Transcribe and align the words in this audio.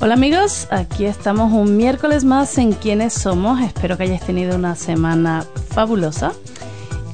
Hola 0.00 0.14
amigos, 0.14 0.68
aquí 0.70 1.06
estamos 1.06 1.52
un 1.52 1.76
miércoles 1.76 2.22
más 2.22 2.56
en 2.58 2.70
Quiénes 2.70 3.14
Somos. 3.14 3.60
Espero 3.60 3.96
que 3.96 4.04
hayáis 4.04 4.20
tenido 4.20 4.54
una 4.54 4.76
semana 4.76 5.44
fabulosa. 5.70 6.34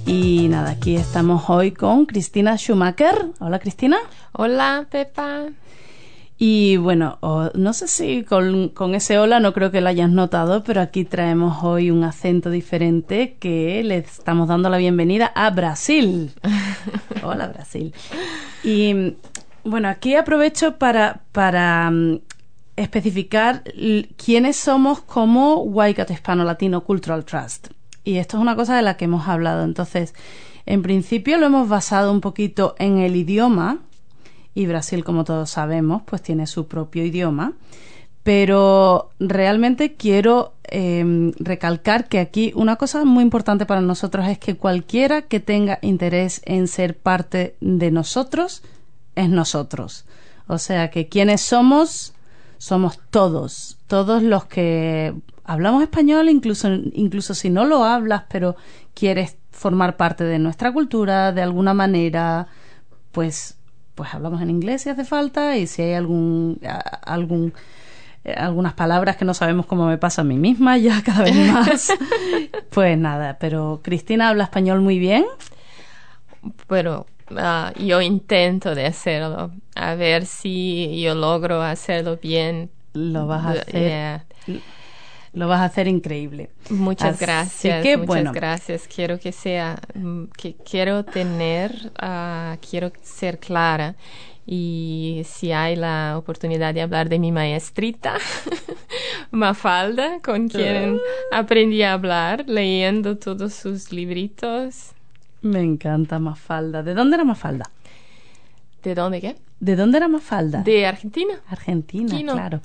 Y 0.05 0.49
nada, 0.51 0.73
aquí 0.73 0.95
estamos 0.95 1.49
hoy 1.49 1.73
con 1.73 2.05
Cristina 2.05 2.59
Schumacher. 2.59 3.31
Hola 3.41 3.59
Cristina. 3.59 3.97
Hola 4.33 4.87
Pepa. 4.91 5.47
Y 6.37 6.77
bueno, 6.77 7.19
no 7.55 7.73
sé 7.73 7.89
si 7.89 8.23
con, 8.23 8.69
con, 8.69 8.95
ese 8.95 9.19
hola 9.19 9.41
no 9.41 9.55
creo 9.55 9.71
que 9.71 9.81
lo 9.81 9.89
hayas 9.89 10.11
notado, 10.11 10.63
pero 10.63 10.83
aquí 10.83 11.07
traemos 11.07 11.65
hoy 11.65 11.91
un 11.91 12.05
acento 12.05 12.51
diferente 12.51 13.39
que 13.41 13.83
le 13.83 13.97
estamos 13.97 14.47
dando 14.47 14.69
la 14.69 14.77
bienvenida 14.77 15.33
a 15.35 15.49
Brasil. 15.49 16.33
hola 17.23 17.47
Brasil. 17.47 17.95
Y 18.63 19.15
bueno, 19.65 19.89
aquí 19.89 20.17
aprovecho 20.17 20.77
para, 20.77 21.23
para 21.33 21.91
mm, 21.91 22.19
especificar 22.77 23.63
quiénes 24.17 24.57
somos 24.57 25.01
como 25.01 25.63
Waikato 25.63 26.13
Hispano 26.13 26.45
Latino 26.45 26.83
Cultural 26.83 27.25
Trust. 27.25 27.69
Y 28.05 28.17
esto 28.17 28.37
es 28.37 28.43
una 28.43 28.57
cosa 28.57 28.77
de 28.77 28.83
la 28.83 28.97
que 28.97 29.07
hemos 29.07 29.29
hablado. 29.29 29.65
Entonces, 29.65 30.15
en 30.67 30.83
principio 30.83 31.39
lo 31.39 31.47
hemos 31.47 31.69
basado 31.69 32.13
un 32.13 32.21
poquito 32.21 32.75
en 32.79 32.99
el 32.99 33.17
idioma, 33.17 33.81
y 34.55 34.67
Brasil, 34.67 35.05
como 35.05 35.25
todos 35.25 35.51
sabemos, 35.51 36.03
pues 36.07 36.23
tiene 36.23 36.47
su 36.47 36.69
propio 36.69 37.05
idioma. 37.05 37.55
Pero 38.23 39.11
realmente 39.19 39.95
quiero 39.95 40.55
eh, 40.65 41.33
recalcar 41.39 42.09
que 42.09 42.21
aquí 42.21 42.53
una 42.55 42.77
cosa 42.77 43.05
muy 43.05 43.23
importante 43.23 43.67
para 43.67 43.83
nosotros 43.83 44.27
es 44.29 44.39
que 44.39 44.57
cualquiera 44.57 45.23
que 45.23 45.41
tenga 45.41 45.79
interés 45.83 46.41
en 46.45 46.69
ser 46.69 46.97
parte 46.97 47.57
de 47.61 47.91
nosotros 47.91 48.63
es 49.15 49.29
nosotros. 49.29 50.07
O 50.47 50.59
sea 50.59 50.91
que 50.91 51.09
quienes 51.09 51.43
somos 51.43 52.14
somos 52.65 52.99
todos, 53.11 53.77
todos 53.89 54.23
los 54.23 54.47
que 54.47 55.15
hablamos 55.45 55.83
español, 55.83 56.31
incluso, 56.31 56.69
incluso 56.95 57.35
si 57.35 57.51
no 57.51 57.67
lo 57.67 57.85
hablas, 57.85 58.23
pero 58.31 58.57
quieres 58.95 59.37
formar 59.51 59.99
parte 59.99 60.25
de 60.25 60.39
nuestra 60.39 60.73
cultura 60.73 61.33
de 61.33 61.43
alguna 61.43 61.75
manera, 61.75 62.47
pues, 63.13 63.59
pues 63.95 64.15
hablamos 64.15 64.41
en 64.41 64.49
inglés 64.49 64.81
si 64.81 64.89
hace 64.89 65.05
falta 65.05 65.59
y 65.59 65.67
si 65.67 65.83
hay 65.83 65.93
algún, 65.93 66.59
algún 67.03 67.53
eh, 68.25 68.33
algunas 68.33 68.73
palabras 68.73 69.19
que 69.19 69.27
no 69.27 69.35
sabemos 69.35 69.67
cómo 69.67 69.87
me 69.87 69.99
pasa 69.99 70.23
a 70.23 70.25
mí 70.25 70.39
misma 70.39 70.79
ya 70.79 71.03
cada 71.03 71.25
vez 71.25 71.37
más. 71.53 71.93
pues 72.71 72.97
nada, 72.97 73.37
pero 73.39 73.81
Cristina 73.85 74.31
habla 74.31 74.45
español 74.45 74.81
muy 74.81 74.99
bien. 74.99 75.27
Pero 76.67 77.05
Ah, 77.37 77.73
yo 77.79 78.01
intento 78.01 78.75
de 78.75 78.87
hacerlo, 78.87 79.51
a 79.75 79.95
ver 79.95 80.27
si 80.27 81.01
yo 81.01 81.15
logro 81.15 81.63
hacerlo 81.63 82.19
bien. 82.21 82.71
Lo 82.93 83.27
vas 83.27 83.45
a 83.45 83.51
hacer. 83.51 84.23
Lo 85.33 85.49
vas 85.49 85.61
a 85.61 85.65
hacer 85.65 85.89
increíble. 85.89 86.51
Muchas 86.71 87.19
gracias. 87.19 87.85
muchas 87.99 88.33
gracias. 88.33 88.87
Quiero 88.87 89.19
que 89.19 89.33
sea, 89.33 89.81
mm, 89.95 90.27
que 90.37 90.55
quiero 90.55 91.05
tener, 91.05 91.91
uh, 92.01 92.57
quiero 92.69 92.93
ser 93.03 93.41
clara. 93.41 93.97
Y 94.47 95.23
si 95.25 95.51
hay 95.51 95.75
la 95.75 96.17
oportunidad 96.19 96.73
de 96.73 96.83
hablar 96.83 97.09
de 97.09 97.19
mi 97.19 97.33
maestrita, 97.33 98.17
Mafalda, 99.33 100.21
con 100.21 100.49
quien 100.49 101.01
aprendí 101.33 101.83
a 101.83 101.95
hablar 101.95 102.45
leyendo 102.47 103.17
todos 103.17 103.55
sus 103.55 103.91
libritos 103.91 104.94
me 105.45 105.61
encanta 105.61 106.19
Mafalda. 106.19 106.83
¿De 106.83 106.95
dónde 106.95 107.17
era 107.17 107.25
Mafalda? 107.25 107.71
¿De 108.83 108.95
dónde 108.95 109.21
qué? 109.21 109.37
¿De 109.61 109.77
dónde 109.77 109.99
era 109.99 110.09
Mafalda? 110.09 110.63
De 110.63 110.87
Argentina. 110.87 111.35
Argentina, 111.49 112.33
claro. 112.33 112.61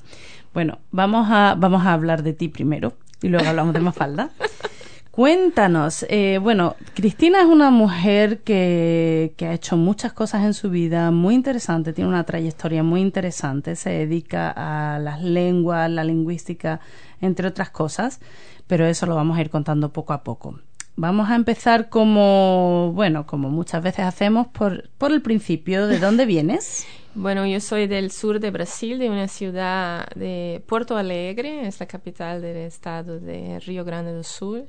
Bueno, 0.52 0.78
vamos 0.90 1.28
a, 1.30 1.54
vamos 1.56 1.86
a 1.86 1.92
hablar 1.92 2.22
de 2.22 2.32
ti 2.32 2.48
primero 2.48 2.94
y 3.22 3.28
luego 3.28 3.48
hablamos 3.48 3.74
de 3.74 3.80
Mafalda. 3.80 4.30
Cuéntanos, 5.10 6.06
eh, 6.08 6.38
bueno, 6.40 6.76
Cristina 6.94 7.40
es 7.40 7.46
una 7.46 7.70
mujer 7.70 8.38
que, 8.38 9.34
que, 9.36 9.46
ha 9.46 9.52
hecho 9.52 9.76
muchas 9.76 10.12
cosas 10.12 10.44
en 10.44 10.54
su 10.54 10.70
vida, 10.70 11.10
muy 11.10 11.34
interesante, 11.34 11.92
tiene 11.92 12.08
una 12.08 12.24
trayectoria 12.24 12.82
muy 12.82 13.00
interesante, 13.00 13.74
se 13.74 13.90
dedica 13.90 14.50
a 14.50 14.98
las 15.00 15.20
lenguas, 15.20 15.90
la 15.90 16.04
lingüística, 16.04 16.80
entre 17.20 17.48
otras 17.48 17.70
cosas, 17.70 18.20
pero 18.68 18.86
eso 18.86 19.04
lo 19.04 19.16
vamos 19.16 19.36
a 19.36 19.40
ir 19.40 19.50
contando 19.50 19.92
poco 19.92 20.12
a 20.12 20.22
poco. 20.22 20.60
Vamos 20.96 21.30
a 21.30 21.34
empezar 21.34 21.88
como, 21.88 22.92
bueno, 22.94 23.26
como 23.26 23.48
muchas 23.48 23.82
veces 23.82 24.04
hacemos, 24.04 24.48
por, 24.48 24.90
por 24.98 25.12
el 25.12 25.22
principio. 25.22 25.86
¿De 25.86 25.98
dónde 26.00 26.26
vienes? 26.26 26.86
Bueno, 27.14 27.46
yo 27.46 27.58
soy 27.60 27.86
del 27.86 28.12
sur 28.12 28.38
de 28.38 28.50
Brasil, 28.50 28.98
de 28.98 29.10
una 29.10 29.26
ciudad 29.26 30.08
de 30.14 30.62
Porto 30.66 30.96
Alegre, 30.96 31.66
es 31.66 31.80
la 31.80 31.86
capital 31.86 32.40
del 32.40 32.58
estado 32.58 33.18
de 33.18 33.58
Río 33.60 33.84
Grande 33.84 34.12
do 34.12 34.22
Sul. 34.22 34.68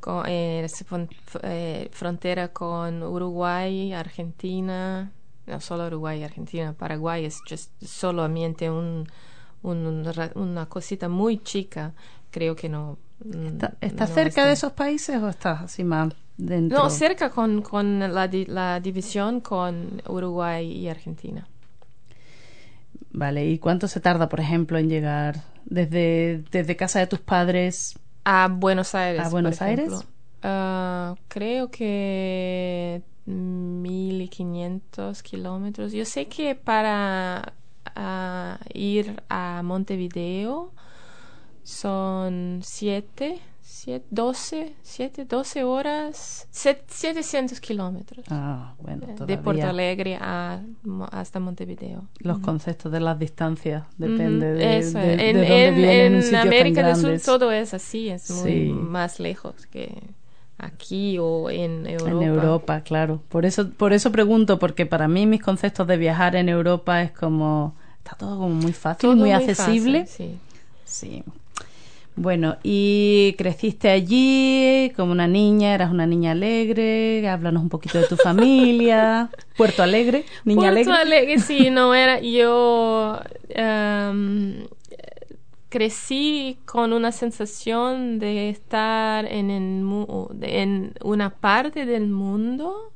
Con, 0.00 0.24
eh, 0.26 0.66
eh, 1.42 1.88
frontera 1.90 2.48
con 2.48 3.02
Uruguay, 3.02 3.92
Argentina, 3.92 5.10
no 5.46 5.60
solo 5.60 5.86
Uruguay 5.86 6.20
y 6.20 6.24
Argentina, 6.24 6.72
Paraguay 6.72 7.24
es 7.24 7.40
just 7.48 7.72
solamente 7.82 8.70
un, 8.70 9.08
un, 9.62 10.12
una 10.34 10.66
cosita 10.66 11.08
muy 11.08 11.38
chica, 11.38 11.94
creo 12.30 12.54
que 12.54 12.68
no 12.68 12.98
¿Está, 13.80 14.06
cerca 14.06 14.46
de 14.46 14.52
esos 14.52 14.72
países 14.72 15.20
o 15.20 15.28
estás 15.28 15.62
así 15.62 15.84
más 15.84 16.14
dentro? 16.36 16.78
No, 16.78 16.90
cerca 16.90 17.30
con, 17.30 17.62
con 17.62 17.98
la, 17.98 18.30
la 18.46 18.80
división 18.80 19.40
con 19.40 20.00
Uruguay 20.06 20.70
y 20.70 20.88
Argentina. 20.88 21.46
Vale, 23.10 23.46
¿y 23.46 23.58
cuánto 23.58 23.88
se 23.88 24.00
tarda, 24.00 24.28
por 24.28 24.38
ejemplo, 24.40 24.78
en 24.78 24.88
llegar 24.88 25.42
desde, 25.64 26.44
desde 26.50 26.76
casa 26.76 27.00
de 27.00 27.08
tus 27.08 27.20
padres 27.20 27.98
a 28.24 28.48
Buenos 28.48 28.94
Aires? 28.94 29.26
A 29.26 29.28
Buenos 29.30 29.60
Aires. 29.60 29.92
Uh, 30.44 31.16
creo 31.26 31.70
que 31.70 33.02
1500 33.26 35.22
kilómetros. 35.22 35.92
Yo 35.92 36.04
sé 36.04 36.26
que 36.26 36.54
para 36.54 37.54
uh, 37.96 38.56
ir 38.72 39.22
a 39.28 39.62
Montevideo 39.64 40.72
son 41.68 42.60
7, 42.62 43.38
12, 44.10 44.74
7, 44.82 45.24
12 45.26 45.64
horas, 45.64 46.48
700 46.50 47.60
kilómetros. 47.60 48.24
Ah, 48.30 48.74
bueno, 48.80 49.06
De 49.26 49.36
Porto 49.36 49.66
Alegre 49.66 50.16
a, 50.18 50.62
hasta 51.12 51.40
Montevideo. 51.40 52.08
Los 52.20 52.38
conceptos 52.38 52.90
de 52.90 53.00
las 53.00 53.18
distancias, 53.18 53.84
depende 53.98 54.54
de, 54.54 54.78
Eso. 54.78 54.98
en, 54.98 55.36
en, 55.36 56.34
América 56.34 56.86
del 56.86 56.96
Sur 56.96 57.20
todo 57.20 57.52
es 57.52 57.74
así, 57.74 58.08
es 58.08 58.30
muy 58.30 58.70
más 58.70 59.20
lejos 59.20 59.66
que 59.66 60.02
aquí 60.56 61.18
o 61.18 61.50
en 61.50 61.86
Europa. 61.86 62.10
En 62.10 62.22
Europa, 62.22 62.80
claro. 62.80 63.20
Por 63.28 63.44
eso, 63.44 63.68
por 63.68 63.92
eso 63.92 64.10
pregunto, 64.10 64.58
porque 64.58 64.86
para 64.86 65.06
mí 65.06 65.26
mis 65.26 65.42
conceptos 65.42 65.86
de 65.86 65.98
viajar 65.98 66.34
en 66.34 66.48
Europa 66.48 67.02
es 67.02 67.12
como 67.12 67.76
está 67.98 68.16
todo 68.16 68.38
como 68.38 68.54
muy 68.54 68.72
fácil, 68.72 69.14
muy, 69.16 69.32
accesible. 69.32 70.06
sí. 70.06 70.38
Sí, 70.88 71.22
bueno, 72.18 72.56
y 72.62 73.34
creciste 73.38 73.90
allí 73.90 74.92
como 74.96 75.12
una 75.12 75.28
niña, 75.28 75.72
eras 75.74 75.90
una 75.92 76.06
niña 76.06 76.32
alegre, 76.32 77.28
háblanos 77.28 77.62
un 77.62 77.68
poquito 77.68 77.98
de 77.98 78.08
tu 78.08 78.16
familia. 78.16 79.30
Puerto 79.56 79.82
Alegre, 79.82 80.24
niña 80.44 80.72
Puerto 80.72 80.92
alegre. 80.92 81.38
sí, 81.38 81.70
no 81.70 81.94
era. 81.94 82.20
Yo 82.20 83.20
em, 83.50 84.66
crecí 85.68 86.58
con 86.64 86.92
una 86.92 87.12
sensación 87.12 88.18
de 88.18 88.50
estar 88.50 89.24
en, 89.26 89.50
en 89.50 90.94
una 91.02 91.30
parte 91.30 91.86
del 91.86 92.08
mundo 92.08 92.92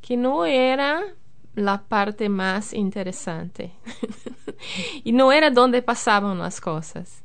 que 0.00 0.16
no 0.16 0.44
era 0.44 1.02
la 1.54 1.82
parte 1.82 2.28
más 2.28 2.74
interesante 2.74 3.72
y 5.04 5.12
no 5.12 5.30
era 5.30 5.50
donde 5.50 5.82
pasaban 5.82 6.38
las 6.38 6.60
cosas 6.60 7.23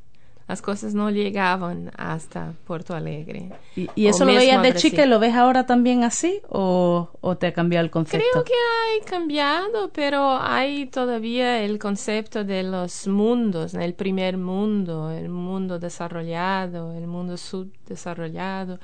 las 0.50 0.62
cosas 0.62 0.94
no 0.94 1.10
llegaban 1.10 1.92
hasta 1.96 2.54
Puerto 2.66 2.92
Alegre. 2.96 3.52
¿Y, 3.76 3.88
y 3.94 4.08
eso 4.08 4.24
lo 4.24 4.34
veías 4.34 4.60
de 4.60 4.74
chica 4.74 5.04
y 5.04 5.08
lo 5.08 5.20
ves 5.20 5.36
ahora 5.36 5.64
también 5.64 6.02
así 6.02 6.42
o, 6.48 7.08
o 7.20 7.36
te 7.36 7.46
ha 7.46 7.52
cambiado 7.52 7.84
el 7.84 7.92
concepto? 7.92 8.26
Creo 8.32 8.42
que 8.42 8.52
hay 8.52 9.00
cambiado, 9.02 9.90
pero 9.92 10.40
hay 10.40 10.86
todavía 10.86 11.62
el 11.62 11.78
concepto 11.78 12.42
de 12.42 12.64
los 12.64 13.06
mundos, 13.06 13.74
¿no? 13.74 13.80
el 13.80 13.94
primer 13.94 14.38
mundo, 14.38 15.12
el 15.12 15.28
mundo 15.28 15.78
desarrollado, 15.78 16.94
el 16.94 17.06
mundo 17.06 17.36
subdesarrollado, 17.36 18.80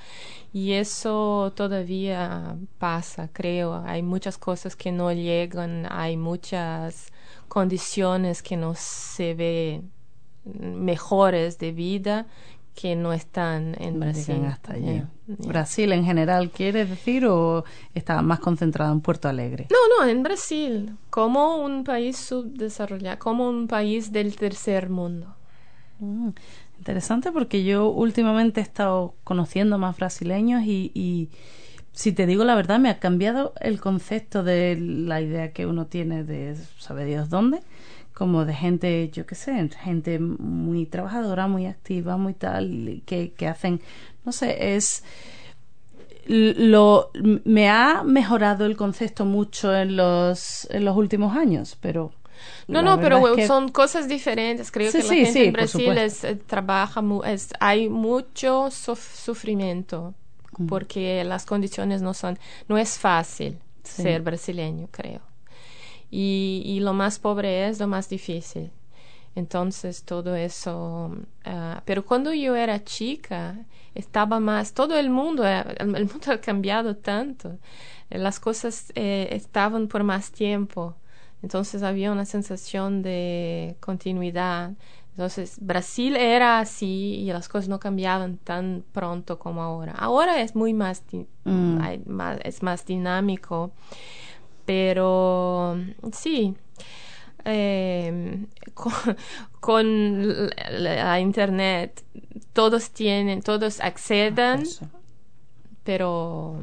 y 0.53 0.75
eso 0.75 1.53
todavía 1.57 2.55
pasa, 2.79 3.29
creo. 3.33 3.83
Hay 3.85 4.05
muchas 4.05 4.39
cosas 4.39 4.77
que 4.77 4.93
no 4.93 5.13
llegan, 5.13 5.89
hay 5.91 6.17
muchas 6.17 7.09
condiciones 7.49 8.41
que 8.41 8.57
no 8.57 8.75
se 8.77 9.35
ven 9.35 9.96
mejores 10.55 11.59
de 11.59 11.73
vida 11.73 12.27
que 12.77 12.95
no 12.95 13.13
están 13.13 13.75
en 13.81 13.99
Brasil. 13.99 14.45
hasta 14.45 14.75
allí. 14.75 14.85
Yeah, 14.85 15.11
yeah. 15.27 15.49
¿Brasil 15.49 15.93
en 15.93 16.05
general 16.05 16.51
quieres 16.51 16.89
decir 16.91 17.27
o 17.27 17.65
está 17.95 18.21
más 18.23 18.39
concentrado 18.39 18.93
en 18.93 19.01
Puerto 19.01 19.29
Alegre? 19.29 19.67
No, 19.71 20.05
no, 20.05 20.09
en 20.09 20.23
Brasil, 20.23 20.95
como 21.11 21.57
un 21.57 21.85
país 21.85 22.19
subdesarrollado, 22.19 23.19
como 23.19 23.49
un 23.49 23.67
país 23.67 24.13
del 24.13 24.37
tercer 24.37 24.91
mundo. 24.91 25.35
Mm, 25.99 26.29
interesante 26.79 27.33
porque 27.33 27.65
yo 27.65 27.89
últimamente 27.89 28.61
he 28.61 28.63
estado 28.63 29.15
conociendo 29.25 29.79
más 29.79 29.97
brasileños 29.97 30.63
y, 30.65 30.93
y 30.95 31.31
si 31.93 32.13
te 32.13 32.27
digo 32.27 32.45
la 32.45 32.55
verdad 32.55 32.79
me 32.79 32.91
ha 32.91 32.99
cambiado 32.99 33.55
el 33.61 33.81
concepto 33.81 34.43
de 34.45 34.77
la 34.79 35.23
idea 35.23 35.53
que 35.53 35.65
uno 35.65 35.87
tiene 35.87 36.25
de 36.25 36.55
sabe 36.79 37.07
Dios 37.07 37.31
dónde 37.31 37.61
como 38.17 38.45
de 38.47 38.55
gente, 38.55 39.11
yo 39.13 39.27
qué 39.27 39.35
sé, 39.35 39.69
gente 39.83 40.19
muy 40.19 40.87
trabajadora, 40.87 41.47
muy 41.49 41.67
activa, 41.67 42.17
muy 42.17 42.35
tal, 42.35 43.03
que, 43.07 43.33
que 43.39 43.47
hacen, 43.47 43.81
no 44.25 44.33
sé, 44.33 44.75
es 44.77 45.05
lo 46.29 47.11
me 47.45 47.69
ha 47.69 48.03
mejorado 48.03 48.67
el 48.67 48.77
concepto 48.77 49.25
mucho 49.25 49.75
en 49.77 49.97
los 49.97 50.67
en 50.71 50.85
los 50.85 50.97
últimos 50.97 51.37
años, 51.37 51.77
pero 51.81 52.13
No, 52.69 52.83
no, 52.83 53.01
pero 53.01 53.17
es 53.29 53.37
que- 53.37 53.47
son 53.47 53.69
cosas 53.71 54.09
diferentes. 54.09 54.71
Creo 54.71 54.91
Sí, 54.93 54.99
que 54.99 55.05
la 55.05 55.11
sí, 55.15 55.25
gente 55.27 55.33
sí, 55.33 55.45
en 55.45 55.53
Brasil 55.53 55.99
es, 55.99 56.25
eh, 56.25 56.35
trabaja, 56.37 57.01
mu- 57.01 57.23
es, 57.23 57.49
hay 57.61 57.89
mucho 57.89 58.67
suf- 58.71 59.15
sufrimiento 59.25 60.15
porque 60.69 61.23
las 61.25 61.45
condiciones 61.47 62.03
no 62.03 62.13
son, 62.15 62.39
no 62.69 62.77
es 62.79 62.99
fácil 62.99 63.59
ser 63.85 64.23
brasileño, 64.23 64.89
creo. 64.91 65.21
Y, 66.11 66.63
y 66.65 66.81
lo 66.81 66.93
más 66.93 67.19
pobre 67.19 67.69
es 67.69 67.81
lo 67.81 67.89
más 67.89 68.09
difícil. 68.09 68.71
Entonces 69.35 70.05
todo 70.05 70.35
eso, 70.35 71.15
ah, 71.45 71.83
pero 71.85 72.05
cuando 72.07 72.33
yo 72.33 72.57
era 72.57 72.83
chica 72.85 73.57
estaba 73.95 74.41
más, 74.41 74.73
todo 74.73 74.99
el 74.99 75.11
mundo, 75.11 75.45
era- 75.45 75.63
el, 75.79 75.95
el 75.95 76.07
mundo 76.07 76.27
ha 76.33 76.41
cambiado 76.41 76.97
tanto, 76.97 77.59
Eh, 78.11 78.19
las 78.19 78.39
cosas 78.41 78.93
eh, 78.95 79.29
estaban 79.33 79.89
por 79.89 80.05
más 80.05 80.31
tiempo, 80.31 80.95
entonces 81.43 81.83
había 81.83 82.13
una 82.13 82.25
sensación 82.25 83.03
de 83.03 83.77
continuidad. 83.81 84.73
Entonces 85.11 85.57
Brasil 85.61 86.15
era 86.17 86.61
así 86.61 87.17
y 87.25 87.33
las 87.33 87.49
cosas 87.49 87.69
no 87.69 87.81
cambiaban 87.81 88.37
tan 88.39 88.85
pronto 88.93 89.39
como 89.39 89.63
ahora. 89.63 89.93
Ahora 89.99 90.41
es 90.41 90.55
muy 90.55 90.73
más, 90.75 91.03
Mm. 91.45 91.79
hay 91.81 91.99
más- 92.07 92.39
es 92.45 92.63
más 92.63 92.85
dinámico, 92.87 93.73
pero 94.67 95.79
sí, 96.13 96.55
eh, 97.45 98.45
con, 98.75 98.93
con 99.61 100.47
la, 100.47 100.95
la 101.05 101.21
internet 101.21 102.03
todos 102.53 102.91
tienen, 102.91 103.41
todos 103.43 103.81
acceden, 103.81 104.63
Eso. 104.63 104.87
pero 105.85 106.61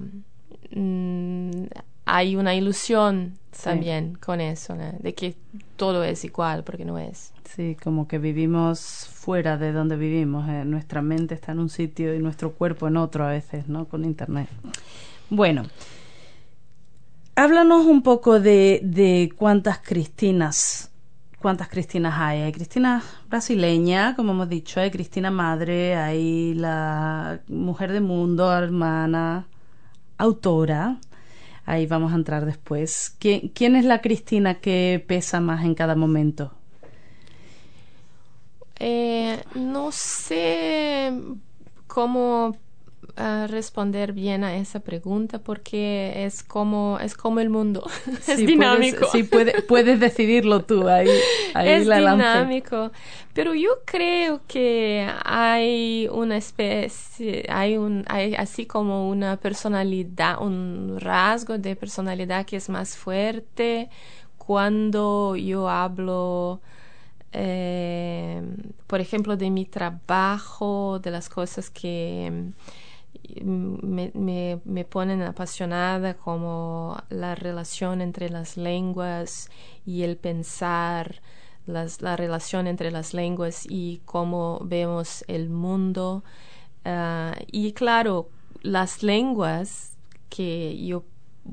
mm, 0.71 1.63
hay 2.05 2.35
una 2.35 2.53
ilusión 2.55 3.37
Sí. 3.53 3.65
también 3.65 4.15
con 4.15 4.41
eso, 4.41 4.75
¿no? 4.75 4.93
de 4.99 5.13
que 5.13 5.35
todo 5.77 6.03
es 6.03 6.25
igual, 6.25 6.63
porque 6.63 6.85
no 6.85 6.97
es. 6.97 7.31
Sí, 7.45 7.77
como 7.81 8.07
que 8.07 8.17
vivimos 8.17 9.07
fuera 9.13 9.57
de 9.59 9.71
donde 9.71 9.95
vivimos. 9.95 10.49
eh, 10.49 10.65
Nuestra 10.65 11.03
mente 11.03 11.35
está 11.35 11.51
en 11.51 11.59
un 11.59 11.69
sitio 11.69 12.15
y 12.15 12.19
nuestro 12.19 12.53
cuerpo 12.53 12.87
en 12.87 12.97
otro 12.97 13.25
a 13.25 13.29
veces, 13.29 13.67
¿no? 13.67 13.85
Con 13.85 14.05
Internet. 14.05 14.49
Bueno, 15.29 15.65
háblanos 17.35 17.85
un 17.85 18.01
poco 18.01 18.39
de, 18.39 18.81
de 18.83 19.31
cuántas 19.35 19.79
Cristinas, 19.79 20.91
cuántas 21.39 21.69
Cristinas 21.69 22.15
hay. 22.17 22.41
Hay 22.41 22.51
Cristina 22.51 23.03
brasileña, 23.29 24.15
como 24.15 24.31
hemos 24.31 24.49
dicho, 24.49 24.79
hay 24.79 24.91
Cristina 24.91 25.31
madre, 25.31 25.95
hay 25.95 26.53
la 26.53 27.41
mujer 27.47 27.91
de 27.91 28.01
mundo, 28.01 28.51
hermana, 28.51 29.47
autora. 30.17 30.97
Ahí 31.65 31.85
vamos 31.85 32.11
a 32.11 32.15
entrar 32.15 32.45
después. 32.45 33.15
¿Quién, 33.19 33.49
quién 33.49 33.75
es 33.75 33.85
la 33.85 34.01
Cristina 34.01 34.55
que 34.55 35.03
pesa 35.07 35.39
más 35.39 35.63
en 35.63 35.75
cada 35.75 35.95
momento? 35.95 36.51
Eh, 38.79 39.41
no 39.55 39.91
sé 39.93 41.13
cómo 41.87 42.57
responder 43.47 44.13
bien 44.13 44.43
a 44.43 44.57
esa 44.57 44.79
pregunta 44.79 45.39
porque 45.39 46.25
es 46.25 46.43
como 46.43 46.97
es 46.99 47.15
como 47.15 47.39
el 47.39 47.49
mundo 47.49 47.85
es 48.27 48.35
Sí, 48.37 48.45
dinámico 48.45 48.97
Puedes, 48.99 49.11
sí, 49.11 49.23
puede- 49.23 49.61
puedes 49.61 49.99
decidirlo 49.99 50.63
tú. 50.65 50.87
Ahí, 50.87 51.09
ahí 51.53 51.69
es 51.69 51.85
la 51.85 51.99
lancé. 52.01 52.21
dinámico 52.21 52.91
pero 53.33 53.53
yo 53.53 53.69
creo 53.85 54.41
que 54.47 55.07
hay 55.25 56.07
una 56.11 56.37
especie 56.37 57.45
hay 57.49 57.77
un 57.77 58.03
hay 58.07 58.35
así 58.35 58.65
como 58.65 59.09
una 59.09 59.37
personalidad 59.37 60.41
un 60.41 60.97
rasgo 60.99 61.57
de 61.57 61.75
personalidad 61.75 62.45
que 62.45 62.57
es 62.57 62.69
más 62.69 62.97
fuerte 62.97 63.89
cuando 64.37 65.35
yo 65.35 65.69
hablo 65.69 66.61
eh, 67.31 68.41
por 68.87 69.01
ejemplo, 69.01 69.37
de 69.37 69.49
mi 69.49 69.65
trabajo, 69.65 70.99
de 70.99 71.11
las 71.11 71.29
cosas 71.29 71.69
que 71.69 72.31
me, 73.43 74.11
me, 74.13 74.59
me 74.65 74.85
ponen 74.85 75.21
apasionada, 75.21 76.15
como 76.15 76.97
la 77.09 77.35
relación 77.35 78.01
entre 78.01 78.29
las 78.29 78.57
lenguas 78.57 79.49
y 79.85 80.03
el 80.03 80.17
pensar, 80.17 81.21
las, 81.65 82.01
la 82.01 82.15
relación 82.15 82.67
entre 82.67 82.91
las 82.91 83.13
lenguas 83.13 83.65
y 83.69 84.01
cómo 84.05 84.59
vemos 84.63 85.23
el 85.27 85.49
mundo. 85.49 86.23
Ah, 86.85 87.35
y 87.51 87.73
claro, 87.73 88.29
las 88.61 89.03
lenguas 89.03 89.97
que 90.29 90.77
yo 90.85 91.05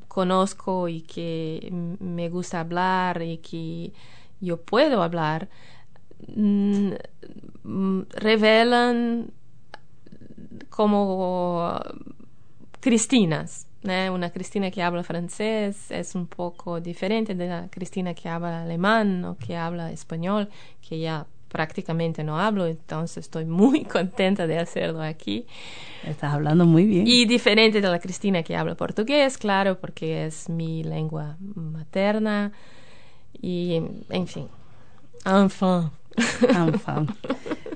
conozco 0.08 0.88
y 0.88 1.02
que 1.02 1.68
me 2.00 2.28
gusta 2.28 2.60
hablar 2.60 3.22
y 3.22 3.38
que 3.38 3.92
yo 4.40 4.60
puedo 4.60 5.02
hablar, 5.02 5.48
mm, 6.28 6.92
mm, 7.64 8.02
revelan 8.10 9.32
como 10.68 11.80
cristinas. 12.80 13.66
¿no? 13.82 14.14
Una 14.14 14.30
Cristina 14.30 14.70
que 14.70 14.82
habla 14.82 15.02
francés 15.02 15.90
es 15.90 16.14
un 16.14 16.26
poco 16.26 16.80
diferente 16.80 17.34
de 17.34 17.48
la 17.48 17.68
Cristina 17.70 18.14
que 18.14 18.28
habla 18.28 18.62
alemán 18.62 19.24
o 19.24 19.36
que 19.36 19.56
habla 19.56 19.90
español, 19.90 20.48
que 20.86 20.98
ya 20.98 21.26
prácticamente 21.48 22.22
no 22.22 22.38
hablo, 22.38 22.66
entonces 22.66 23.18
estoy 23.18 23.44
muy 23.44 23.84
contenta 23.96 24.46
de 24.46 24.58
hacerlo 24.58 25.02
aquí. 25.02 25.46
Estás 26.06 26.32
hablando 26.32 26.64
muy 26.64 26.86
bien. 26.86 27.06
Y 27.06 27.26
diferente 27.26 27.80
de 27.80 27.88
la 27.88 27.98
Cristina 27.98 28.42
que 28.42 28.56
habla 28.56 28.74
portugués, 28.74 29.36
claro, 29.36 29.78
porque 29.78 30.26
es 30.26 30.48
mi 30.48 30.84
lengua 30.84 31.36
materna. 31.40 32.52
Y, 33.42 33.82
en 34.08 34.26
fin. 34.26 34.48
Enfin. 35.24 35.90
Anfan. 36.54 37.08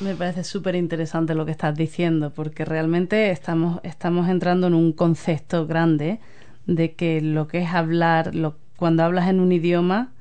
Me 0.00 0.14
parece 0.14 0.44
súper 0.44 0.76
interesante 0.76 1.34
lo 1.34 1.44
que 1.44 1.50
estás 1.50 1.76
diciendo, 1.76 2.32
porque 2.32 2.64
realmente 2.64 3.30
estamos, 3.30 3.80
estamos 3.82 4.30
entrando 4.30 4.66
en 4.66 4.72
un 4.72 4.94
concepto 4.94 5.66
grande 5.66 6.20
de 6.66 6.94
que 6.94 7.20
lo 7.20 7.46
que 7.48 7.58
es 7.58 7.68
hablar, 7.68 8.34
lo, 8.34 8.56
cuando 8.76 9.02
hablas 9.04 9.28
en 9.28 9.40
un 9.40 9.52
idioma, 9.52 10.14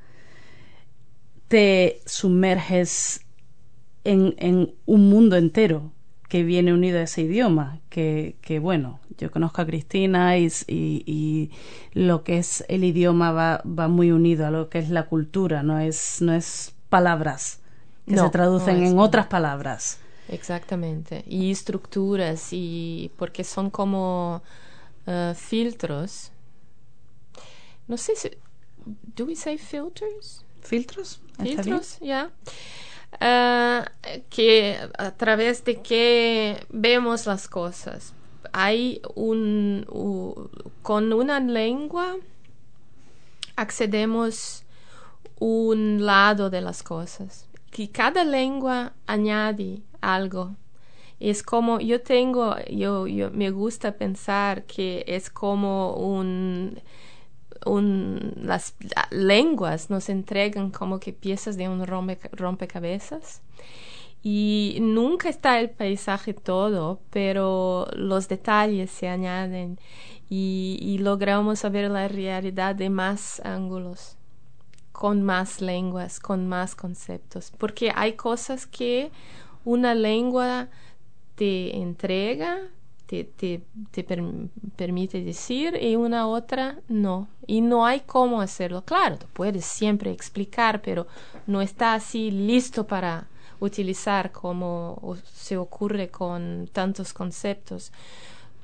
te 1.48 2.02
sumerges 2.06 3.26
en, 4.04 4.74
un 4.86 5.10
mundo 5.10 5.38
entero 5.38 5.94
que 6.28 6.44
viene 6.44 6.74
unido 6.74 7.00
a 7.00 7.04
ese 7.04 7.22
idioma, 7.22 7.80
que, 7.88 8.36
que 8.42 8.60
bueno, 8.60 9.00
yo 9.18 9.32
conozco 9.32 9.62
a 9.62 9.66
Cristina 9.66 10.38
y, 10.38 10.50
y, 10.68 11.04
y 11.06 11.52
lo 11.94 12.26
que 12.26 12.38
es 12.38 12.66
el 12.68 12.84
idioma 12.84 13.32
va, 13.32 13.64
va 13.66 13.88
muy 13.88 14.12
unido 14.12 14.46
a 14.46 14.52
lo 14.52 14.68
que 14.68 14.80
es 14.80 14.90
la 14.90 15.06
cultura, 15.06 15.64
no 15.64 15.80
es, 15.80 16.18
no 16.22 16.34
es 16.34 16.76
palabras 16.90 17.62
que 18.10 18.16
No, 18.16 18.24
se 18.26 18.30
traducen 18.32 18.80
no 18.82 18.86
en 18.88 19.00
otras 19.00 19.28
palabras. 19.28 20.00
Exactamente. 20.28 21.24
Y 21.28 21.52
estructuras, 21.52 22.50
y 22.52 23.12
porque 23.18 23.44
son 23.44 23.70
como 23.70 24.42
eh, 25.06 25.34
filtros. 25.38 26.32
No 27.88 27.98
sé 27.98 28.16
si. 28.16 28.32
¿Do 29.16 29.26
we 29.26 29.36
say 29.36 29.58
filters? 29.58 30.44
¿Filtros? 30.62 31.22
Filtros, 31.40 31.98
ya. 32.02 32.32
Ah, 33.20 33.92
que 34.30 34.78
a 34.98 35.12
través 35.12 35.64
de 35.66 35.82
que 35.82 36.66
vemos 36.70 37.26
las 37.28 37.48
cosas. 37.48 38.14
Hay 38.54 39.02
un, 39.16 39.86
u- 39.90 40.50
con 40.82 41.14
una 41.14 41.40
lengua 41.40 42.16
accedemos 43.56 44.64
un 45.40 46.06
lado 46.06 46.50
de 46.50 46.62
las 46.62 46.84
cosas. 46.84 47.46
Que 47.72 47.90
cada 47.92 48.24
lengua 48.24 48.94
añade 49.08 49.82
algo. 50.02 50.56
Es 51.20 51.44
como 51.44 51.80
yo 51.82 52.02
tengo, 52.02 52.56
yo, 52.70 53.08
yo 53.08 53.32
me 53.32 53.52
gusta 53.52 53.94
pensar 53.98 54.66
que 54.66 55.04
es 55.08 55.30
como 55.30 55.94
un, 55.96 56.80
un 57.66 58.34
las 58.44 58.76
la- 58.96 59.08
lenguas 59.12 59.90
nos 59.90 60.10
entregan 60.10 60.72
como 60.72 61.00
que 61.00 61.14
piezas 61.14 61.58
de 61.58 61.70
un 61.70 61.86
rompe, 61.88 62.20
rompecabezas 62.34 63.42
y 64.24 64.78
nunca 64.82 65.30
está 65.30 65.60
el 65.60 65.70
paisaje 65.72 66.34
todo, 66.36 67.02
pero 67.12 67.88
los 67.96 68.28
detalles 68.30 68.92
se 68.92 69.08
añaden 69.10 69.80
y, 70.30 70.78
y 70.82 71.00
logramos 71.00 71.64
ver 71.72 71.92
la 71.92 72.08
realidad 72.10 72.76
de 72.76 72.90
más 72.92 73.42
ángulos, 73.46 74.18
con 75.00 75.24
más 75.24 75.62
lenguas, 75.62 76.20
con 76.20 76.46
más 76.50 76.76
conceptos, 76.76 77.54
porque 77.58 77.94
hay 77.96 78.14
cosas 78.14 78.68
que 78.68 79.12
una 79.64 79.96
lengua 79.96 80.68
te 81.36 81.78
entrega, 81.78 82.58
te, 83.06 83.24
te, 83.24 83.62
te 83.92 84.04
per- 84.04 84.22
permite 84.76 85.24
decir 85.24 85.78
y 85.82 85.96
una 85.96 86.28
otra 86.28 86.80
no. 86.90 87.30
Y 87.48 87.62
no 87.62 87.86
hay 87.86 88.02
cómo 88.02 88.42
hacerlo. 88.42 88.84
Claro, 88.84 89.18
tú 89.18 89.28
puedes 89.32 89.64
siempre 89.66 90.12
explicar, 90.12 90.82
pero 90.82 91.08
no 91.48 91.62
está 91.62 91.94
así 91.94 92.30
listo 92.32 92.86
para 92.86 93.28
utilizar 93.62 94.34
como 94.34 95.16
se 95.34 95.56
ocurre 95.56 96.10
con 96.10 96.70
tantos 96.74 97.14
conceptos. 97.14 97.94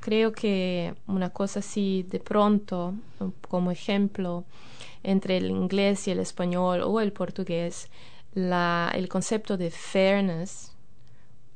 Creo 0.01 0.34
que 0.34 0.94
una 1.08 1.30
cosa 1.30 1.60
así 1.60 2.06
de 2.12 2.20
pronto, 2.20 2.94
como 3.50 3.72
ejemplo, 3.72 4.44
entre 5.06 5.38
el 5.38 5.50
inglés 5.52 6.08
y 6.08 6.12
el 6.12 6.20
español 6.20 6.82
o 6.84 7.00
el 7.00 7.12
portugués, 7.14 7.90
la, 8.34 8.92
el 8.94 9.08
concepto 9.08 9.56
de 9.58 9.72
fairness, 9.72 10.72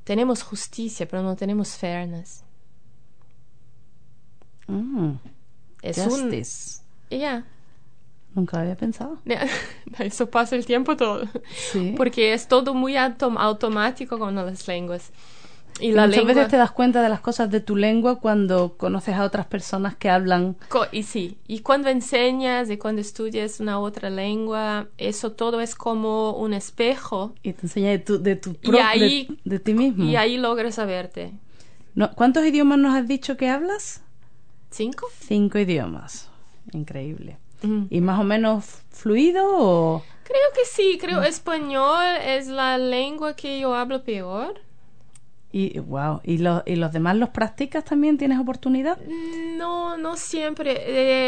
tenemos 0.03 0.43
justicia, 0.43 1.07
pero 1.07 1.21
no 1.23 1.35
tenemos 1.35 1.75
fairness. 1.77 2.43
Mm, 4.67 5.13
Es 5.81 5.97
justice. 6.03 6.81
un... 7.11 7.43
Nunca 8.35 8.61
había 8.61 8.75
pensado. 8.77 9.17
eso 9.99 10.29
pasa 10.29 10.55
el 10.55 10.65
tiempo 10.65 10.95
todo. 10.95 11.27
Sí. 11.71 11.95
Porque 11.97 12.33
es 12.33 12.47
todo 12.47 12.73
muy 12.75 12.93
autom- 12.93 13.37
automático 13.39 14.19
con 14.19 14.35
las 14.35 14.67
lenguas. 14.67 15.11
Y 15.79 15.91
la 15.91 16.07
muchas 16.07 16.17
lengua... 16.17 16.33
veces 16.35 16.51
te 16.51 16.57
das 16.57 16.71
cuenta 16.71 17.01
de 17.01 17.09
las 17.09 17.21
cosas 17.21 17.49
de 17.49 17.59
tu 17.61 17.75
lengua 17.75 18.19
cuando 18.19 18.75
conoces 18.77 19.15
a 19.15 19.23
otras 19.23 19.45
personas 19.45 19.95
que 19.95 20.09
hablan. 20.09 20.55
Co- 20.69 20.87
Y 20.91 21.03
sí, 21.03 21.37
y 21.47 21.59
cuando 21.59 21.89
enseñas 21.89 22.69
y 22.69 22.77
cuando 22.77 23.01
estudias 23.01 23.59
una 23.59 23.79
otra 23.79 24.09
lengua, 24.09 24.87
eso 24.97 25.31
todo 25.31 25.61
es 25.61 25.75
como 25.75 26.31
un 26.33 26.53
espejo 26.53 27.33
Y 27.43 27.53
te 27.53 27.61
enseña 27.63 27.89
de 27.91 27.99
tu, 27.99 28.21
de 28.21 28.35
tu 28.35 28.55
Y 28.61 28.71
de- 28.71 28.81
ahí- 28.81 29.39
de, 29.45 29.59
ti 29.59 29.73
mismo. 29.73 30.03
y 30.03 30.15
ahí 30.15 30.37
logras 30.37 30.75
saberte. 30.75 31.31
No, 31.95 32.11
¿Cuántos 32.13 32.45
idiomas 32.45 32.77
nos 32.79 32.95
has 32.95 33.07
dicho 33.07 33.35
que 33.37 33.49
hablas? 33.49 34.01
¿Cinco? 34.71 35.07
Cinco 35.19 35.57
idiomas. 35.59 36.29
Increíble. 36.73 37.37
Mm. 37.63 37.85
¿Y 37.89 38.01
más 38.01 38.19
o 38.19 38.23
menos 38.23 38.65
fluido 38.91 39.43
o...? 39.47 40.03
Creo 40.23 40.39
que 40.53 40.63
sí, 40.65 40.97
creo 41.01 41.23
español 41.23 42.03
es 42.23 42.47
la 42.47 42.77
lengua 42.77 43.35
que 43.35 43.59
yo 43.59 43.73
hablo 43.73 44.03
peor. 44.03 44.61
Y, 45.51 45.79
wow. 45.79 46.21
¿Y, 46.23 46.37
los 46.37 46.61
¿Y 46.65 46.75
los 46.75 46.91
demás 46.91 47.15
los 47.15 47.29
practicas 47.29 47.83
también? 47.83 48.17
¿Tienes 48.17 48.39
oportunidad? 48.39 48.97
No, 49.57 49.97
no 49.97 50.15
siempre. 50.15 50.75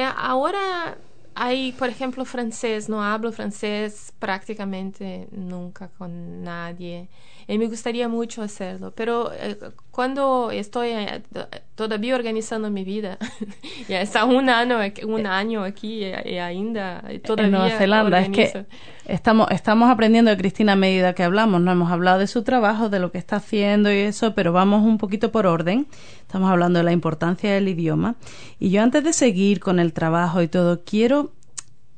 Eh, 0.02 0.06
ahora 0.16 0.98
hay, 1.34 1.72
por 1.72 1.90
ejemplo, 1.90 2.24
francés. 2.26 2.88
No 2.88 3.04
hablo 3.04 3.32
francés 3.32 4.14
prácticamente 4.20 5.28
nunca 5.32 5.90
con 5.98 6.44
nadie. 6.44 7.10
Y 7.52 7.58
me 7.58 7.68
gustaría 7.68 8.08
mucho 8.08 8.42
hacerlo. 8.42 8.94
Pero 8.96 9.32
eh, 9.34 9.58
cuando 9.92 10.52
estoy 10.52 10.90
eh, 10.90 11.22
to- 11.34 11.48
todavía 11.76 12.16
organizando 12.16 12.70
mi 12.70 12.84
vida, 12.86 13.18
ya 13.90 14.02
está 14.02 14.24
un 14.26 14.50
año, 14.50 14.78
aquí- 14.78 15.04
un 15.04 15.26
año 15.28 15.64
aquí 15.64 16.06
y, 16.06 16.30
y 16.30 16.38
ainda 16.38 17.04
todavía 17.26 17.46
en 17.46 17.52
Nueva 17.52 17.66
Zelanda. 17.78 18.22
Es 18.22 18.30
que 18.30 18.66
estamos, 19.06 19.48
estamos 19.52 19.90
aprendiendo 19.90 20.32
de 20.32 20.38
Cristina 20.38 20.74
a 20.74 20.76
medida 20.78 21.14
que 21.14 21.24
hablamos. 21.24 21.60
No 21.60 21.72
hemos 21.72 21.92
hablado 21.92 22.20
de 22.20 22.28
su 22.28 22.44
trabajo, 22.44 22.88
de 22.90 23.00
lo 23.00 23.12
que 23.12 23.18
está 23.18 23.36
haciendo 23.36 23.92
y 23.92 23.98
eso, 23.98 24.34
pero 24.34 24.54
vamos 24.54 24.84
un 24.86 24.98
poquito 24.98 25.32
por 25.34 25.46
orden. 25.46 25.88
Estamos 26.22 26.50
hablando 26.50 26.80
de 26.80 26.86
la 26.86 26.94
importancia 26.94 27.54
del 27.54 27.68
idioma. 27.68 28.16
Y 28.60 28.70
yo 28.70 28.82
antes 28.82 29.04
de 29.04 29.12
seguir 29.12 29.60
con 29.60 29.80
el 29.80 29.92
trabajo 29.92 30.42
y 30.42 30.48
todo, 30.48 30.84
quiero, 30.86 31.34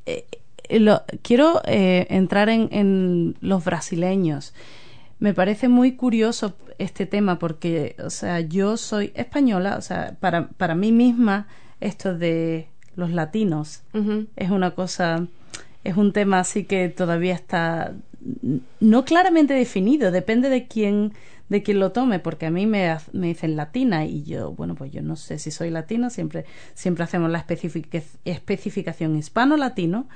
eh, 0.08 0.26
eh, 0.68 0.80
lo- 0.80 1.04
quiero 1.22 1.62
eh, 1.66 2.08
entrar 2.10 2.50
en, 2.50 2.70
en 2.72 3.36
los 3.42 3.64
brasileños. 3.64 4.54
Me 5.24 5.34
parece 5.34 5.70
muy 5.70 5.94
curioso 5.96 6.54
este 6.80 7.06
tema 7.06 7.40
porque, 7.40 7.96
o 8.04 8.10
sea, 8.10 8.42
yo 8.42 8.76
soy 8.76 9.14
española, 9.16 9.78
o 9.78 9.82
sea, 9.82 10.18
para, 10.20 10.50
para 10.50 10.76
mí 10.76 10.92
misma 10.92 11.48
esto 11.80 12.14
de 12.14 12.68
los 12.98 13.10
latinos 13.10 13.84
es 14.36 14.50
una 14.50 14.72
cosa, 14.72 15.28
es 15.86 15.96
un 15.96 16.12
tema 16.12 16.40
así 16.42 16.66
que 16.66 16.90
todavía 16.90 17.36
está 17.36 17.94
no 18.82 19.06
claramente 19.06 19.54
definido, 19.54 20.12
depende 20.12 20.50
de 20.50 20.68
quién 20.68 21.14
de 21.48 21.64
quién 21.64 21.80
lo 21.80 21.94
tome, 21.94 22.20
porque 22.20 22.48
a 22.48 22.52
mí 22.52 22.66
me, 22.66 22.94
me 23.14 23.28
dicen 23.28 23.56
latina 23.56 24.06
y 24.06 24.24
yo, 24.24 24.52
bueno, 24.52 24.76
pues 24.76 24.92
yo 24.92 25.02
no 25.02 25.16
sé 25.16 25.40
si 25.40 25.52
soy 25.52 25.70
latina, 25.70 26.10
siempre, 26.10 26.44
siempre 26.74 27.04
hacemos 27.06 27.30
la 27.32 27.46
especific- 27.46 28.04
especificación 28.26 29.16
hispano-latino 29.16 30.08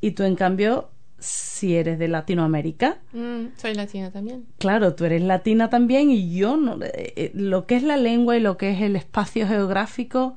y 0.00 0.12
tú 0.12 0.22
en 0.24 0.34
cambio, 0.36 0.88
si 1.20 1.76
eres 1.76 1.98
de 1.98 2.08
Latinoamérica, 2.08 2.98
Mm, 3.12 3.48
soy 3.56 3.74
latina 3.74 4.10
también. 4.10 4.46
Claro, 4.58 4.94
tú 4.94 5.04
eres 5.04 5.22
latina 5.22 5.68
también 5.70 6.10
y 6.10 6.34
yo 6.36 6.56
no, 6.56 6.82
eh, 6.84 7.12
eh, 7.16 7.30
lo 7.34 7.66
que 7.66 7.76
es 7.76 7.82
la 7.82 7.96
lengua 7.96 8.36
y 8.36 8.40
lo 8.40 8.56
que 8.56 8.70
es 8.72 8.80
el 8.80 8.96
espacio 8.96 9.46
geográfico 9.46 10.36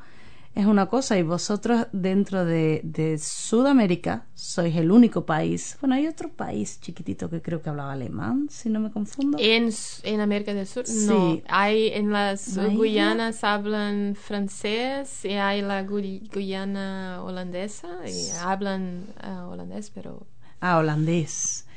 es 0.55 0.67
una 0.67 0.85
cosa 0.85 1.17
y 1.17 1.23
vosotros 1.23 1.87
dentro 1.93 2.45
de, 2.45 2.81
de 2.83 3.17
Sudamérica 3.17 4.27
sois 4.35 4.75
el 4.75 4.91
único 4.91 5.25
país. 5.25 5.77
Bueno, 5.81 5.95
hay 5.95 6.05
otro 6.07 6.29
país 6.29 6.79
chiquitito 6.79 7.27
que 7.29 7.41
creo 7.41 7.61
que 7.61 7.69
hablaba 7.69 7.91
alemán, 7.93 8.47
si 8.51 8.69
no 8.69 8.79
me 8.79 8.91
confundo. 8.91 9.37
En, 9.39 9.69
en 10.03 10.19
América 10.19 10.53
del 10.53 10.67
Sur, 10.67 10.85
Sí. 10.85 11.07
no. 11.07 11.41
Hay 11.47 11.87
en 11.87 12.11
las 12.11 12.55
¿No 12.55 12.63
hay 12.69 12.75
Guyanas 12.77 13.43
hablan 13.43 14.15
francés 14.15 15.25
y 15.25 15.29
hay 15.33 15.61
la 15.63 15.83
Gu- 15.87 16.29
Guyana 16.31 17.23
holandesa 17.23 18.07
y 18.07 18.29
hablan 18.39 19.05
ah, 19.21 19.47
holandés, 19.47 19.89
pero 19.89 20.27
Ah, 20.65 20.77
holandés. 20.77 21.67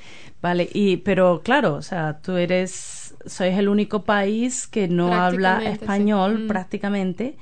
Vale, 0.41 0.69
y 0.73 0.99
pero 0.99 1.43
claro, 1.43 1.75
o 1.75 1.83
sea, 1.83 2.21
tú 2.23 2.37
eres 2.37 3.17
sois 3.27 3.59
el 3.59 3.69
único 3.69 4.05
país 4.05 4.69
que 4.69 4.87
no 4.87 5.13
habla 5.13 5.61
sí. 5.61 5.71
español 5.73 6.45
Mm. 6.45 6.47
prácticamente. 6.47 7.37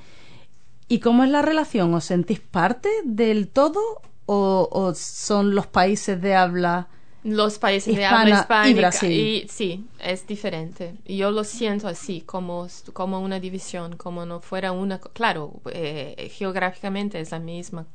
¿Y 0.87 0.99
cómo 0.99 1.23
es 1.23 1.29
la 1.29 1.43
relación? 1.43 1.93
¿Os 1.93 2.05
sentís 2.05 2.39
parte 2.39 2.89
del 3.03 3.47
todo 3.47 3.79
o, 4.25 4.67
o 4.71 4.95
son 4.95 5.53
los 5.53 5.67
países 5.67 6.19
de 6.19 6.33
habla? 6.33 6.87
Los 7.25 7.59
países 7.59 7.95
de 7.95 8.05
habla 8.05 8.29
y 8.61 8.73
hispánica 8.73 8.73
Brasil. 8.73 9.11
y 9.11 9.47
sí, 9.49 9.85
es 9.99 10.27
diferente. 10.27 10.95
Yo 11.05 11.31
lo 11.31 11.43
siento 11.43 11.87
así, 11.87 12.21
como, 12.21 12.67
como 12.93 13.19
una 13.19 13.39
división, 13.39 13.97
como 13.97 14.25
no 14.25 14.41
fuera 14.41 14.71
una... 14.71 14.99
Claro, 14.99 15.53
eh, 15.71 16.29
geográficamente 16.31 17.19
es 17.19 17.31
la 17.31 17.39
misma 17.39 17.87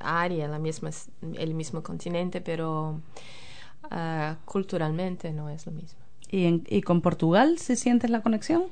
área, 0.00 0.48
la 0.48 0.58
misma, 0.60 0.90
el 1.34 1.54
mismo 1.54 1.82
continente, 1.82 2.40
pero 2.40 3.00
ah, 3.90 4.36
culturalmente 4.44 5.32
no 5.32 5.48
es 5.50 5.66
lo 5.66 5.72
mismo. 5.72 5.98
¿Y, 6.30 6.44
en- 6.46 6.64
y 6.68 6.82
con 6.82 7.00
Portugal 7.02 7.58
si 7.58 7.76
sientes 7.76 8.10
la 8.10 8.22
conexión? 8.22 8.64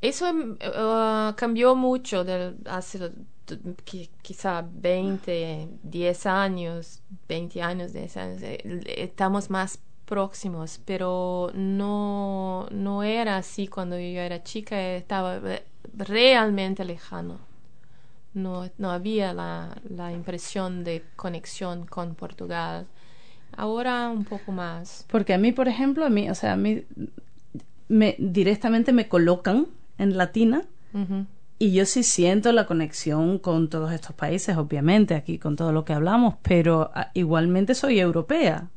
Eso 0.00 0.26
eh, 0.60 1.32
cambió 1.36 1.74
mucho 1.74 2.24
del, 2.24 2.56
hace 2.66 3.10
quizá 4.22 4.64
20, 4.70 5.68
10 5.82 6.26
años, 6.26 7.00
20 7.28 7.62
años, 7.62 7.92
10 7.92 8.16
años. 8.16 8.42
eh, 8.42 8.82
Estamos 8.96 9.50
más 9.50 9.78
próximos, 10.04 10.80
pero 10.84 11.50
no, 11.54 12.66
no 12.70 13.02
era 13.02 13.38
así 13.38 13.66
cuando 13.66 13.96
yo 13.98 14.20
era 14.20 14.42
chica, 14.42 14.94
estaba 14.94 15.38
re- 15.38 15.64
realmente 15.96 16.84
lejano. 16.84 17.38
No, 18.34 18.68
no 18.78 18.90
había 18.90 19.32
la, 19.32 19.76
la 19.88 20.12
impresión 20.12 20.84
de 20.84 21.02
conexión 21.16 21.86
con 21.86 22.14
Portugal. 22.14 22.86
Ahora 23.56 24.10
un 24.10 24.24
poco 24.24 24.52
más. 24.52 25.06
Porque 25.10 25.32
a 25.32 25.38
mí, 25.38 25.52
por 25.52 25.68
ejemplo, 25.68 26.04
a 26.04 26.10
mí, 26.10 26.28
o 26.28 26.34
sea, 26.34 26.52
a 26.52 26.56
mí 26.56 26.84
me, 27.88 28.14
directamente 28.18 28.92
me 28.92 29.08
colocan 29.08 29.68
en 29.98 30.16
latina. 30.18 30.64
Y 31.58 31.72
yo 31.72 31.86
sí 31.86 32.02
siento 32.02 32.52
la 32.52 32.66
conexión 32.66 33.38
con 33.38 33.68
todos 33.70 33.92
estos 33.92 34.14
países, 34.14 34.56
obviamente, 34.58 35.14
aquí 35.14 35.38
con 35.38 35.56
todo 35.56 35.72
lo 35.72 35.84
que 35.84 35.94
hablamos, 35.94 36.36
pero 36.42 36.90
ah, 36.94 37.10
igualmente 37.14 37.74
soy 37.74 37.98
europea. 37.98 38.68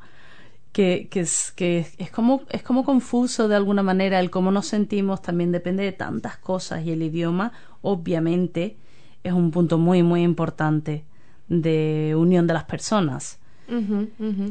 que, 0.71 1.07
que, 1.11 1.21
es, 1.21 1.51
que 1.55 1.87
es, 1.97 2.11
como, 2.11 2.43
es 2.49 2.63
como 2.63 2.85
confuso 2.85 3.47
de 3.47 3.55
alguna 3.55 3.83
manera 3.83 4.19
el 4.19 4.29
cómo 4.29 4.51
nos 4.51 4.67
sentimos 4.67 5.21
también 5.21 5.51
depende 5.51 5.83
de 5.83 5.91
tantas 5.93 6.37
cosas 6.37 6.85
y 6.85 6.91
el 6.91 7.01
idioma 7.01 7.51
obviamente 7.81 8.77
es 9.23 9.33
un 9.33 9.51
punto 9.51 9.77
muy 9.77 10.03
muy 10.03 10.21
importante 10.23 11.05
de 11.47 12.15
unión 12.17 12.47
de 12.47 12.53
las 12.53 12.65
personas. 12.65 13.39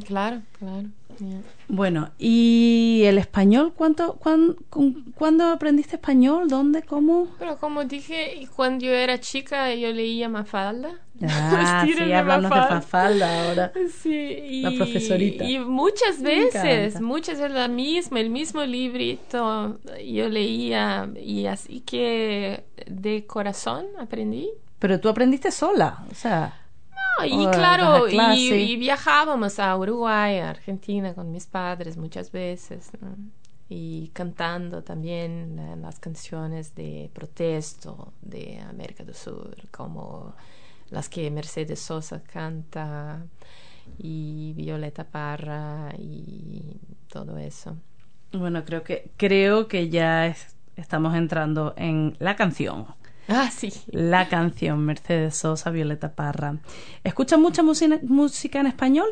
Claro, 0.07 0.43
claro. 0.59 0.89
Bueno, 1.69 2.11
¿y 2.19 3.03
el 3.05 3.19
español? 3.19 3.73
¿Cuánto, 3.75 4.15
cuándo, 4.15 4.57
¿Cuándo 5.15 5.47
aprendiste 5.47 5.97
español? 5.97 6.49
¿Dónde? 6.49 6.83
¿Cómo? 6.83 7.29
Pero 7.39 7.59
como 7.59 7.85
dije, 7.85 8.49
cuando 8.55 8.87
yo 8.87 8.93
era 8.93 9.21
chica 9.21 9.75
yo 9.75 9.93
leía 9.93 10.29
Mafalda. 10.29 10.93
Ah, 11.23 11.85
sí, 11.97 12.13
hablando 12.13 12.49
de 12.49 12.55
Mafalda 12.55 13.49
ahora. 13.49 13.73
Sí, 13.91 14.11
y, 14.11 14.63
la 14.63 14.71
profesorita. 14.73 15.45
Y 15.45 15.59
muchas 15.59 16.23
veces, 16.23 17.01
muchas 17.01 17.39
veces 17.39 17.53
la 17.53 17.69
misma, 17.69 18.21
el 18.21 18.31
mismo 18.31 18.65
librito 18.65 19.79
yo 20.05 20.29
leía 20.29 21.11
y 21.21 21.47
así 21.47 21.81
que 21.81 22.65
de 22.87 23.27
corazón 23.27 23.87
aprendí. 23.99 24.51
Pero 24.79 25.01
tú 25.01 25.09
aprendiste 25.09 25.51
sola, 25.51 26.05
o 26.11 26.15
sea 26.15 26.68
y 27.25 27.47
claro, 27.49 28.09
y, 28.09 28.77
viajábamos 28.77 29.59
a 29.59 29.77
Uruguay, 29.77 30.39
a 30.39 30.51
Argentina 30.51 31.15
con 31.15 31.31
mis 31.31 31.47
padres 31.47 31.97
muchas 31.97 32.31
veces, 32.33 32.91
y 33.69 34.09
cantando 34.09 34.83
también 34.83 35.81
las 35.83 35.99
canciones 35.99 36.75
de 36.75 37.11
protesto 37.13 38.13
de 38.23 38.61
América 38.61 39.05
del 39.05 39.15
Sur, 39.15 39.57
como 39.71 40.35
las 40.91 41.09
que 41.09 41.31
Mercedes 41.31 41.81
Sosa 41.81 42.23
canta 42.23 43.27
y 43.99 44.53
Violeta 44.55 45.05
Parra 45.05 45.93
y 45.99 46.81
todo 47.09 47.39
eso. 47.39 47.77
Bueno, 48.33 48.65
creo 48.65 48.83
que 48.83 49.11
creo 49.17 49.69
que 49.69 49.89
ya 49.89 50.35
estamos 50.77 51.15
entrando 51.15 51.75
en 51.77 52.17
la 52.19 52.37
canción. 52.37 52.87
Ah, 53.29 53.51
sí. 53.51 53.71
La 53.89 54.29
canción 54.29 54.85
Mercedes 54.85 55.37
Sosa, 55.37 55.71
Violeta 55.71 56.15
Parra. 56.15 56.57
¿Escuchas 57.05 57.39
mucha 57.39 57.63
música 57.63 58.61
en 58.61 58.67
español? 58.67 59.09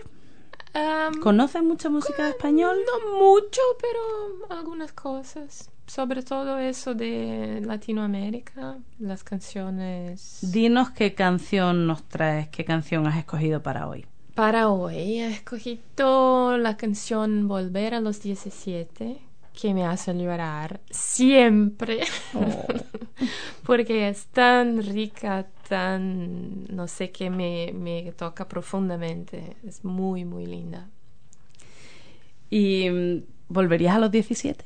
¿Conoces 1.23 1.63
mucha 1.63 1.89
música 1.89 2.25
en 2.25 2.29
español? 2.31 2.77
No 2.87 3.19
mucho, 3.19 3.61
pero 3.81 4.59
algunas 4.59 4.93
cosas. 4.93 5.71
Sobre 5.87 6.23
todo 6.23 6.59
eso 6.59 6.95
de 6.95 7.63
Latinoamérica, 7.65 8.79
las 8.99 9.23
canciones. 9.23 10.39
Dinos 10.43 10.91
qué 10.91 11.15
canción 11.15 11.87
nos 11.87 12.03
traes, 12.03 12.49
qué 12.49 12.65
canción 12.65 13.07
has 13.07 13.19
escogido 13.19 13.63
para 13.63 13.87
hoy. 13.87 14.07
Para 14.35 14.69
hoy 14.69 15.21
he 15.21 15.29
escogido 15.29 16.59
la 16.59 16.77
canción 16.77 17.49
Volver 17.49 17.95
a 17.95 18.01
los 18.01 18.21
17 18.21 19.26
que 19.61 19.75
me 19.75 19.85
hace 19.85 20.15
llorar 20.15 20.81
siempre, 20.91 22.01
oh. 22.35 22.67
porque 23.67 24.09
es 24.09 24.27
tan 24.27 24.83
rica, 24.83 25.47
tan, 25.69 26.65
no 26.67 26.87
sé, 26.87 27.11
que 27.11 27.31
me, 27.31 27.73
me 27.73 28.13
toca 28.13 28.47
profundamente, 28.47 29.57
es 29.67 29.85
muy, 29.85 30.25
muy 30.25 30.47
linda. 30.47 30.89
¿Y 32.51 32.89
mm, 32.91 33.23
volverías 33.49 33.97
a 33.97 33.99
los 33.99 34.11
17? 34.11 34.65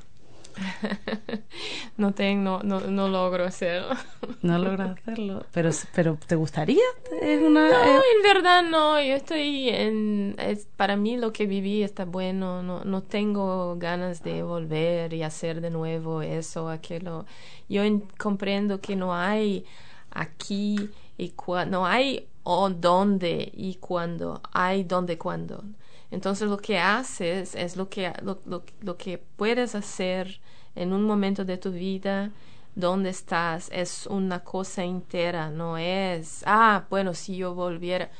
no 1.97 2.13
tengo, 2.13 2.61
no, 2.63 2.81
no, 2.81 3.09
logro 3.09 3.45
hacerlo. 3.45 3.95
no 4.43 4.59
logro 4.59 4.85
hacerlo, 4.85 5.47
pero, 5.53 5.71
pero 5.95 6.19
¿te 6.27 6.37
gustaría? 6.37 6.83
Es 7.21 7.41
una, 7.41 7.69
no, 7.69 7.97
en 7.97 8.23
verdad 8.23 8.63
no, 8.63 9.01
yo 9.01 9.15
estoy 9.15 9.69
en, 9.69 10.35
es, 10.39 10.67
para 10.77 10.97
mí 10.97 11.17
lo 11.17 11.33
que 11.33 11.47
viví 11.47 11.83
está 11.83 12.05
bueno, 12.05 12.63
no, 12.63 12.85
no 12.85 13.03
tengo 13.03 13.77
ganas 13.77 14.23
de 14.23 14.43
volver 14.43 15.13
y 15.13 15.23
hacer 15.23 15.61
de 15.61 15.71
nuevo 15.71 16.23
eso, 16.23 16.69
aquello. 16.69 17.27
Yo 17.69 17.83
comprendo 18.19 18.81
que 18.81 18.97
no 18.97 19.15
hay 19.15 19.65
aquí 20.11 20.91
y 21.17 21.31
cuando, 21.31 21.79
no 21.79 21.87
hay 21.87 22.29
o 22.43 22.71
dónde 22.71 23.51
y 23.55 23.75
cuando, 23.77 24.41
hay 24.53 24.85
dónde 24.85 25.19
cuando. 25.19 25.63
Entonces 26.11 26.49
lo 26.49 26.59
que 26.59 26.79
haces 26.79 27.55
es 27.55 27.77
lo 27.77 27.89
que, 27.89 28.13
lo, 28.23 28.41
lo, 28.81 28.97
que 28.97 29.19
puedes 29.19 29.75
hacer 29.75 30.41
en 30.75 30.93
un 30.93 31.05
momento 31.05 31.45
de 31.45 31.57
tu 31.57 31.71
vida 31.71 32.31
donde 32.75 33.11
estás. 33.11 33.69
Es 33.73 34.07
una 34.07 34.41
cosa 34.41 34.85
entera, 34.85 35.51
no 35.51 35.79
es, 35.79 36.43
ah, 36.47 36.85
bueno, 36.91 37.15
si 37.15 37.37
yo 37.37 37.55
volviera 37.55 38.11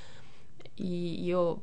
y 0.77 1.27
yo 1.27 1.61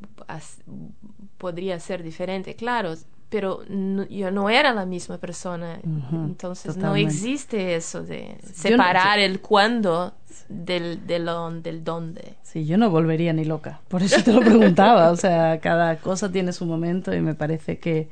podría 1.38 1.80
ser 1.80 2.04
diferente, 2.04 2.56
claro, 2.56 2.94
pero 3.30 3.62
yo 4.10 4.32
no 4.32 4.50
era 4.50 4.74
la 4.74 4.86
misma 4.86 5.18
persona, 5.18 5.80
entonces 6.12 6.78
no 6.78 6.96
existe 6.96 7.76
eso 7.76 8.04
de 8.04 8.38
separar 8.54 9.20
el 9.20 9.42
cuándo 9.42 10.14
del, 10.48 11.06
del, 11.06 11.30
del 11.62 11.84
dónde. 11.84 12.36
Sí, 12.44 12.66
yo 12.66 12.78
no 12.78 12.90
volvería 12.90 13.34
ni 13.34 13.44
loca, 13.44 13.82
por 13.90 14.02
eso 14.02 14.24
te 14.24 14.32
lo 14.32 14.40
preguntaba, 14.40 15.12
o 15.12 15.18
sea, 15.18 15.60
cada 15.62 15.98
cosa 15.98 16.32
tiene 16.32 16.54
su 16.54 16.66
momento 16.66 17.14
y 17.14 17.20
me 17.20 17.36
parece 17.36 17.80
que 17.80 18.10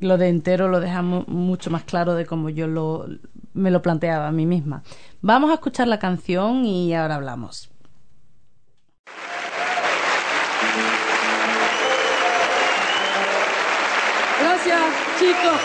lo 0.00 0.16
de 0.16 0.28
entero 0.28 0.68
lo 0.68 0.78
dejamos 0.78 1.26
mucho 1.26 1.70
más 1.70 1.82
claro 1.82 2.14
de 2.14 2.24
cómo 2.24 2.48
yo 2.50 2.68
lo, 2.68 3.06
me 3.54 3.72
lo 3.72 3.82
planteaba 3.82 4.28
a 4.28 4.32
mí 4.32 4.46
misma. 4.46 4.84
Vamos 5.20 5.50
a 5.50 5.54
escuchar 5.54 5.88
la 5.88 5.98
canción 5.98 6.64
y 6.64 6.94
ahora 6.94 7.16
hablamos. 7.16 7.70
Gracias, 14.68 15.18
chicos. 15.18 15.60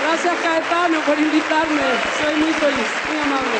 Gracias, 0.00 0.34
Caetano, 0.42 1.00
por 1.04 1.18
invitarme. 1.18 1.82
Soy 2.18 2.34
muy 2.36 2.52
feliz, 2.54 2.88
muy 3.06 3.18
amable. 3.20 3.58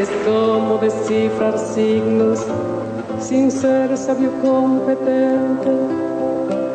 Es 0.00 0.08
como 0.24 0.78
descifrar 0.78 1.58
signos 1.58 2.46
sin 3.20 3.50
ser 3.50 3.94
sabio 3.98 4.30
competente, 4.40 5.70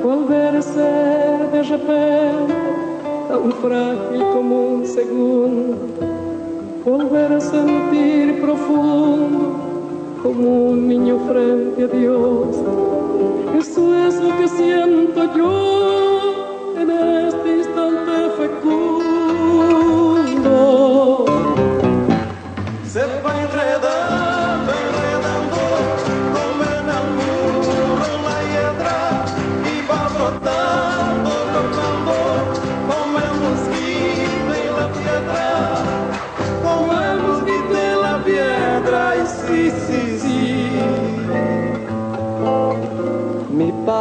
volver 0.04 0.58
a 0.58 0.62
ser 0.62 1.52
de 1.52 1.64
repente 1.64 2.54
tan 3.28 3.52
frágil 3.54 4.22
como 4.32 4.62
un 4.76 4.86
segundo, 4.86 5.76
volver 6.86 7.34
a 7.34 7.40
sentir 7.40 8.42
profundo 8.42 10.20
como 10.24 10.66
un 10.72 10.88
niño 10.88 11.20
frente 11.28 11.84
a 11.84 11.88
Dios. 11.88 12.56
Eso 13.58 13.96
es 14.08 14.16
lo 14.16 14.38
que 14.38 14.48
siento 14.48 15.36
yo 15.36 16.01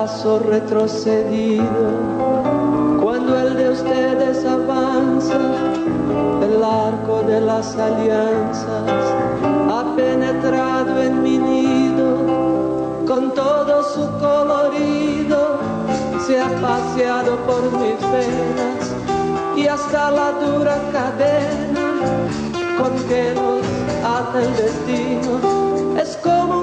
paso 0.00 0.38
retrocedido. 0.38 1.84
Cuando 3.02 3.38
el 3.38 3.54
de 3.54 3.68
ustedes 3.68 4.46
avanza, 4.46 5.40
el 6.42 6.64
arco 6.64 7.22
de 7.26 7.38
las 7.42 7.76
alianzas 7.76 9.02
ha 9.74 9.82
penetrado 9.96 11.02
en 11.02 11.22
mi 11.22 11.36
nido. 11.36 12.08
Con 13.06 13.34
todo 13.34 13.82
su 13.94 14.04
colorido, 14.24 15.58
se 16.26 16.40
ha 16.40 16.50
paseado 16.68 17.36
por 17.48 17.62
mis 17.82 18.00
venas 18.14 18.82
y 19.54 19.66
hasta 19.66 20.10
la 20.12 20.28
dura 20.44 20.78
cadena 20.96 21.86
con 22.78 22.92
que 23.06 23.34
nos 23.34 23.64
ata 24.16 24.38
el 24.46 24.52
destino. 24.56 25.32
Es 26.00 26.16
como 26.16 26.59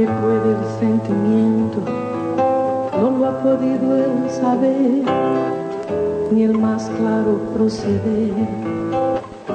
que 0.00 0.06
puede 0.06 0.52
el 0.52 0.78
sentimiento, 0.78 1.78
no 2.98 3.10
lo 3.18 3.26
ha 3.26 3.42
podido 3.42 3.98
él 3.98 4.30
saber, 4.30 5.02
ni 6.32 6.44
el 6.44 6.56
más 6.56 6.90
claro 6.96 7.38
proceder, 7.52 8.32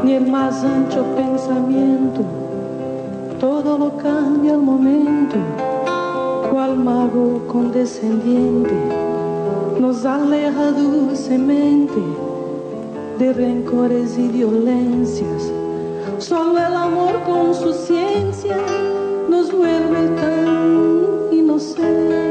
ni 0.03 0.13
el 0.13 0.27
más 0.27 0.63
ancho 0.63 1.03
pensamiento, 1.15 2.21
todo 3.39 3.75
lo 3.79 3.97
cambia 3.97 4.53
al 4.53 4.61
momento, 4.61 5.35
cual 6.51 6.77
mago 6.77 7.41
condescendiente 7.47 8.75
nos 9.79 10.05
aleja 10.05 10.71
dulcemente 10.73 12.03
de 13.17 13.33
rencores 13.33 14.15
y 14.19 14.27
violencias. 14.27 15.51
Solo 16.19 16.59
el 16.59 16.75
amor 16.75 17.19
con 17.25 17.55
su 17.55 17.73
ciencia 17.73 18.57
nos 19.45 19.51
vuelve 19.51 20.07
tan 20.15 21.31
inocentes. 21.31 22.24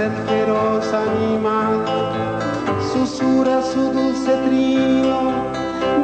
El 0.00 0.12
feroz 0.28 0.92
animal 0.92 1.84
susurra 2.92 3.60
su 3.62 3.90
dulce 3.90 4.32
trino, 4.46 5.32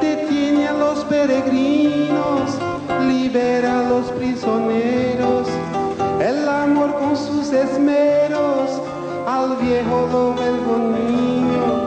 detiene 0.00 0.66
a 0.66 0.72
los 0.72 1.04
peregrinos, 1.04 2.58
libera 3.06 3.80
a 3.80 3.88
los 3.88 4.10
prisioneros. 4.12 5.46
El 6.20 6.48
amor 6.48 6.94
con 6.96 7.16
sus 7.16 7.52
esmeros 7.52 8.80
al 9.28 9.56
viejo 9.58 10.08
lo 10.10 10.32
vuelve 10.32 10.74
niño 10.98 11.83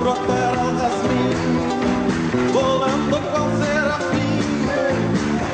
hizo 0.00 0.16
brotar 0.16 0.58
al 0.58 0.76
jazmín 0.78 2.52
volando 2.52 3.16
con 3.32 3.48
serafín 3.62 4.68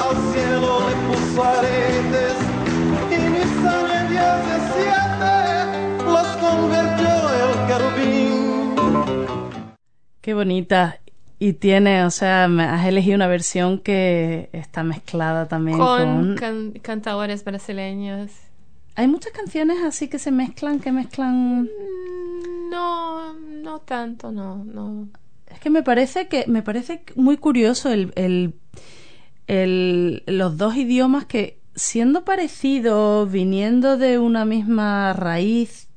al 0.00 0.16
cielo 0.32 0.70
le 0.88 0.94
puso 1.08 1.44
aretes 1.44 2.36
y 3.10 3.18
mis 3.30 3.52
años 3.66 4.08
17 4.10 6.04
los 6.04 6.26
convirtió 6.36 7.12
el 7.42 7.52
querubín. 7.66 8.74
Qué 10.20 10.34
bonita. 10.34 10.98
Y 11.38 11.52
tiene, 11.52 12.04
o 12.04 12.10
sea, 12.10 12.48
me 12.48 12.64
has 12.64 12.86
elegido 12.86 13.16
una 13.16 13.26
versión 13.26 13.78
que 13.78 14.48
está 14.52 14.82
mezclada 14.82 15.46
también 15.48 15.76
con... 15.78 15.98
Con 15.98 16.34
can- 16.36 16.72
cantadores 16.80 17.44
brasileños. 17.44 18.30
Hay 18.94 19.06
muchas 19.06 19.32
canciones 19.32 19.76
así 19.84 20.08
que 20.08 20.18
se 20.18 20.30
mezclan, 20.30 20.80
que 20.80 20.92
mezclan... 20.92 21.64
Mm, 21.64 21.68
No, 22.70 23.34
no 23.34 23.80
tanto, 23.80 24.32
no, 24.32 24.64
no. 24.64 25.08
Es 25.48 25.60
que 25.60 25.70
me 25.70 25.82
parece 25.82 26.28
que 26.28 26.44
me 26.46 26.62
parece 26.62 27.04
muy 27.14 27.36
curioso 27.36 27.90
el, 27.92 28.12
el, 28.16 28.54
el- 29.46 30.22
los 30.26 30.56
dos 30.56 30.76
idiomas 30.76 31.26
que 31.26 31.60
siendo 31.74 32.24
parecidos, 32.24 33.30
viniendo 33.30 33.96
de 33.98 34.18
una 34.18 34.44
misma 34.44 35.12
raíz 35.12 35.88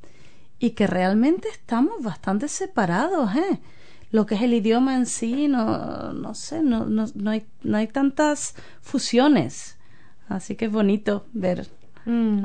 y 0.59 0.71
que 0.71 0.87
realmente 0.87 1.47
estamos 1.49 2.03
bastante 2.03 2.47
separados, 2.47 3.35
¿eh? 3.35 3.59
Lo 4.11 4.25
que 4.25 4.35
es 4.35 4.41
el 4.41 4.53
idioma 4.53 4.95
en 4.95 5.05
sí, 5.05 5.47
no, 5.47 6.13
no 6.13 6.33
sé, 6.35 6.63
no, 6.63 6.85
no, 6.85 7.05
no 7.15 7.31
hay, 7.31 7.45
no 7.63 7.77
hay 7.77 7.87
tantas 7.87 8.55
fusiones. 8.81 9.77
Así 10.27 10.55
que 10.55 10.65
es 10.65 10.71
bonito 10.71 11.25
ver 11.33 11.67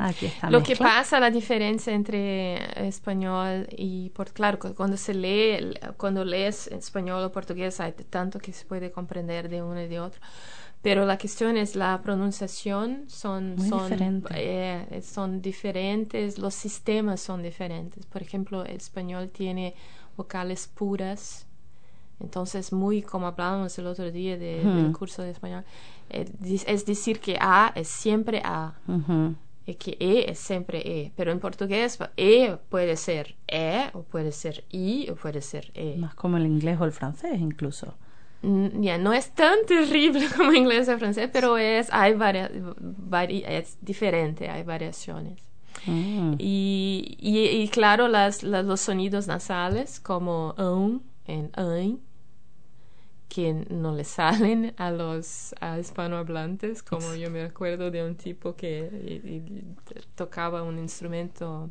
aquí 0.00 0.26
está 0.26 0.48
Mm. 0.48 0.52
Lo 0.52 0.62
que 0.62 0.76
pasa, 0.76 1.20
la 1.20 1.30
diferencia 1.30 1.92
entre 1.92 2.86
español 2.86 3.66
y 3.76 4.10
por 4.10 4.32
claro, 4.32 4.58
cu- 4.58 4.74
cuando 4.74 4.96
se 4.96 5.14
lee, 5.14 5.74
cuando 5.96 6.24
lees 6.24 6.66
español 6.68 7.22
o 7.24 7.30
portugués 7.32 7.80
hay 7.80 7.92
tanto 7.92 8.38
que 8.38 8.52
se 8.52 8.64
puede 8.64 8.90
comprender 8.90 9.48
de 9.48 9.62
uno 9.62 9.80
y 9.80 9.88
de 9.88 10.00
otro. 10.00 10.20
Pero 10.82 11.06
la 11.06 11.16
cuestión 11.16 11.56
es 11.56 11.76
la 11.76 11.98
pronunciación 12.02 13.04
son 13.08 13.56
Muy 13.56 13.68
son 13.70 13.88
diferente. 13.90 14.28
eh, 14.36 15.02
son 15.02 15.40
diferentes, 15.40 16.38
los 16.38 16.54
sistemas 16.54 17.20
son 17.22 17.42
diferentes. 17.42 18.04
Por 18.06 18.20
ejemplo, 18.20 18.64
el 18.66 18.76
español 18.76 19.30
tiene 19.30 19.74
vocales 20.16 20.68
puras. 20.68 21.46
Entonces, 22.20 22.72
muy 22.72 23.02
como 23.02 23.26
hablábamos 23.26 23.78
el 23.78 23.86
otro 23.86 24.10
día 24.10 24.36
de- 24.38 24.64
del 24.64 24.92
curso 24.92 25.22
de 25.22 25.30
español, 25.30 25.64
eh, 26.10 26.26
es 26.66 26.86
decir 26.86 27.20
que 27.20 27.36
A 27.40 27.72
es 27.74 27.88
siempre 27.88 28.40
A 28.44 28.74
Ujú. 28.88 29.34
y 29.66 29.74
que 29.74 29.96
E 30.00 30.30
es 30.30 30.38
siempre 30.38 30.78
E. 30.84 31.12
Pero 31.16 31.32
en 31.32 31.40
portugués, 31.40 31.98
E 32.16 32.56
puede 32.68 32.96
ser 32.96 33.34
E, 33.48 33.90
o 33.94 34.02
puede 34.02 34.32
ser 34.32 34.64
I, 34.70 35.08
o 35.10 35.16
puede 35.16 35.40
ser 35.42 35.70
E. 35.74 35.96
Más 35.98 36.14
como 36.14 36.36
el 36.36 36.46
inglés 36.46 36.78
o 36.80 36.84
el 36.84 36.92
francés 36.92 37.40
incluso. 37.40 37.94
Ya, 38.42 38.98
no 38.98 39.14
es 39.14 39.30
tan 39.30 39.56
terrible 39.66 40.26
como 40.36 40.52
inglés 40.52 40.88
o 40.90 40.98
francés, 40.98 41.30
pero 41.32 41.56
es, 41.56 41.88
hay 41.92 42.12
varia, 42.14 42.50
vari- 42.52 43.42
es 43.46 43.78
diferente, 43.80 44.48
hay 44.50 44.62
variaciones. 44.62 45.40
Mm. 45.86 46.34
Y, 46.38 47.16
y, 47.18 47.38
y 47.62 47.68
claro, 47.68 48.06
las, 48.06 48.42
las- 48.42 48.64
los 48.66 48.80
sonidos 48.80 49.26
nasales, 49.26 49.98
como 49.98 50.52
un 50.58 51.02
en 51.26 51.50
ein, 51.56 52.00
que 53.28 53.52
no 53.70 53.92
le 53.94 54.04
salen 54.04 54.74
a 54.78 54.90
los 54.90 55.54
a 55.60 55.78
hispanohablantes, 55.78 56.82
como 56.82 57.14
yo 57.14 57.30
me 57.30 57.42
acuerdo 57.42 57.90
de 57.90 58.04
un 58.04 58.14
tipo 58.16 58.54
que 58.54 58.88
y- 59.24 59.28
y 59.36 59.64
tocaba 60.14 60.62
un 60.62 60.78
instrumento, 60.78 61.70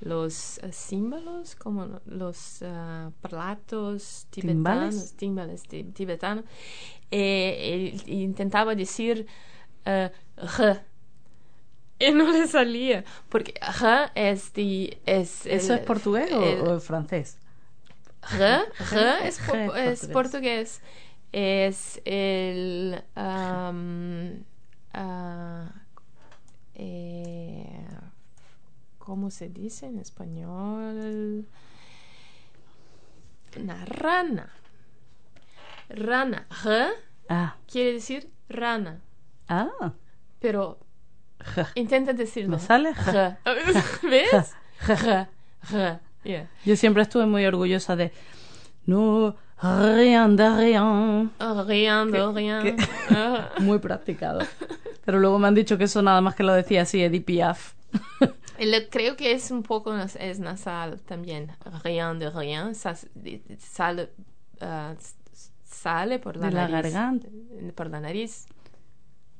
los 0.00 0.58
eh, 0.58 0.72
címbalos, 0.72 1.56
como 1.56 2.00
los 2.06 2.62
ah, 2.62 3.10
platos 3.22 4.26
tibetanos, 4.30 4.52
¿Timbales? 4.52 5.12
timbales 5.16 5.62
ti- 5.64 5.84
tibetanos, 5.84 6.44
eh, 7.10 7.96
intentaba 8.06 8.74
decir 8.74 9.26
eh, 9.86 10.10
"r", 10.36 10.80
y 11.98 12.10
no 12.12 12.30
le 12.32 12.46
salía, 12.46 13.04
porque 13.28 13.54
"r" 13.60 14.10
es, 14.14 14.52
di- 14.52 14.96
es 15.06 15.46
¿Eso 15.46 15.74
es 15.74 15.80
portugués 15.80 16.32
o, 16.32 16.40
el- 16.42 16.60
o 16.68 16.76
es 16.76 16.84
R, 18.32 18.62
R 18.92 19.28
es, 19.28 19.38
po- 19.40 19.74
es 19.74 20.06
portugués. 20.08 20.80
Es 21.32 22.00
el. 22.04 23.02
ah, 23.16 23.72
eh, 26.74 27.86
¿Cómo 28.98 29.30
se 29.30 29.48
dice 29.48 29.86
en 29.86 29.98
español? 29.98 31.46
Una 33.60 33.84
rana. 33.84 34.50
Rana. 35.88 36.46
R 36.64 36.88
Ah, 37.28 37.56
quiere 37.70 37.94
decir 37.94 38.30
rana. 38.48 39.00
ah. 39.48 39.92
Pero 40.40 40.78
intenta 41.74 42.12
decirlo. 42.12 42.56
Me 42.56 42.62
sale. 42.62 42.92
¿Ves? 44.02 44.54
Yeah. 46.24 46.48
Yo 46.64 46.76
siempre 46.76 47.02
estuve 47.02 47.26
muy 47.26 47.44
orgullosa 47.46 47.96
de 47.96 48.12
no 48.86 49.36
rien 49.62 50.36
de 50.36 50.50
rien. 50.56 51.30
Oh, 51.40 51.64
rien 51.66 52.10
de 52.10 52.32
rien. 52.32 52.62
que- 52.62 52.76
Ah. 53.10 53.50
Muy 53.60 53.78
practicado. 53.78 54.40
Pero 55.04 55.18
luego 55.20 55.38
me 55.38 55.48
han 55.48 55.54
dicho 55.54 55.76
que 55.78 55.84
eso 55.84 56.02
nada 56.02 56.20
más 56.20 56.34
que 56.34 56.42
lo 56.42 56.52
decía 56.54 56.82
así 56.82 57.02
Edith 57.02 57.24
Piaf. 57.24 57.74
Creo 58.90 59.16
que 59.16 59.32
es 59.32 59.50
un 59.50 59.62
poco 59.62 59.94
es 59.96 60.38
nasal 60.40 61.00
también. 61.02 61.52
Rien 61.82 62.18
de 62.18 62.30
rien. 62.30 62.74
sa- 62.74 62.94
Sale, 63.58 64.10
ah, 64.60 64.94
s- 64.98 65.14
sale 65.64 66.18
por 66.18 66.36
la 66.36 66.46
De 66.46 66.52
la 66.52 66.68
nariz. 66.68 66.92
garganta. 66.92 67.28
Por 67.74 67.90
la 67.90 68.00
nariz. 68.00 68.46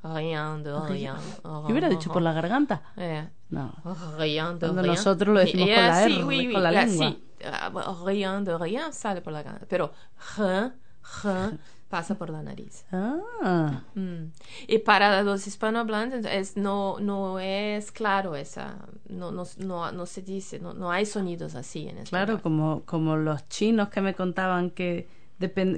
Rien 0.05 0.63
de 0.63 0.79
rien. 0.89 1.15
Yo 1.43 1.67
hubiera 1.69 1.89
dicho 1.89 2.13
por 2.13 2.21
la 2.23 2.33
garganta. 2.33 2.83
Eh, 2.97 3.27
No. 3.51 3.73
Rien 4.19 4.55
de 4.59 4.67
Cuando 4.67 4.83
rien. 4.83 4.95
nosotros 4.95 5.35
lo 5.35 5.41
decimos 5.41 5.69
Eh, 5.69 5.75
con 5.75 5.83
la 5.87 6.05
sí, 6.05 6.13
R, 6.13 6.25
oui, 6.25 6.47
oui, 6.47 6.53
con 6.53 6.63
la 6.63 6.69
ah, 6.69 6.73
lengua. 6.87 7.09
sí. 7.09 7.25
Ah, 7.47 7.71
Rien 8.05 8.45
de 8.45 8.59
rien 8.59 8.93
sale 8.93 9.21
por 9.23 9.33
la 9.33 9.43
garganta. 9.43 9.67
Pero 9.69 9.93
rien, 10.37 10.75
rien 11.23 11.61
pasa 11.89 12.17
por 12.17 12.29
la 12.31 12.43
nariz. 12.43 12.85
Ah, 12.93 13.83
Mm. 13.95 14.33
Y 14.67 14.79
para 14.79 15.23
los 15.23 15.47
hispanohablantes 15.47 16.27
es, 16.27 16.57
no, 16.57 16.99
no 17.01 17.39
es 17.39 17.93
claro 17.93 18.35
esa, 18.37 18.77
no, 19.09 19.31
no, 19.31 19.45
no, 19.59 19.93
no 19.93 20.07
se 20.07 20.23
dice, 20.23 20.59
no, 20.59 20.73
no 20.75 20.91
hay 20.91 21.07
sonidos 21.07 21.55
así 21.55 21.83
en 21.89 21.99
español. 21.99 22.27
claro, 22.27 22.43
como, 22.43 22.83
como 22.85 23.17
los 23.17 23.49
chinos 23.49 23.89
que 23.91 24.01
me 24.01 24.15
contaban 24.15 24.71
que, 24.71 25.09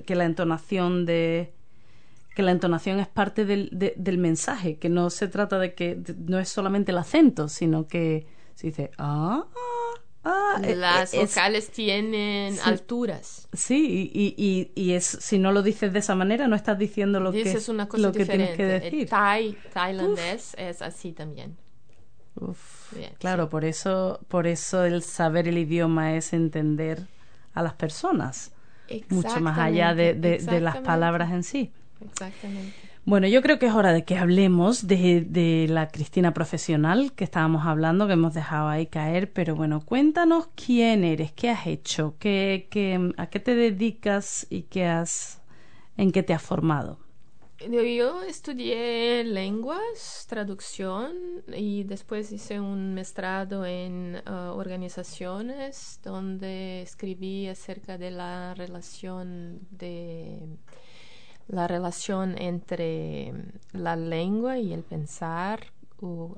que 0.06 0.14
la 0.14 0.24
entonación 0.24 1.04
de 1.06 1.52
que 2.36 2.42
la 2.42 2.50
entonación 2.52 3.00
es 3.00 3.08
parte 3.08 3.44
del, 3.46 3.70
de- 3.72 3.94
del 3.96 4.18
mensaje, 4.18 4.76
que 4.78 4.90
no 4.90 5.08
se 5.08 5.26
trata 5.26 5.58
de 5.58 5.74
que 5.74 5.94
de- 5.96 6.14
no 6.14 6.38
es 6.38 6.50
solamente 6.50 6.92
el 6.92 6.98
acento, 6.98 7.48
sino 7.48 7.88
que 7.88 8.26
se 8.54 8.66
dice 8.68 8.90
ah, 8.98 9.46
ah, 9.54 10.00
ah, 10.24 10.60
eh, 10.62 10.76
Las 10.76 11.14
eh, 11.14 11.22
es- 11.22 11.30
vocales 11.34 11.70
tienen 11.70 12.52
Sí. 12.54 12.60
alturas. 12.62 13.48
Sí, 13.54 14.10
y, 14.12 14.34
y, 14.36 14.70
y 14.74 14.92
es, 14.92 15.06
si 15.06 15.38
no 15.38 15.50
lo 15.50 15.62
dices 15.62 15.94
de 15.94 15.98
esa 16.00 16.14
manera, 16.14 16.46
no 16.46 16.56
estás 16.56 16.78
diciendo 16.78 17.20
lo 17.20 17.32
que, 17.32 17.38
Dices 17.42 17.70
una 17.70 17.88
cosa 17.88 18.02
lo 18.08 18.12
que 18.12 18.26
tienes 18.26 18.54
que 18.54 18.64
El 18.76 18.80
decir. 18.82 19.08
thai, 19.08 19.56
tailandés 19.72 20.54
es 20.58 20.82
así 20.82 21.12
también. 21.12 21.56
Uf, 22.38 22.92
Bien, 22.94 23.14
claro, 23.18 23.48
por 23.48 23.64
eso, 23.64 24.20
por 24.28 24.46
eso 24.46 24.84
el 24.84 25.02
saber 25.02 25.48
el 25.48 25.56
idioma 25.56 26.14
es 26.16 26.34
entender 26.34 27.06
a 27.54 27.62
las 27.62 27.72
personas, 27.72 28.52
mucho 29.08 29.40
más 29.40 29.58
allá 29.58 29.94
de, 29.94 30.12
de- 30.12 30.36
de 30.38 30.60
las 30.60 30.76
palabras 30.78 31.32
en 31.32 31.42
sí. 31.42 31.72
Exactamente. 32.00 32.74
Bueno, 33.04 33.28
yo 33.28 33.40
creo 33.40 33.58
que 33.58 33.66
es 33.66 33.72
hora 33.72 33.92
de 33.92 34.04
que 34.04 34.18
hablemos 34.18 34.86
de, 34.88 35.20
de 35.20 35.66
la 35.68 35.88
Cristina 35.88 36.34
profesional 36.34 37.12
que 37.12 37.22
estábamos 37.24 37.64
hablando, 37.64 38.06
que 38.08 38.14
hemos 38.14 38.34
dejado 38.34 38.68
ahí 38.68 38.86
caer, 38.86 39.32
pero 39.32 39.54
bueno, 39.54 39.80
cuéntanos 39.80 40.48
quién 40.56 41.04
eres, 41.04 41.32
qué 41.32 41.50
has 41.50 41.66
hecho, 41.68 42.16
qué, 42.18 42.66
qué, 42.70 43.12
a 43.16 43.28
qué 43.28 43.38
te 43.38 43.54
dedicas 43.54 44.46
y 44.50 44.62
qué 44.62 44.86
has, 44.86 45.40
en 45.96 46.10
qué 46.10 46.22
te 46.24 46.34
has 46.34 46.42
formado. 46.42 46.98
Yo, 47.58 48.22
estudié 48.22 49.24
lenguas, 49.24 50.26
traducción 50.28 51.42
y 51.54 51.84
después 51.84 52.30
hice 52.30 52.60
un 52.60 52.92
mestrado 52.92 53.64
en 53.64 54.20
ah, 54.26 54.52
organizaciones 54.54 56.00
donde 56.02 56.82
escribí 56.82 57.48
acerca 57.48 57.96
de 57.96 58.10
la 58.10 58.52
relación 58.54 59.60
de 59.70 60.58
la 61.48 61.66
relación 61.68 62.36
entre 62.38 63.32
la 63.72 63.96
lengua 63.96 64.58
y 64.58 64.72
el 64.72 64.82
pensar 64.82 65.60
u- 66.00 66.34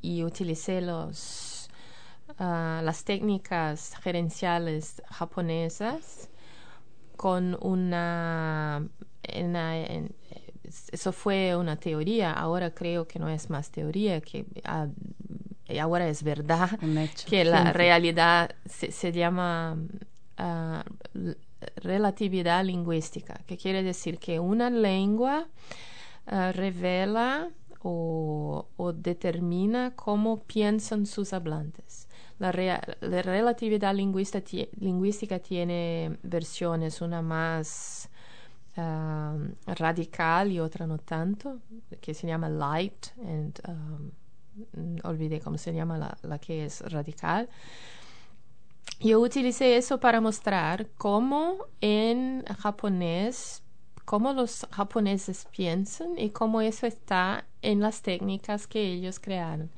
y 0.00 0.22
utilicé 0.24 0.80
los 0.80 1.68
ah, 2.38 2.80
las 2.84 3.04
técnicas 3.04 3.94
gerenciales 4.02 5.02
japonesas 5.10 6.28
con 7.16 7.56
una, 7.60 8.86
una- 9.42 9.78
en- 9.78 10.14
eso 10.92 11.12
fue 11.12 11.56
una 11.56 11.76
teoría 11.76 12.32
ahora 12.32 12.70
creo 12.74 13.06
que 13.06 13.18
no 13.18 13.28
es 13.28 13.50
más 13.50 13.70
teoría 13.70 14.20
que 14.20 14.44
ah, 14.64 14.88
ahora 15.80 16.08
es 16.08 16.22
verdad 16.22 16.78
que 17.28 17.44
la 17.44 17.72
realidad 17.72 18.50
se, 18.66 18.90
se 18.92 19.12
llama 19.12 19.76
ah, 20.38 20.84
relatividad 21.76 22.64
lingüística 22.64 23.34
que 23.46 23.56
quiere 23.56 23.82
decir 23.82 24.18
que 24.18 24.40
una 24.40 24.70
lengua 24.70 25.48
ah, 26.26 26.52
revela 26.52 27.50
o, 27.88 28.92
determina 28.94 29.94
cómo 29.94 30.42
piensan 30.42 31.06
sus 31.06 31.32
hablantes. 31.32 32.08
La, 32.38 32.50
la 33.00 33.22
relatividad 33.22 33.94
lingüística 33.94 35.38
tiene 35.38 36.18
versiones, 36.22 37.00
una 37.00 37.22
más 37.22 38.10
ah, 38.76 39.36
radical 39.66 40.50
y 40.50 40.58
otra 40.58 40.86
no 40.86 40.98
tanto, 40.98 41.60
que 42.00 42.12
se 42.12 42.26
llama 42.26 42.48
light, 42.48 43.06
and, 43.24 43.60
um, 43.68 44.10
olvidé 45.04 45.40
cómo 45.40 45.58
se 45.58 45.72
llama 45.72 45.98
la, 45.98 46.16
la 46.22 46.38
que 46.38 46.64
es 46.64 46.80
radical. 46.92 47.48
Yo 49.00 49.20
utilicé 49.20 49.76
eso 49.76 50.00
para 50.00 50.20
mostrar 50.20 50.88
cómo 50.96 51.66
en 51.80 52.44
japonés, 52.58 53.62
cómo 54.04 54.32
los 54.32 54.66
japoneses 54.70 55.46
piensan 55.50 56.18
y 56.18 56.30
cómo 56.30 56.60
eso 56.62 56.86
está 56.86 57.46
en 57.60 57.80
las 57.80 58.00
técnicas 58.02 58.66
que 58.66 58.92
ellos 58.92 59.20
crearon. 59.20 59.70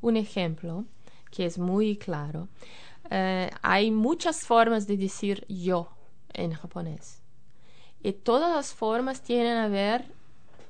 Un 0.00 0.16
ejemplo 0.16 0.84
que 1.30 1.46
es 1.46 1.58
muy 1.58 1.96
claro. 1.96 2.48
eh, 3.10 3.50
hay 3.62 3.90
muchas 3.90 4.40
formas 4.46 4.86
de 4.86 4.96
decir 4.96 5.46
yo 5.48 5.88
en 6.34 6.52
japonés. 6.52 7.22
Y 8.02 8.12
todas 8.12 8.54
las 8.54 8.74
formas 8.74 9.22
tienen 9.22 9.56
a 9.56 9.68
ver 9.68 10.12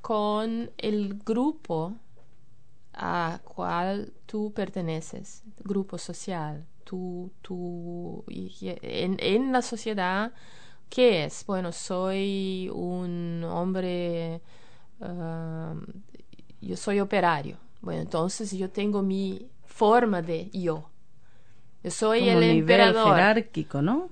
con 0.01 0.71
el 0.79 1.15
grupo 1.25 1.95
a 2.95 3.41
cual 3.45 4.13
tú 4.27 4.53
perteneces, 4.53 5.43
grupo 5.65 5.99
social. 5.99 6.65
Y- 8.29 8.55
y- 8.61 8.79
en, 8.83 9.17
en 9.21 9.53
la 9.53 9.63
sociedad, 9.63 10.33
¿qué 10.89 11.25
es? 11.25 11.45
Bueno, 11.47 11.73
soy 11.73 12.71
un 12.73 13.45
hombre, 13.45 14.41
ah, 15.01 15.75
yo 16.61 16.77
soy 16.77 17.01
operario. 17.01 17.57
Bueno, 17.81 18.03
entonces 18.03 18.51
yo 18.53 18.71
tengo 18.71 19.03
mi 19.03 19.47
forma 19.67 20.23
de 20.23 20.51
yo. 20.53 20.91
Yo 21.85 21.91
soy 21.91 22.21
Como 22.21 22.33
el 22.33 22.41
nivel 22.41 22.59
emperador. 22.81 23.15
jerárquico, 23.15 23.83
¿no? 23.83 24.09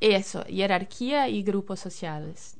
Eso, 0.00 0.44
jerarquía 0.48 1.28
y 1.28 1.42
grupos 1.42 1.80
sociales. 1.80 2.56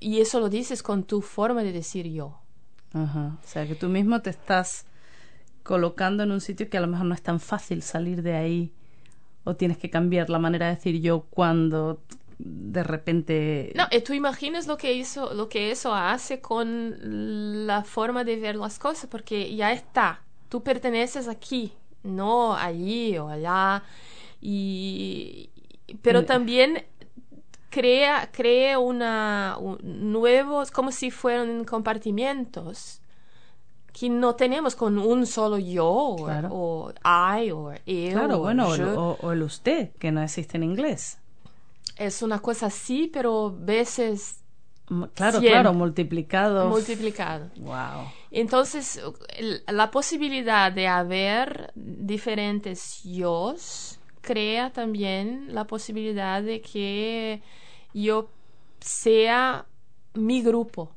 Y 0.00 0.20
eso 0.20 0.40
lo 0.40 0.48
dices 0.48 0.82
con 0.82 1.04
tu 1.04 1.20
forma 1.20 1.62
de 1.62 1.72
decir 1.72 2.06
yo. 2.10 2.38
Ajá. 2.92 3.38
O 3.42 3.46
sea, 3.46 3.66
que 3.66 3.74
tú 3.74 3.88
mismo 3.88 4.20
te 4.20 4.30
estás 4.30 4.86
colocando 5.62 6.22
en 6.24 6.32
un 6.32 6.40
sitio 6.40 6.68
que 6.68 6.78
a 6.78 6.80
lo 6.80 6.88
mejor 6.88 7.06
no 7.06 7.14
es 7.14 7.22
tan 7.22 7.38
fácil 7.38 7.82
salir 7.82 8.22
de 8.22 8.34
ahí 8.34 8.72
o 9.44 9.56
tienes 9.56 9.78
que 9.78 9.90
cambiar 9.90 10.30
la 10.30 10.38
manera 10.38 10.68
de 10.68 10.74
decir 10.76 11.00
yo 11.00 11.22
cuando 11.30 12.00
de 12.38 12.82
repente 12.82 13.72
No, 13.76 13.84
y 13.90 14.00
tú 14.00 14.12
imaginas 14.14 14.66
lo 14.66 14.76
que, 14.76 14.92
hizo, 14.94 15.32
lo 15.34 15.48
que 15.48 15.70
eso 15.70 15.94
hace 15.94 16.40
con 16.40 17.66
la 17.66 17.84
forma 17.84 18.24
de 18.24 18.36
ver 18.36 18.56
las 18.56 18.78
cosas, 18.78 19.08
porque 19.10 19.54
ya 19.54 19.72
está. 19.72 20.22
Tú 20.48 20.62
perteneces 20.62 21.28
aquí, 21.28 21.72
no 22.02 22.54
allí 22.54 23.16
o 23.18 23.28
allá. 23.28 23.84
Y, 24.40 25.50
pero 26.02 26.22
Mm. 26.22 26.26
también 26.26 26.84
crea, 27.70 28.28
crea 28.32 28.78
una, 28.80 29.56
un- 29.60 29.78
nuevos, 30.12 30.70
como 30.70 30.90
si 30.92 31.10
fueran 31.10 31.64
compartimentos 31.64 33.01
que 33.92 34.08
no 34.08 34.34
tenemos 34.34 34.74
con 34.74 34.98
un 34.98 35.26
solo 35.26 35.58
yo 35.58 35.86
o- 35.88 36.24
Claro. 36.24 36.48
o 36.52 36.92
I 37.04 37.50
o 37.50 37.72
él 37.86 38.12
claro, 38.12 38.36
o 38.36 38.38
bueno, 38.40 38.74
el- 38.74 38.80
yo. 38.80 39.00
o- 39.00 39.18
o 39.20 39.32
el 39.32 39.42
usted, 39.42 39.90
que 39.98 40.10
no 40.12 40.22
existe 40.22 40.56
en 40.56 40.64
inglés. 40.64 41.18
es 41.98 42.22
una 42.22 42.38
cosa 42.40 42.66
así, 42.66 43.10
pero 43.12 43.54
veces 43.56 44.38
Claro, 45.14 45.38
Cien. 45.40 45.52
claro, 45.52 45.72
multiplicado. 45.72 46.68
multiplicado. 46.68 47.48
wow. 47.56 48.08
Entonces, 48.30 49.00
la 49.68 49.90
posibilidad 49.90 50.70
de 50.72 50.86
haber 50.88 51.70
diferentes 51.76 53.00
yos 53.04 53.98
crea 54.20 54.70
también 54.72 55.46
la 55.54 55.64
posibilidad 55.66 56.42
de 56.42 56.60
que 56.60 57.42
yo 57.94 58.28
sea 58.80 59.64
mi 60.14 60.42
grupo. 60.42 60.90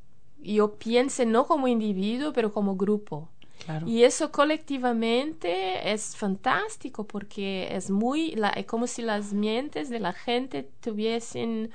Yo 0.53 0.75
piense 0.75 1.25
no 1.25 1.45
como 1.47 1.67
individuo, 1.67 2.33
pero 2.33 2.51
como 2.53 2.75
grupo. 2.77 3.29
Claro. 3.65 3.87
Y 3.87 4.03
eso 4.03 4.31
colectivamente 4.31 5.91
es 5.91 6.15
fantástico 6.15 7.05
porque 7.07 7.69
es 7.75 7.89
muy, 7.89 8.31
la, 8.35 8.49
es 8.49 8.65
como 8.65 8.87
si 8.87 9.01
las 9.01 9.33
mentes 9.33 9.89
de 9.89 9.99
la 9.99 10.13
gente 10.13 10.69
tuviesen 10.81 11.71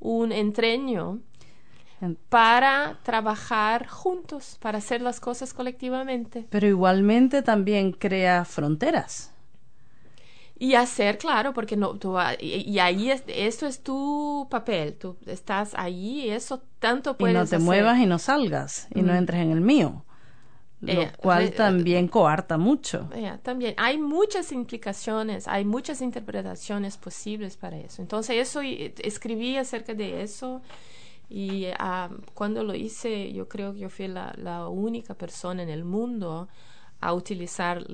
un 0.00 0.32
entreño 0.32 1.20
En- 2.00 2.18
para 2.28 2.98
trabajar 3.02 3.86
juntos, 3.88 4.58
para 4.60 4.78
hacer 4.78 5.02
las 5.02 5.20
cosas 5.20 5.54
colectivamente. 5.54 6.46
Pero 6.50 6.66
igualmente 6.66 7.42
también 7.42 7.92
crea 7.92 8.44
fronteras. 8.44 9.33
Y 10.64 10.74
hacer, 10.76 11.18
claro, 11.18 11.52
porque 11.52 11.76
no, 11.76 11.88
tú, 11.98 12.18
ah, 12.18 12.34
y, 12.40 12.48
y 12.70 12.78
ahí 12.78 13.10
es, 13.10 13.22
esto 13.26 13.66
es 13.66 13.82
tu 13.82 14.46
papel, 14.50 14.94
tú 14.96 15.16
estás 15.26 15.74
ahí 15.74 16.22
y 16.26 16.30
eso 16.30 16.62
tanto 16.78 17.16
Y 17.18 17.24
puedes 17.24 17.36
no 17.36 17.48
te 17.48 17.56
hacer. 17.56 17.58
muevas 17.58 17.98
y 17.98 18.06
no 18.06 18.20
salgas 18.20 18.86
y 18.94 19.02
no 19.02 19.12
Mm. 19.12 19.16
entres 19.16 19.40
en 19.42 19.50
el 19.50 19.60
mío. 19.60 20.04
lo 20.80 21.10
Eh, 21.10 21.12
cual 21.16 21.44
re- 21.44 21.54
también 21.54 22.08
coarta 22.08 22.58
mucho. 22.58 23.08
También 23.42 23.74
hay 23.78 23.98
muchas 23.98 24.50
implicaciones, 24.52 25.46
hay 25.46 25.64
muchas 25.64 26.00
interpretaciones 26.00 26.96
posibles 26.96 27.56
para 27.56 27.78
eso. 27.78 28.02
Entonces, 28.02 28.36
eso 28.36 28.62
y- 28.62 28.92
escribí 29.02 29.56
acerca 29.56 29.94
de 29.94 30.22
eso 30.22 30.62
y 31.30 31.66
ah, 31.78 32.10
cuando 32.34 32.64
lo 32.64 32.74
hice, 32.74 33.32
yo 33.32 33.48
creo 33.48 33.72
que 33.74 33.80
yo 33.80 33.90
fui 33.90 34.08
la, 34.08 34.34
la 34.38 34.68
única 34.68 35.14
persona 35.14 35.62
en 35.62 35.70
el 35.70 35.84
mundo 35.84 36.48
a 37.06 37.12
utilizar 37.12 37.84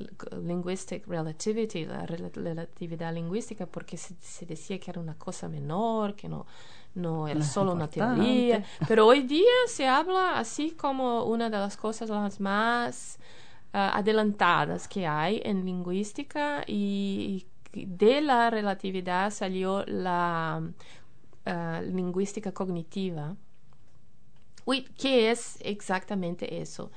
linguistic 0.51 1.07
relativity, 1.09 1.85
la 1.85 2.07
rela- 2.07 2.31
relatividad 2.33 3.13
lingüística, 3.13 3.67
porque 3.67 3.97
se, 3.97 4.15
se 4.21 4.47
decía 4.47 4.79
que 4.79 4.91
era 4.91 5.01
una 5.01 5.17
cosa 5.19 5.49
menor, 5.49 6.15
que 6.15 6.29
no, 6.29 6.47
no 6.95 7.27
era 7.27 7.41
No 7.41 7.45
solo 7.45 7.73
una 7.73 7.89
teoría. 7.89 8.63
Pero 8.87 9.07
hoy 9.07 9.23
día 9.23 9.57
se 9.67 9.87
habla 9.89 10.39
así 10.39 10.73
como 10.73 11.25
una 11.25 11.51
de 11.51 11.59
las 11.59 11.77
cosas 11.77 12.09
las 12.09 12.39
más 12.39 13.19
ah, 13.73 13.93
adelantadas 13.99 14.87
que 14.89 15.07
hay 15.07 15.41
en 15.45 15.65
lingüística 15.65 16.63
y 16.67 17.47
de 17.73 18.21
la 18.21 18.51
relatividad 18.51 19.31
salió 19.33 19.85
la 19.87 20.63
ah, 21.47 21.81
lingüística 21.83 22.53
cognitiva. 22.53 23.35
Uy, 24.65 24.83
¿qué 24.99 25.31
es 25.31 25.59
exactamente 25.63 26.61
eso? 26.61 26.91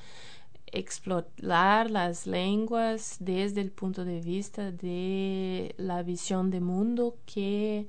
Explorar 0.73 1.89
las 1.91 2.27
lenguas 2.27 3.17
desde 3.19 3.61
el 3.61 3.71
punto 3.71 4.03
de 4.03 4.19
vista 4.19 4.71
de 4.71 5.73
la 5.77 6.03
visión 6.03 6.49
de 6.49 6.59
mundo 6.59 7.15
que 7.25 7.87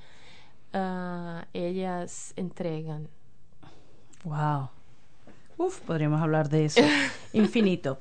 ah, 0.73 1.47
ellas 1.53 2.35
entregan. 2.37 3.09
Wow. 4.23 4.69
Uf, 5.57 5.81
podríamos 5.81 6.21
hablar 6.21 6.49
de 6.49 6.67
eso 6.67 6.81
infinito. 7.33 7.99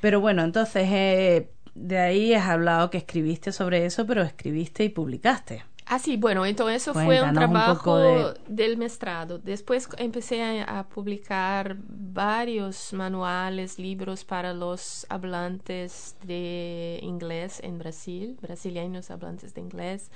Pero 0.00 0.20
bueno, 0.20 0.42
entonces 0.42 0.88
eh, 0.90 1.50
de 1.74 1.98
ahí 1.98 2.34
has 2.34 2.48
hablado 2.48 2.90
que 2.90 2.98
escribiste 2.98 3.52
sobre 3.52 3.86
eso, 3.86 4.06
pero 4.06 4.22
escribiste 4.22 4.84
y 4.84 4.88
publicaste. 4.88 5.62
Ah, 5.94 5.98
sí, 5.98 6.16
bueno, 6.16 6.46
entonces 6.46 6.82
eso 6.82 6.94
fue 6.94 7.20
un 7.20 7.34
trabajo 7.34 7.96
de- 7.98 8.40
del 8.48 8.76
mestrado. 8.78 9.38
Después 9.38 9.88
empecé 9.98 10.42
a, 10.42 10.78
a 10.78 10.88
publicar 10.88 11.76
varios 11.86 12.94
manuales, 12.94 13.78
libros 13.78 14.24
para 14.24 14.54
los 14.54 15.04
hablantes 15.10 16.16
de 16.24 16.98
inglés 17.02 17.60
en 17.62 17.78
Brasil, 17.78 18.38
brasileños 18.40 19.10
hablantes 19.10 19.52
de 19.54 19.60
inglés, 19.60 20.10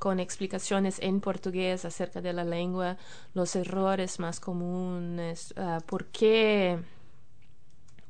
con 0.00 0.20
explicaciones 0.20 0.98
en 1.00 1.20
portugués 1.20 1.84
acerca 1.84 2.20
de 2.20 2.32
la 2.32 2.44
lengua, 2.44 2.96
los 3.34 3.54
errores 3.56 4.18
más 4.18 4.40
comunes, 4.40 5.54
ah, 5.56 5.78
por 5.86 6.06
qué 6.06 6.78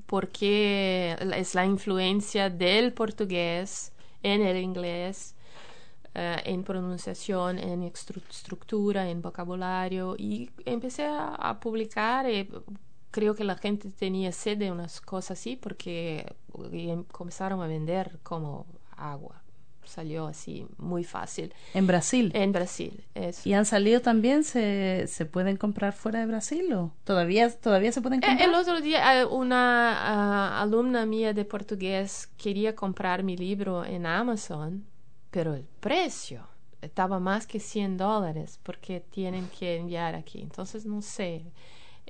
por 0.07 0.29
qué 0.29 1.16
es 1.37 1.55
la 1.55 1.66
influencia 1.66 2.48
del 2.51 2.92
portugués 2.94 3.92
en 4.22 4.42
el 4.42 4.57
inglés 4.57 5.35
eh, 6.14 6.37
en 6.44 6.64
pronunciación, 6.64 7.59
en 7.59 7.83
estru- 7.83 8.23
estructura, 8.31 9.09
en 9.11 9.23
vocabulario 9.23 10.14
y 10.18 10.51
empecé 10.64 11.05
a, 11.07 11.35
a 11.35 11.61
publicar 11.61 12.29
y 12.31 12.49
creo 13.11 13.35
que 13.35 13.44
la 13.44 13.57
gente 13.57 13.90
tenía 13.90 14.33
sed 14.33 14.59
de 14.59 14.71
unas 14.71 15.01
cosas 15.01 15.38
así 15.38 15.57
porque 15.57 16.35
em- 16.73 17.05
comenzaron 17.05 17.61
a 17.62 17.66
vender 17.66 18.18
como 18.23 18.66
agua. 18.97 19.42
Salió 19.85 20.27
así 20.27 20.66
muy 20.77 21.03
fácil. 21.03 21.55
En 21.73 21.87
Brasil. 21.87 22.31
En 22.35 22.53
Brasil, 22.53 23.03
eso. 23.14 23.49
¿Y 23.49 23.55
han 23.55 23.64
salido 23.64 24.03
también? 24.03 24.44
¿Se, 24.44 25.07
se 25.07 25.25
pueden 25.25 25.57
comprar 25.57 25.94
fuera 25.94 26.21
de 26.21 26.27
Brasil 26.27 26.71
o 26.75 26.92
todavía, 27.05 27.49
todavía 27.59 27.90
se 27.90 28.03
pueden 28.03 28.23
Eh, 28.23 28.27
comprar? 28.27 28.49
El 28.51 28.55
otro 28.55 28.83
día 28.83 29.18
eh, 29.21 29.25
una 29.25 29.94
ah, 30.59 30.61
alumna 30.61 31.07
mía 31.07 31.33
de 31.33 31.47
portugués 31.47 32.29
quería 32.37 32.75
comprar 32.77 33.23
mi 33.23 33.38
libro 33.38 33.83
en 33.83 34.05
Amazon, 34.05 34.85
pero 35.31 35.55
el 35.55 35.64
precio 35.81 36.47
estaba 36.81 37.19
más 37.19 37.47
que 37.47 37.59
100 37.61 37.97
dólares 37.97 38.59
porque 38.62 39.01
tienen 39.01 39.49
que 39.59 39.77
enviar 39.77 40.14
aquí. 40.14 40.41
Entonces, 40.41 40.87
no 40.87 41.03
sé. 41.03 41.45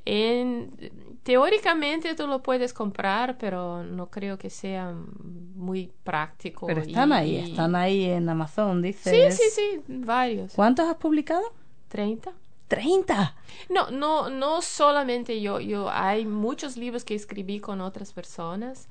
En, 0.05 1.19
teóricamente 1.23 2.15
tú 2.15 2.27
lo 2.27 2.43
puedes 2.43 2.73
comprar, 2.73 3.37
pero 3.37 3.83
no 3.83 4.09
creo 4.11 4.39
que 4.39 4.49
sea 4.49 4.95
muy 5.55 5.93
práctico. 6.05 6.67
Pero 6.67 6.81
están 6.83 7.11
y- 7.11 7.13
ahí, 7.13 7.37
están 7.37 7.75
ahí 7.75 8.05
en 8.05 8.29
Amazon, 8.29 8.81
Sí, 8.83 8.87
dices. 8.89 9.37
sí, 9.37 9.43
sí, 9.55 9.81
varios. 9.89 10.53
¿Cuántos 10.55 10.87
has 10.89 10.97
publicado? 10.97 11.43
30. 11.89 12.33
¡30! 12.69 13.35
No, 13.71 13.91
no, 13.91 14.29
no 14.31 14.61
solamente 14.63 15.41
yo, 15.41 15.59
yo, 15.59 15.89
hay 15.91 16.27
muchos 16.27 16.77
libros 16.77 17.03
que 17.05 17.15
escribí 17.15 17.61
con 17.61 17.81
otras 17.81 18.13
personas 18.13 18.89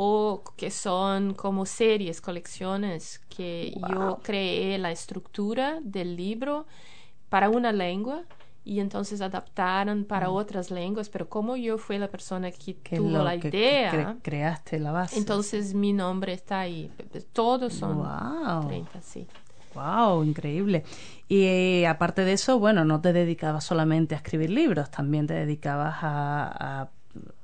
o 0.00 0.44
que 0.56 0.70
son 0.70 1.34
como 1.34 1.66
series, 1.66 2.20
colecciones, 2.20 3.20
que 3.28 3.74
yo 3.88 4.20
creé 4.22 4.78
la 4.78 4.92
estructura 4.92 5.80
del 5.82 6.14
libro 6.16 6.66
para 7.28 7.48
una 7.50 7.72
lengua 7.72 8.22
y 8.64 8.80
entonces 8.80 9.20
adaptaron 9.20 10.04
para 10.04 10.30
otras 10.30 10.70
lenguas, 10.70 11.08
pero 11.08 11.28
como 11.28 11.56
yo 11.56 11.78
fui 11.78 11.98
la 11.98 12.08
persona 12.08 12.50
que 12.52 12.74
tuvo 12.74 13.24
la 13.24 13.36
que 13.38 13.48
idea, 13.48 13.92
cre- 13.92 14.18
creaste 14.22 14.78
la 14.78 14.92
base. 14.92 15.18
entonces 15.18 15.74
mi 15.74 15.92
nombre 15.92 16.32
está 16.32 16.60
ahí. 16.60 16.90
Todos 17.32 17.72
son 17.72 17.96
Wow. 17.98 18.68
30, 18.68 19.00
sí. 19.02 19.26
Wow, 19.74 20.24
increíble. 20.24 20.84
Y 21.28 21.44
eh, 21.44 21.86
aparte 21.86 22.24
de 22.24 22.32
eso, 22.34 22.58
bueno, 22.58 22.84
no 22.84 23.00
te 23.00 23.12
dedicabas 23.12 23.64
solamente 23.64 24.14
a 24.14 24.18
escribir 24.18 24.50
libros, 24.50 24.90
también 24.90 25.26
te 25.26 25.34
dedicabas 25.34 25.96
a, 26.02 26.82
a- 26.82 26.88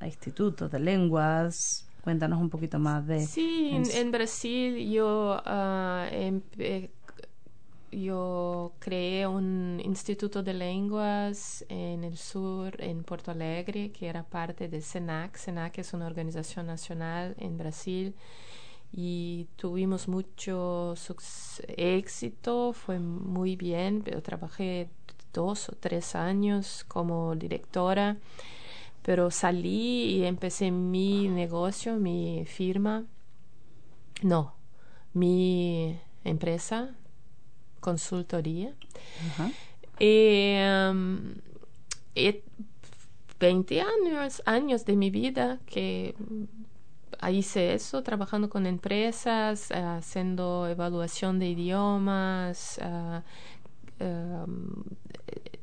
a 0.00 0.06
institutos 0.06 0.70
de 0.70 0.78
lenguas. 0.78 1.84
Cuéntanos 2.04 2.38
un 2.38 2.50
poquito 2.50 2.78
más 2.78 3.06
de. 3.06 3.26
Sí, 3.26 3.70
en, 3.72 4.10
Brasil 4.10 4.90
yo, 4.90 5.40
ah, 5.46 6.06
yo 7.90 8.74
creé 8.78 9.26
un 9.26 9.80
instituto 9.82 10.42
de 10.42 10.52
lenguas 10.52 11.64
en 11.70 12.04
el 12.04 12.18
sur, 12.18 12.76
en 12.78 13.04
Porto 13.04 13.30
Alegre, 13.30 13.90
que 13.90 14.06
era 14.06 14.22
parte 14.22 14.68
del 14.68 14.82
SENAC. 14.82 15.38
SENAC 15.38 15.78
es 15.78 15.94
una 15.94 16.06
organización 16.06 16.66
nacional 16.66 17.36
en 17.38 17.56
Brasil 17.56 18.14
y 18.92 19.46
tuvimos 19.56 20.06
mucho 20.06 20.92
éxito, 21.68 22.74
fue 22.74 22.98
muy 22.98 23.56
bien. 23.56 24.04
Yo 24.04 24.22
trabajé 24.22 24.90
dos 25.32 25.70
o 25.70 25.72
tres 25.72 26.14
años 26.14 26.84
como 26.86 27.34
directora, 27.34 28.18
pero 29.04 29.30
salí 29.30 30.16
y 30.16 30.24
empecé 30.24 30.70
mi 30.70 31.28
negocio, 31.28 31.96
mi 31.96 32.46
firma, 32.46 33.04
no, 34.22 34.54
mi 35.12 36.00
empresa, 36.24 36.94
consultoría. 37.80 38.74
Ajá. 39.28 39.50
Y, 40.00 40.56
um, 40.90 41.34
y 42.14 42.42
20 43.38 43.82
años, 43.82 44.42
años 44.46 44.86
de 44.86 44.96
mi 44.96 45.10
vida 45.10 45.60
que 45.66 46.14
hice 47.30 47.74
eso, 47.74 48.02
trabajando 48.02 48.48
con 48.48 48.64
empresas, 48.64 49.70
haciendo 49.70 50.66
evaluación 50.66 51.38
de 51.38 51.48
idiomas, 51.48 52.80
um, 54.00 54.82
eh, 55.26 55.53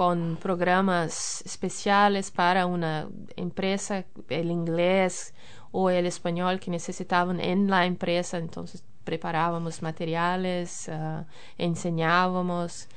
con 0.00 0.38
programas 0.40 1.42
especiales 1.42 2.30
para 2.30 2.64
una 2.64 3.06
empresa, 3.36 4.06
el 4.30 4.50
inglés 4.50 5.34
o 5.72 5.90
el 5.90 6.06
español 6.06 6.58
que 6.58 6.70
necesitaban 6.70 7.38
en 7.38 7.68
la 7.68 7.84
empresa, 7.84 8.38
entonces 8.38 8.82
preparábamos 9.04 9.82
materiales, 9.82 10.88
ah, 10.88 11.26
enseñábamos. 11.58 12.88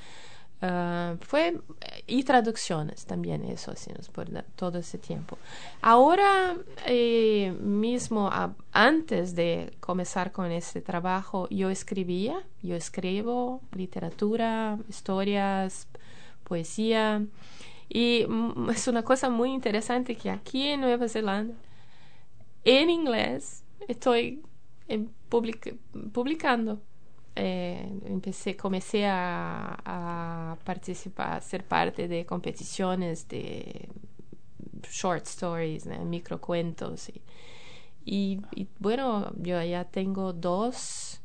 Ah, 0.62 1.16
fue 1.20 1.60
y 2.08 2.24
traducciones 2.24 3.06
también 3.06 3.44
eso 3.44 3.74
por 4.14 4.30
todo 4.56 4.78
ese 4.78 4.98
tiempo 4.98 5.38
ahora 5.82 6.56
eh, 6.86 7.54
mismo 7.60 8.30
antes 8.72 9.36
de 9.36 9.76
comenzar 9.82 10.32
con 10.32 10.54
este 10.54 10.80
trabajo 10.80 11.50
yo 11.50 11.70
escribía 11.70 12.42
yo 12.62 12.78
escribo 12.78 13.60
literatura 13.74 14.78
historias 14.88 15.86
poesía 16.54 17.26
y 17.90 18.26
mm, 18.30 18.70
es 18.70 18.88
una 18.88 19.02
cosa 19.02 19.28
muy 19.32 19.52
interesante 19.52 20.16
que 20.16 20.30
aquí 20.30 20.68
en 20.68 20.82
Nueva 20.82 21.08
Zelanda 21.08 21.56
en 22.64 22.92
inglés 22.92 23.64
estoy 23.88 24.44
publicando 26.12 26.80
eh, 27.36 27.90
empecé, 28.06 28.56
comencé 28.56 29.08
a, 29.08 30.56
participar, 30.64 31.38
a 31.38 31.42
ser 31.42 31.64
parte 31.66 32.08
de 32.08 32.24
competiciones 32.28 33.28
de 33.28 33.90
short 34.92 35.26
stories, 35.26 35.88
¿no? 35.88 36.06
microcuentos. 36.06 37.10
Y, 37.10 37.22
y, 38.06 38.40
y, 38.56 38.68
bueno, 38.78 39.34
yo 39.38 39.60
ya 39.64 39.86
tengo 39.86 40.32
dos 40.32 41.20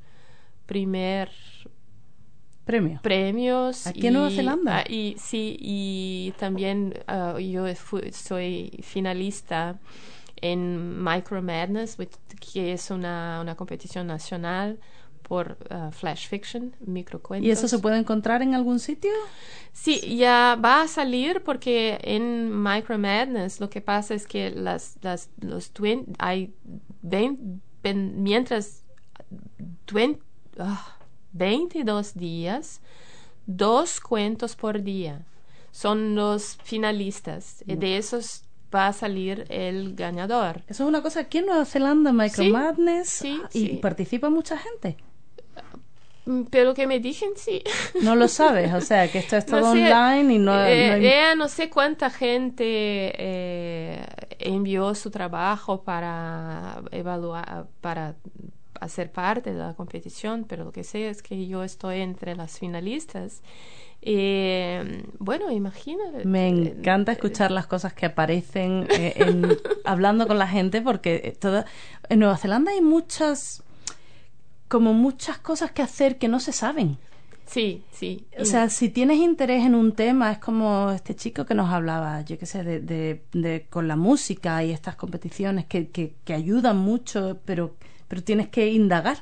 primer 0.64 1.28
Premio. 2.68 3.00
premios. 3.02 3.86
¿Aquí 3.86 4.06
en 4.08 4.12
Nueva 4.14 4.30
Zelanda? 4.30 4.78
ah, 4.78 4.84
y 4.88 5.16
sí, 5.18 5.56
y 5.58 6.34
también 6.38 6.94
ah, 7.06 7.36
yo 7.40 7.64
fui- 7.74 8.12
soy 8.12 8.70
finalista 8.82 9.78
en 10.40 11.02
Micro 11.02 11.40
Madness, 11.42 11.98
which- 11.98 12.18
que 12.52 12.72
es 12.74 12.90
una, 12.90 13.38
una 13.40 13.54
competición 13.56 14.06
nacional 14.06 14.78
por 15.22 15.58
uh, 15.70 15.90
flash 15.92 16.28
fiction, 16.28 16.74
microcuentos. 16.86 17.46
¿Y 17.46 17.50
eso 17.50 17.68
se 17.68 17.78
puede 17.80 17.98
encontrar 17.98 18.40
en 18.42 18.54
algún 18.54 18.78
sitio? 18.78 19.10
Sí, 19.72 20.16
ya 20.16 20.56
va 20.62 20.82
a 20.82 20.88
salir 20.88 21.42
porque 21.44 21.98
en 22.02 22.62
Micro 22.62 22.98
Madness 22.98 23.60
lo 23.60 23.68
que 23.68 23.80
pasa 23.80 24.14
es 24.14 24.26
que 24.26 24.50
las, 24.50 24.96
las, 25.02 25.28
los 25.40 25.70
twin, 25.72 26.04
hay 26.18 26.54
20, 27.02 27.60
ven- 27.82 28.22
mientras 28.22 28.84
twen- 29.86 30.18
ah, 30.58 30.97
22 31.38 32.14
días, 32.14 32.80
dos 33.46 34.00
cuentos 34.00 34.56
por 34.56 34.82
día. 34.82 35.22
Son 35.70 36.14
los 36.14 36.58
finalistas. 36.64 37.62
Y 37.66 37.76
de 37.76 37.96
esos 37.98 38.42
va 38.74 38.88
a 38.88 38.92
salir 38.92 39.46
el 39.48 39.94
ganador. 39.94 40.62
Eso 40.66 40.82
es 40.84 40.88
una 40.88 41.00
cosa 41.02 41.20
aquí 41.20 41.38
en 41.38 41.46
Nueva 41.46 41.64
Zelanda, 41.64 42.12
Micro 42.12 42.42
Sí, 42.44 42.50
Madness. 42.50 43.08
sí, 43.08 43.40
y 43.52 43.60
sí. 43.66 43.78
participa 43.80 44.28
mucha 44.28 44.58
gente. 44.58 44.96
Mm, 46.26 46.42
Pero 46.50 46.74
que 46.74 46.86
me 46.86 47.00
dijen 47.00 47.30
sí. 47.36 47.62
No 48.02 48.14
lo 48.16 48.28
sabes, 48.28 48.72
o 48.74 48.80
sea, 48.80 49.10
que 49.10 49.18
esto 49.18 49.36
es 49.36 49.46
todo 49.46 49.60
No 49.60 49.72
sé, 49.72 49.92
online 49.92 50.34
y 50.34 50.38
no, 50.38 50.52
eh, 50.66 50.88
no 50.88 50.94
hay- 50.94 51.06
ella 51.06 51.34
no 51.34 51.48
sé 51.48 51.70
cuánta 51.70 52.10
gente 52.10 52.64
eh, 53.16 54.04
envió 54.38 54.94
su 54.94 55.10
trabajo 55.10 55.82
para 55.84 56.82
evaluar, 56.90 57.66
para 57.80 58.16
hacer 58.80 59.10
parte 59.12 59.52
de 59.52 59.58
la 59.58 59.74
competición, 59.74 60.44
pero 60.48 60.64
lo 60.64 60.72
que 60.72 60.84
sé 60.84 61.08
es 61.08 61.22
que 61.22 61.46
yo 61.46 61.62
estoy 61.64 62.00
entre 62.00 62.34
las 62.36 62.58
finalistas. 62.58 63.42
Eh, 64.02 65.04
bueno, 65.18 65.50
imagínate. 65.50 66.24
Me 66.24 66.46
eh, 66.48 66.74
encanta 66.78 67.12
escuchar 67.12 67.50
las 67.50 67.66
cosas 67.66 67.92
que 67.92 68.06
aparecen 68.06 68.86
eh, 68.90 69.14
en- 69.16 69.56
hablando 69.84 70.26
con 70.26 70.38
la 70.38 70.46
gente 70.48 70.80
porque 70.82 71.20
eh, 71.24 71.32
toda- 71.32 71.66
en 72.08 72.20
Nueva 72.20 72.36
Zelanda 72.36 72.70
hay 72.72 72.80
muchas 72.80 73.62
como 74.68 74.92
muchas 74.92 75.38
cosas 75.38 75.72
que 75.72 75.82
hacer 75.82 76.18
que 76.18 76.28
no 76.28 76.40
se 76.40 76.52
saben. 76.52 76.98
Sí, 77.46 77.82
sí. 77.90 78.26
O 78.38 78.44
sea, 78.44 78.68
si 78.68 78.90
tienes 78.90 79.16
interés 79.18 79.64
en 79.64 79.74
un 79.74 79.92
tema, 79.92 80.30
es 80.30 80.38
como 80.38 80.90
este 80.90 81.16
chico 81.16 81.46
que 81.46 81.54
nos 81.54 81.70
hablaba, 81.70 82.20
yo 82.20 82.38
qué 82.38 82.44
sé, 82.44 82.62
de, 82.62 82.80
de, 82.80 83.22
de- 83.32 83.66
con 83.70 83.88
la 83.88 83.96
música 83.96 84.62
y 84.62 84.70
estas 84.70 84.96
competiciones 84.96 85.64
que, 85.64 85.88
que, 85.88 86.14
que 86.26 86.34
ayudan 86.34 86.76
mucho, 86.76 87.38
pero, 87.46 87.74
pero 88.08 88.22
tienes 88.22 88.48
que 88.48 88.68
indagar. 88.68 89.18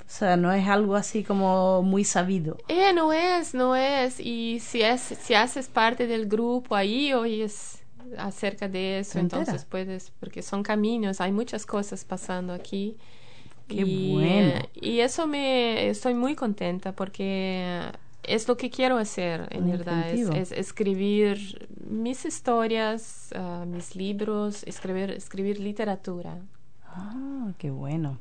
O 0.00 0.12
sea, 0.12 0.36
no 0.36 0.52
es 0.52 0.66
algo 0.66 0.96
así 0.96 1.22
como 1.22 1.82
muy 1.82 2.02
sabido. 2.02 2.58
Eh, 2.66 2.92
no 2.92 3.12
es, 3.12 3.54
no 3.54 3.76
es. 3.76 4.18
Y 4.18 4.58
si, 4.58 4.82
es, 4.82 5.00
si 5.00 5.34
haces 5.34 5.68
parte 5.68 6.08
del 6.08 6.26
grupo 6.26 6.74
ahí, 6.74 7.12
oyes 7.12 7.80
acerca 8.18 8.68
de 8.68 8.98
eso, 8.98 9.20
entonces 9.20 9.64
puedes, 9.64 10.10
porque 10.18 10.42
son 10.42 10.64
caminos, 10.64 11.20
hay 11.20 11.30
muchas 11.30 11.64
cosas 11.64 12.04
pasando 12.04 12.52
aquí. 12.52 12.96
Qué 13.68 13.82
y, 13.82 14.12
bueno. 14.12 14.26
eh, 14.26 14.68
y 14.74 14.98
eso 14.98 15.28
me, 15.28 15.88
estoy 15.88 16.14
muy 16.14 16.34
contenta 16.34 16.90
porque 16.90 17.80
es 18.24 18.48
lo 18.48 18.56
que 18.56 18.68
quiero 18.68 18.98
hacer, 18.98 19.46
en 19.50 19.70
verdad, 19.70 20.10
es, 20.10 20.28
es 20.30 20.50
escribir 20.50 21.68
mis 21.88 22.24
historias, 22.24 23.30
ah, 23.36 23.64
mis 23.66 23.94
libros, 23.94 24.64
escribir, 24.64 25.10
escribir 25.10 25.60
literatura. 25.60 26.38
Ah, 26.94 27.52
qué 27.58 27.70
bueno. 27.70 28.18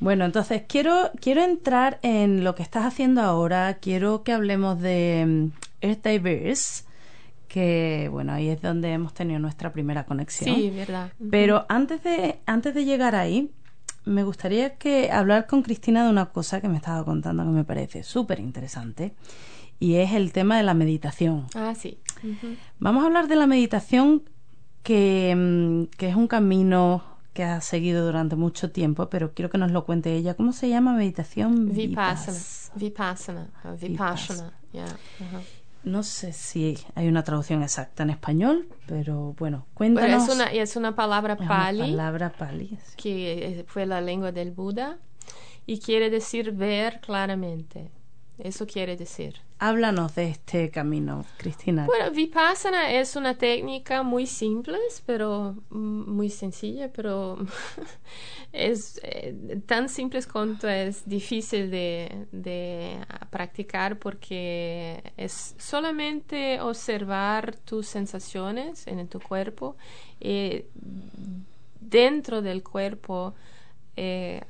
Bueno, 0.00 0.24
entonces 0.24 0.62
quiero, 0.66 1.12
quiero 1.20 1.44
entrar 1.44 2.00
en 2.02 2.42
lo 2.42 2.54
que 2.54 2.62
estás 2.64 2.84
haciendo 2.84 3.22
ahora. 3.22 3.74
Quiero 3.74 4.24
que 4.24 4.32
hablemos 4.32 4.80
de 4.80 5.24
mm, 5.26 5.52
Earth 5.80 6.04
Diverse, 6.04 6.84
que 7.46 8.08
bueno, 8.10 8.32
ahí 8.32 8.48
es 8.48 8.60
donde 8.60 8.90
hemos 8.92 9.14
tenido 9.14 9.38
nuestra 9.38 9.72
primera 9.72 10.04
conexión. 10.04 10.56
Sí, 10.56 10.70
verdad. 10.70 11.12
Pero 11.30 11.66
antes 11.68 12.02
de, 12.02 12.40
antes 12.46 12.74
de 12.74 12.84
llegar 12.84 13.14
ahí, 13.14 13.52
me 14.04 14.24
gustaría 14.24 14.76
que 14.76 15.12
hablar 15.12 15.46
con 15.46 15.62
Cristina 15.62 16.04
de 16.04 16.10
una 16.10 16.26
cosa 16.26 16.60
que 16.60 16.68
me 16.68 16.76
estaba 16.76 17.04
contando 17.04 17.44
que 17.44 17.50
me 17.50 17.64
parece 17.64 18.02
súper 18.02 18.40
interesante 18.40 19.14
y 19.78 19.96
es 19.96 20.12
el 20.12 20.32
tema 20.32 20.56
de 20.56 20.64
la 20.64 20.74
meditación. 20.74 21.46
Ah, 21.54 21.74
sí. 21.76 21.98
Vamos 22.78 23.04
a 23.04 23.06
hablar 23.06 23.28
de 23.28 23.36
la 23.36 23.46
meditación 23.46 24.22
que, 24.82 25.34
mm, 25.36 25.96
que 25.96 26.08
es 26.08 26.16
un 26.16 26.26
camino 26.26 27.11
que 27.32 27.44
ha 27.44 27.60
seguido 27.60 28.04
durante 28.04 28.36
mucho 28.36 28.70
tiempo, 28.70 29.08
pero 29.08 29.32
quiero 29.32 29.50
que 29.50 29.58
nos 29.58 29.70
lo 29.70 29.84
cuente 29.84 30.14
ella. 30.14 30.34
¿Cómo 30.34 30.52
se 30.52 30.68
llama 30.68 30.92
meditación? 30.94 31.72
Vipassana. 31.72 32.36
Vipas- 32.38 32.70
Vipassana. 32.74 33.50
uh, 33.64 33.76
Vipassana. 33.80 34.52
Yeah. 34.72 34.84
ajá. 34.86 35.40
No 35.84 36.02
sé 36.04 36.32
si 36.32 36.78
hay 36.94 37.08
una 37.08 37.24
traducción 37.24 37.62
exacta 37.62 38.04
en 38.04 38.10
español, 38.10 38.68
pero 38.86 39.34
bueno, 39.38 39.66
cuéntanos. 39.74 40.28
es 40.28 40.34
una, 40.34 40.44
es 40.52 40.76
una 40.76 40.94
palabra 40.94 41.36
una 41.38 41.48
pali, 41.48 41.80
palabra 41.80 42.30
pali. 42.30 42.78
sí. 42.84 42.94
que 42.96 43.46
eh, 43.60 43.64
fue 43.66 43.84
la 43.86 44.00
lengua 44.00 44.30
del 44.30 44.52
Buda, 44.52 44.98
y 45.66 45.80
quiere 45.80 46.08
decir 46.10 46.52
ver 46.52 47.00
claramente. 47.00 47.90
Eso 48.38 48.66
quiere 48.66 48.96
decir. 48.96 49.34
Háblanos 49.64 50.16
de 50.16 50.28
este 50.28 50.72
camino, 50.72 51.24
Cristina. 51.36 51.86
Bueno, 51.86 52.10
Vipassana 52.10 52.90
es 52.90 53.14
una 53.14 53.38
técnica 53.38 54.02
muy 54.02 54.26
simple, 54.26 54.76
pero 55.06 55.54
mm, 55.70 56.10
muy 56.10 56.30
sencilla, 56.30 56.90
pero 56.92 57.38
es 58.52 58.98
eh, 59.04 59.60
tan 59.64 59.88
simple 59.88 60.18
cuanto 60.24 60.68
es 60.68 61.08
difícil 61.08 61.70
de, 61.70 63.06
practicar 63.30 64.00
porque 64.00 65.00
es 65.16 65.54
solamente 65.58 66.60
observar 66.60 67.54
tus 67.54 67.86
sensaciones 67.86 68.88
en 68.88 69.06
tu 69.06 69.20
cuerpo 69.20 69.76
y 70.18 70.64
dentro 71.78 72.42
del 72.42 72.64
cuerpo 72.64 73.32
eh, 73.94 74.40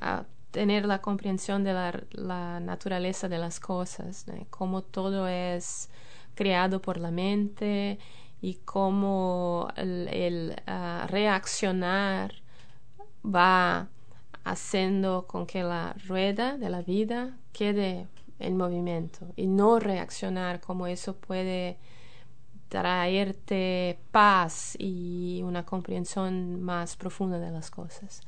tener 0.53 0.85
la 0.85 1.01
comprensión 1.01 1.63
de 1.63 1.73
la, 2.11 2.59
naturaleza 2.59 3.27
de 3.27 3.39
las 3.39 3.59
cosas, 3.59 4.25
cómo 4.51 4.83
todo 4.83 5.27
es 5.27 5.89
creado 6.35 6.79
por 6.79 6.97
la 6.97 7.09
mente 7.09 7.97
y 8.39 8.59
cómo 8.63 9.67
el, 9.75 10.07
el, 10.09 10.55
ah, 10.67 11.07
reaccionar 11.09 12.35
va 13.25 13.89
haciendo 14.43 15.25
con 15.27 15.47
que 15.47 15.63
la 15.63 15.95
rueda 16.07 16.57
de 16.57 16.69
la 16.69 16.83
vida 16.83 17.35
quede 17.51 18.07
en 18.37 18.55
movimiento 18.55 19.33
y 19.35 19.47
no 19.47 19.79
reaccionar 19.79 20.61
como 20.61 20.85
eso 20.85 21.15
puede 21.15 21.79
traerte 22.69 23.99
paz 24.11 24.75
y 24.77 25.41
una 25.43 25.65
comprensión 25.65 26.61
más 26.61 26.95
profunda 26.95 27.39
de 27.39 27.49
las 27.49 27.71
cosas. 27.71 28.21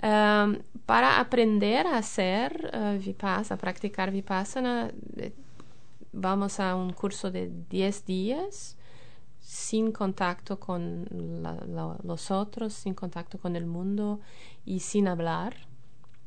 Um, 0.00 0.62
para 0.86 1.18
aprender 1.18 1.86
a 1.86 1.98
hacer 1.98 2.70
uh, 2.72 2.98
vipassana, 2.98 3.58
practicar 3.58 4.12
vipassana, 4.12 4.92
eh, 5.16 5.32
vamos 6.12 6.60
a 6.60 6.76
un 6.76 6.92
curso 6.92 7.30
de 7.32 7.50
10 7.68 8.04
días 8.04 8.76
sin 9.40 9.90
contacto 9.90 10.60
con 10.60 11.06
la, 11.42 11.54
la, 11.66 11.96
los 12.04 12.30
otros, 12.30 12.74
sin 12.74 12.94
contacto 12.94 13.38
con 13.38 13.56
el 13.56 13.66
mundo 13.66 14.20
y 14.64 14.80
sin 14.80 15.08
hablar. 15.08 15.67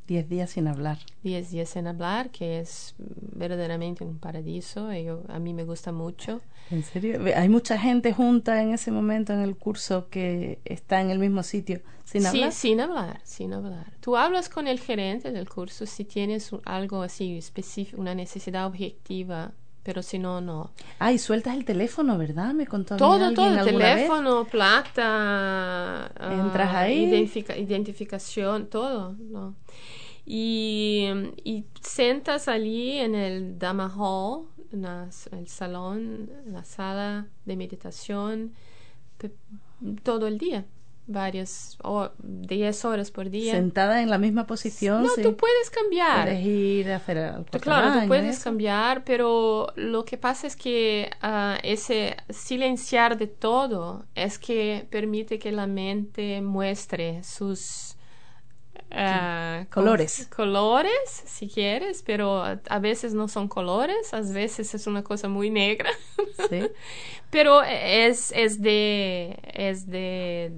Diez 0.08 0.28
días 0.28 0.50
sin 0.50 0.68
hablar. 0.68 0.98
10 1.24 1.52
días 1.52 1.70
sin 1.70 1.88
hablar, 1.88 2.32
que 2.32 2.60
es 2.60 2.96
verdaderamente 2.98 4.04
un 4.04 4.18
paraíso. 4.18 4.92
y 4.94 5.06
yo- 5.06 5.24
a 5.30 5.40
mí 5.40 5.54
me 5.54 5.64
gusta 5.64 5.92
mucho. 5.92 6.42
¿En 6.70 6.84
serio? 6.84 7.20
Hay 7.36 7.48
mucha 7.50 7.78
gente 7.78 8.12
junta 8.14 8.62
en 8.62 8.74
ese 8.74 8.92
momento 8.92 9.32
en 9.34 9.40
el 9.40 9.56
curso 9.56 10.10
que 10.10 10.60
está 10.66 11.02
en 11.02 11.12
el 11.12 11.20
mismo 11.20 11.44
sitio 11.44 11.82
sin 12.04 12.22
sí, 12.22 12.28
hablar. 12.28 12.52
sin 12.52 12.82
hablar, 12.82 13.22
sin 13.24 13.54
hablar. 13.54 13.92
Tú 14.02 14.18
hablas 14.18 14.50
con 14.50 14.68
el 14.68 14.80
gerente 14.80 15.32
del 15.32 15.48
curso 15.48 15.86
si 15.86 16.04
tienes 16.04 16.52
algo 16.66 17.04
así 17.04 17.38
específico, 17.38 18.02
una 18.02 18.16
necesidad 18.16 18.66
objetiva, 18.66 19.54
pero 19.84 20.04
si 20.04 20.20
no, 20.20 20.42
no. 20.42 20.72
Ah, 21.00 21.12
y 21.12 21.18
sueltas 21.18 21.56
el 21.56 21.66
teléfono, 21.66 22.18
¿verdad? 22.18 22.54
Me 22.54 22.68
contó 22.68 22.98
Todo, 22.98 23.34
todo, 23.34 23.50
vez. 23.80 23.96
teléfono, 23.98 24.46
plata, 24.46 26.06
ah, 26.08 26.40
Entras 26.46 26.76
ahí. 26.76 27.06
identifica- 27.06 27.58
identificación, 27.58 28.68
todo, 28.68 29.14
¿no? 29.20 29.56
Y, 30.26 31.08
y 31.44 31.66
sentas 31.82 32.48
allí 32.48 33.00
en 33.00 33.16
el 33.16 33.58
Dhamma 33.58 33.92
Hall, 33.98 34.46
en 34.72 34.86
el 34.86 35.48
salón, 35.48 36.30
en 36.46 36.54
la 36.54 36.64
sala 36.64 37.28
de 37.46 37.56
meditación, 37.56 38.54
todo 40.04 40.28
el 40.28 40.38
día, 40.38 40.66
varias, 41.08 41.78
o 41.84 42.10
10 42.20 42.86
horas 42.86 43.12
por 43.12 43.30
día. 43.30 43.54
Sentada 43.54 44.02
en 44.02 44.10
la 44.10 44.18
misma 44.18 44.48
posición. 44.48 45.04
no, 45.04 45.10
sí. 45.10 45.22
tú 45.22 45.36
puedes 45.36 45.70
cambiar. 45.70 46.28
Puedes 46.28 46.46
ir 46.46 46.92
a 46.92 46.96
hacer 46.98 47.18
al 47.18 47.46
Claro, 47.46 48.02
tú 48.02 48.08
puedes 48.08 48.36
eso. 48.38 48.44
cambiar, 48.46 49.04
pero 49.04 49.68
lo 49.76 50.06
que 50.06 50.18
pasa 50.18 50.48
es 50.48 50.56
que 50.56 51.10
ah, 51.22 51.58
ese 51.64 52.18
silenciar 52.30 53.18
de 53.18 53.28
todo 53.28 54.06
es 54.16 54.40
que 54.40 54.88
permite 54.90 55.40
que 55.40 55.52
la 55.52 55.68
mente 55.68 56.42
muestre 56.42 57.24
sus 57.24 57.98
ah, 58.92 59.66
Colores. 59.70 60.28
colores, 60.28 60.92
si 61.26 61.48
quieres, 61.48 62.04
pero 62.06 62.44
a 62.44 62.80
veces 62.80 63.14
no 63.14 63.28
son 63.28 63.48
colores, 63.48 64.14
a 64.14 64.22
veces 64.22 64.74
es 64.74 64.88
una 64.88 65.04
cosa 65.04 65.28
muy 65.28 65.50
negra. 65.50 65.90
Sí. 66.50 66.62
Pero 67.32 67.64
es, 67.64 68.34
es 68.36 68.62
de 68.62 69.40
es 69.54 69.88
de 69.88 70.52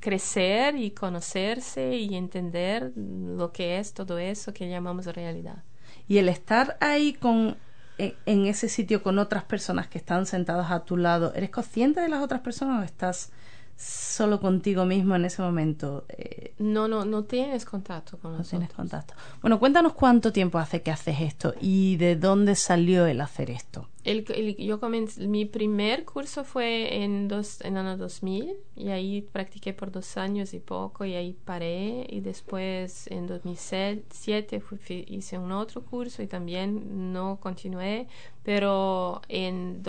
crecer 0.00 0.76
y 0.76 0.90
conocerse 0.90 1.96
y 1.96 2.14
entender 2.14 2.92
lo 2.94 3.52
que 3.52 3.78
es 3.78 3.94
todo 3.94 4.18
eso 4.18 4.52
que 4.52 4.68
llamamos 4.68 5.06
realidad. 5.06 5.64
Y 6.06 6.18
el 6.18 6.28
estar 6.28 6.76
ahí 6.80 7.14
con 7.14 7.56
en 7.98 8.46
ese 8.46 8.68
sitio 8.68 9.02
con 9.02 9.18
otras 9.18 9.44
personas 9.44 9.88
que 9.88 9.98
están 9.98 10.26
sentadas 10.26 10.70
a 10.70 10.84
tu 10.84 10.96
lado, 10.96 11.32
¿eres 11.34 11.50
consciente 11.50 12.00
de 12.00 12.08
las 12.08 12.22
otras 12.22 12.42
personas 12.42 12.82
o 12.82 12.84
estás 12.84 13.32
solo 13.76 14.40
contigo 14.40 14.84
mismo 14.86 15.14
en 15.16 15.24
ese 15.26 15.42
momento? 15.42 16.04
Eh, 16.08 16.54
No, 16.58 16.88
no, 16.88 17.04
no 17.04 17.24
tienes 17.24 17.64
contacto 17.66 18.16
con 18.18 18.32
no 18.32 18.38
nosotros. 18.38 18.60
tienes 18.60 18.74
contacto. 18.74 19.14
Bueno, 19.42 19.58
cuéntanos 19.58 19.92
cuánto 19.92 20.32
tiempo 20.32 20.58
hace 20.58 20.80
que 20.82 20.90
haces 20.90 21.20
esto 21.20 21.54
y 21.60 21.96
de 21.96 22.16
dónde 22.16 22.54
salió 22.54 23.04
el 23.06 23.20
hacer 23.20 23.50
esto. 23.50 23.88
El, 24.04 24.24
el- 24.34 24.56
yo 24.56 24.78
comencé, 24.80 25.26
mi 25.26 25.44
primer 25.44 26.04
curso 26.04 26.44
fue 26.44 27.02
en, 27.02 27.26
dos, 27.28 27.60
en 27.62 27.76
el 27.76 27.86
año 27.86 27.96
2000 27.98 28.54
y 28.76 28.88
ahí 28.88 29.20
practiqué 29.20 29.74
por 29.74 29.90
dos 29.90 30.16
años 30.16 30.54
y 30.54 30.60
poco 30.60 31.04
y 31.04 31.14
ahí 31.14 31.36
paré 31.44 32.06
y 32.08 32.20
después 32.20 33.08
en 33.08 33.26
2007 33.26 34.60
fui- 34.60 34.78
fui- 34.78 35.04
hice 35.08 35.36
un 35.38 35.50
otro 35.52 35.82
curso 35.84 36.22
y 36.22 36.28
también 36.28 37.12
no 37.12 37.38
continué, 37.40 38.06
pero 38.44 39.20
en 39.28 39.82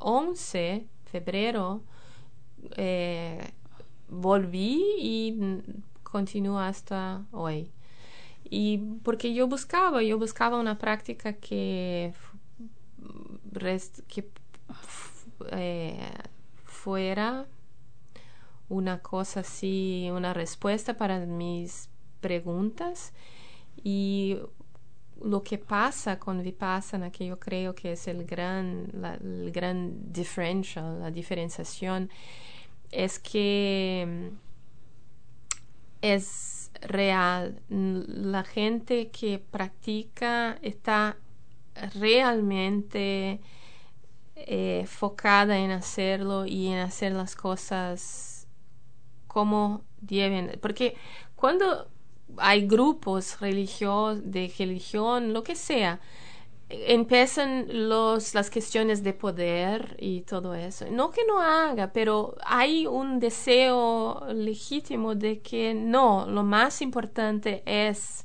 2011, 0.00 0.86
febrero, 1.04 1.82
eh, 2.76 3.52
volví 4.08 4.82
y 4.98 5.38
continúo 6.02 6.58
hasta 6.58 7.24
hoy. 7.32 7.70
Y 8.50 8.78
porque 9.04 9.34
yo 9.34 9.48
buscaba, 9.48 10.02
yo 10.02 10.18
buscaba 10.18 10.58
una 10.58 10.78
práctica 10.78 11.34
que, 11.34 12.14
que 14.08 14.28
eh, 15.52 15.98
fuera 16.64 17.46
una 18.68 19.00
cosa 19.00 19.40
así, 19.40 20.08
una 20.12 20.34
respuesta 20.34 20.96
para 20.96 21.24
mis 21.26 21.88
preguntas 22.20 23.12
y 23.84 24.38
lo 25.22 25.42
que 25.44 25.58
pasa 25.58 26.18
con 26.18 26.42
Vipassana, 26.42 27.10
que 27.12 27.26
yo 27.26 27.38
creo 27.40 27.74
que 27.74 27.92
es 27.92 28.08
el 28.08 28.24
gran, 28.26 28.88
la- 28.94 29.14
el 29.16 29.50
gran 29.52 30.12
differential, 30.12 31.00
la 31.00 31.10
diferenciación, 31.10 32.10
es 32.90 33.18
que 33.18 34.06
mm, 34.06 34.36
es 36.02 36.70
real. 36.80 37.60
La 37.68 38.44
gente 38.44 39.10
que 39.10 39.38
practica 39.38 40.58
está 40.62 41.16
realmente 41.94 43.40
eh, 44.36 44.84
focada 44.86 45.58
en 45.58 45.70
hacerlo 45.70 46.46
y 46.46 46.68
en 46.68 46.78
hacer 46.78 47.12
las 47.12 47.34
cosas 47.34 48.46
como 49.26 49.82
deben. 50.00 50.58
Porque 50.60 50.96
cuando 51.34 51.88
hay 52.36 52.66
grupos 52.66 53.40
religiosos, 53.40 54.20
de 54.24 54.52
religión, 54.58 55.32
lo 55.32 55.42
que 55.42 55.56
sea, 55.56 56.00
empiezan 56.70 57.88
los, 57.88 58.34
las 58.34 58.50
cuestiones 58.50 59.02
de 59.02 59.14
poder 59.14 59.96
y 59.98 60.20
todo 60.22 60.54
eso. 60.54 60.86
No 60.90 61.10
que 61.10 61.22
no 61.26 61.40
haga, 61.40 61.92
pero 61.92 62.36
hay 62.44 62.86
un 62.86 63.18
deseo 63.20 64.20
legítimo 64.34 65.14
de 65.14 65.40
que 65.40 65.72
no, 65.74 66.26
lo 66.26 66.42
más 66.42 66.82
importante 66.82 67.62
es 67.64 68.22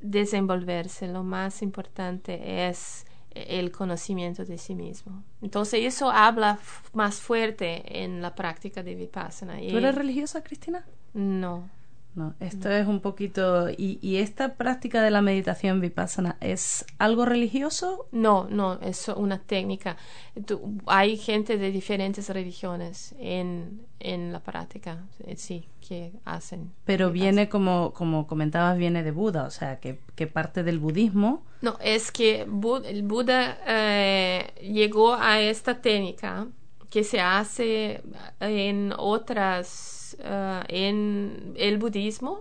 desenvolverse, 0.00 1.06
lo 1.08 1.22
más 1.22 1.62
importante 1.62 2.68
es 2.68 3.06
el 3.34 3.70
conocimiento 3.70 4.44
de 4.44 4.58
sí 4.58 4.74
mismo. 4.74 5.22
Entonces 5.40 5.84
eso 5.84 6.10
habla 6.10 6.58
más 6.92 7.20
fuerte 7.20 8.02
en 8.02 8.20
la 8.20 8.34
práctica 8.34 8.82
de 8.82 8.94
Vipassana. 8.94 9.60
Y- 9.60 9.70
¿Tú 9.70 9.78
eres 9.78 9.94
religiosa, 9.94 10.42
Cristina? 10.42 10.84
No. 11.14 11.68
No, 12.14 12.34
esto 12.40 12.70
es 12.70 12.86
un 12.86 13.00
poquito... 13.00 13.70
¿y, 13.70 13.98
¿Y 14.02 14.16
esta 14.16 14.54
práctica 14.54 15.02
de 15.02 15.10
la 15.10 15.22
meditación 15.22 15.80
vipassana 15.80 16.36
es 16.40 16.84
algo 16.98 17.24
religioso? 17.24 18.06
No, 18.12 18.46
no, 18.50 18.78
es 18.80 19.08
una 19.08 19.38
técnica. 19.38 19.96
Tú- 20.44 20.78
hay 20.86 21.16
gente 21.16 21.56
de 21.56 21.70
diferentes 21.70 22.28
religiones 22.28 23.14
en, 23.18 23.80
en 23.98 24.30
la 24.32 24.40
práctica, 24.40 24.98
eh, 25.26 25.36
sí, 25.36 25.64
que 25.88 26.12
hacen. 26.26 26.70
Pero 26.84 27.06
vipassana. 27.10 27.22
viene, 27.30 27.48
como, 27.48 27.92
como 27.94 28.26
comentabas, 28.26 28.76
viene 28.76 29.02
de 29.02 29.10
Buda, 29.10 29.44
o 29.44 29.50
sea, 29.50 29.80
que, 29.80 29.98
que 30.14 30.26
parte 30.26 30.62
del 30.64 30.78
budismo. 30.78 31.42
No, 31.62 31.78
es 31.82 32.12
que 32.12 32.42
el 32.42 33.02
Buda 33.04 33.58
eh, 33.66 34.52
llegó 34.60 35.14
a 35.14 35.40
esta 35.40 35.80
técnica 35.80 36.46
que 36.90 37.04
se 37.04 37.20
hace 37.22 38.02
en 38.40 38.92
otras, 38.98 40.01
eh, 40.20 40.62
en 40.68 41.54
el 41.56 41.78
budismo. 41.78 42.40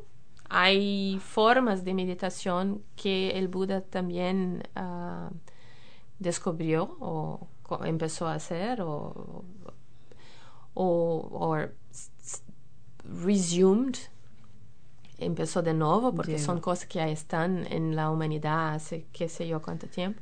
Hay 0.50 1.20
formas 1.24 1.86
de 1.86 1.94
meditación 1.94 2.84
que 2.96 3.32
el 3.32 3.48
Buda 3.48 3.82
también 3.82 4.64
ah, 4.76 5.30
descubrió 6.20 6.98
o 7.00 7.48
empezó 7.86 8.28
a 8.28 8.34
hacer 8.34 8.82
o, 8.82 9.46
o, 10.74 11.58
resumed 13.04 13.96
empezó 15.18 15.62
de 15.62 15.74
nuevo 15.74 16.14
porque 16.14 16.40
son 16.40 16.60
cosas 16.60 16.88
que 16.88 17.00
ya 17.00 17.08
están 17.08 17.66
en 17.72 17.96
la 17.96 18.10
humanidad 18.10 18.74
hace 18.74 19.06
qué 19.14 19.30
sé 19.30 19.48
yo 19.48 19.62
cuánto 19.62 19.88
tiempo. 19.88 20.22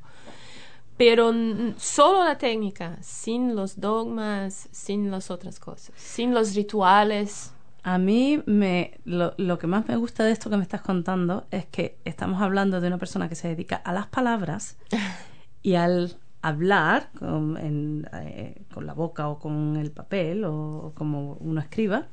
Pero 1.00 1.34
solo 1.78 2.26
la 2.26 2.38
técnica, 2.38 2.98
sin 3.00 3.56
los 3.56 3.80
dogmas, 3.80 4.68
sin 4.74 5.10
las 5.10 5.32
otras 5.32 5.58
cosas, 5.58 5.96
sin 5.96 6.34
los 6.34 6.56
rituales. 6.56 7.54
A 7.84 7.98
mí 7.98 8.44
me, 8.46 9.00
lo, 9.06 9.34
lo 9.38 9.58
que 9.58 9.66
más 9.66 9.88
me 9.88 9.96
gusta 9.96 10.26
de 10.26 10.34
esto 10.34 10.50
que 10.50 10.58
me 10.58 10.64
estás 10.64 10.82
contando 10.82 11.46
es 11.52 11.66
que 11.68 11.96
estamos 12.04 12.42
hablando 12.42 12.82
de 12.82 12.88
una 12.88 12.98
persona 12.98 13.30
que 13.30 13.36
se 13.36 13.48
dedica 13.48 13.78
a 13.78 13.94
las 13.94 14.08
palabras 14.08 14.76
y 15.64 15.76
al 15.76 16.18
hablar 16.42 17.12
con, 17.18 17.56
en, 17.56 18.06
eh, 18.12 18.64
con 18.74 18.86
la 18.86 18.94
boca 18.94 19.30
o 19.30 19.40
con 19.40 19.78
el 19.78 19.92
papel 19.92 20.44
o, 20.44 20.88
o 20.88 20.92
como 20.94 21.38
uno 21.40 21.62
escriba, 21.62 22.08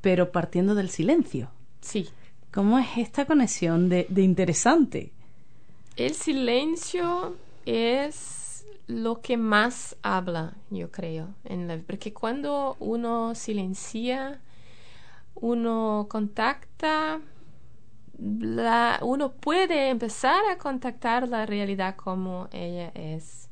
pero 0.00 0.32
partiendo 0.32 0.74
del 0.74 0.90
silencio. 0.90 1.48
Sí. 1.80 2.08
¿Cómo 2.52 2.80
es 2.80 2.88
esta 2.96 3.24
conexión 3.24 3.88
de, 3.88 4.08
de 4.08 4.22
interesante? 4.22 5.12
El 5.96 6.14
silencio 6.14 7.36
es 7.66 8.66
lo 8.86 9.20
que 9.20 9.36
más 9.36 9.96
habla, 10.02 10.54
yo 10.70 10.90
creo, 10.90 11.34
en 11.44 11.68
la, 11.68 11.78
porque 11.78 12.12
cuando 12.12 12.76
uno 12.80 13.34
silencia, 13.34 14.40
uno 15.34 16.06
contacta, 16.08 17.20
uno 19.02 19.32
puede 19.32 19.88
empezar 19.88 20.42
a 20.50 20.58
contactar 20.58 21.28
la 21.28 21.46
realidad 21.46 21.96
como 21.96 22.48
ella 22.52 22.90
es. 22.94 23.48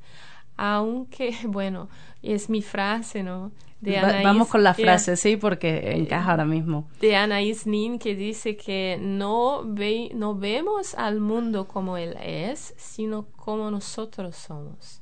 Aunque, 0.57 1.35
bueno, 1.47 1.89
es 2.23 2.49
mi 2.51 2.63
frase, 2.63 3.23
¿no? 3.23 3.53
De 3.83 4.01
Va- 4.01 4.09
Anaís- 4.11 4.23
vamos 4.25 4.49
con 4.49 4.63
la 4.63 4.75
frase, 4.75 5.17
sí, 5.17 5.37
porque 5.37 5.93
encaja 5.97 6.31
ahora 6.31 6.45
mismo. 6.45 6.89
de 7.01 7.17
Anaïs 7.17 7.67
Nin 7.67 7.99
que 7.99 8.15
dice 8.15 8.57
que 8.57 8.97
no, 9.01 9.63
ve, 9.67 10.11
no 10.15 10.37
vemos 10.37 10.95
al 10.95 11.19
mundo 11.21 11.67
como 11.67 11.97
él 11.97 12.17
es, 12.23 12.75
sino 12.79 13.27
como 13.37 13.71
nosotros 13.73 14.37
somos. 14.37 15.01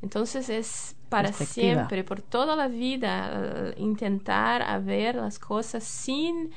Entonces 0.00 0.48
es 0.48 0.96
para 1.10 1.28
siempre, 1.54 2.02
por 2.02 2.22
toda 2.22 2.56
la 2.56 2.68
vida, 2.68 3.12
eh, 3.34 3.74
intentar 3.78 4.62
a 4.62 4.78
ver 4.78 5.16
las 5.16 5.38
cosas 5.38 5.84
sin 5.84 6.50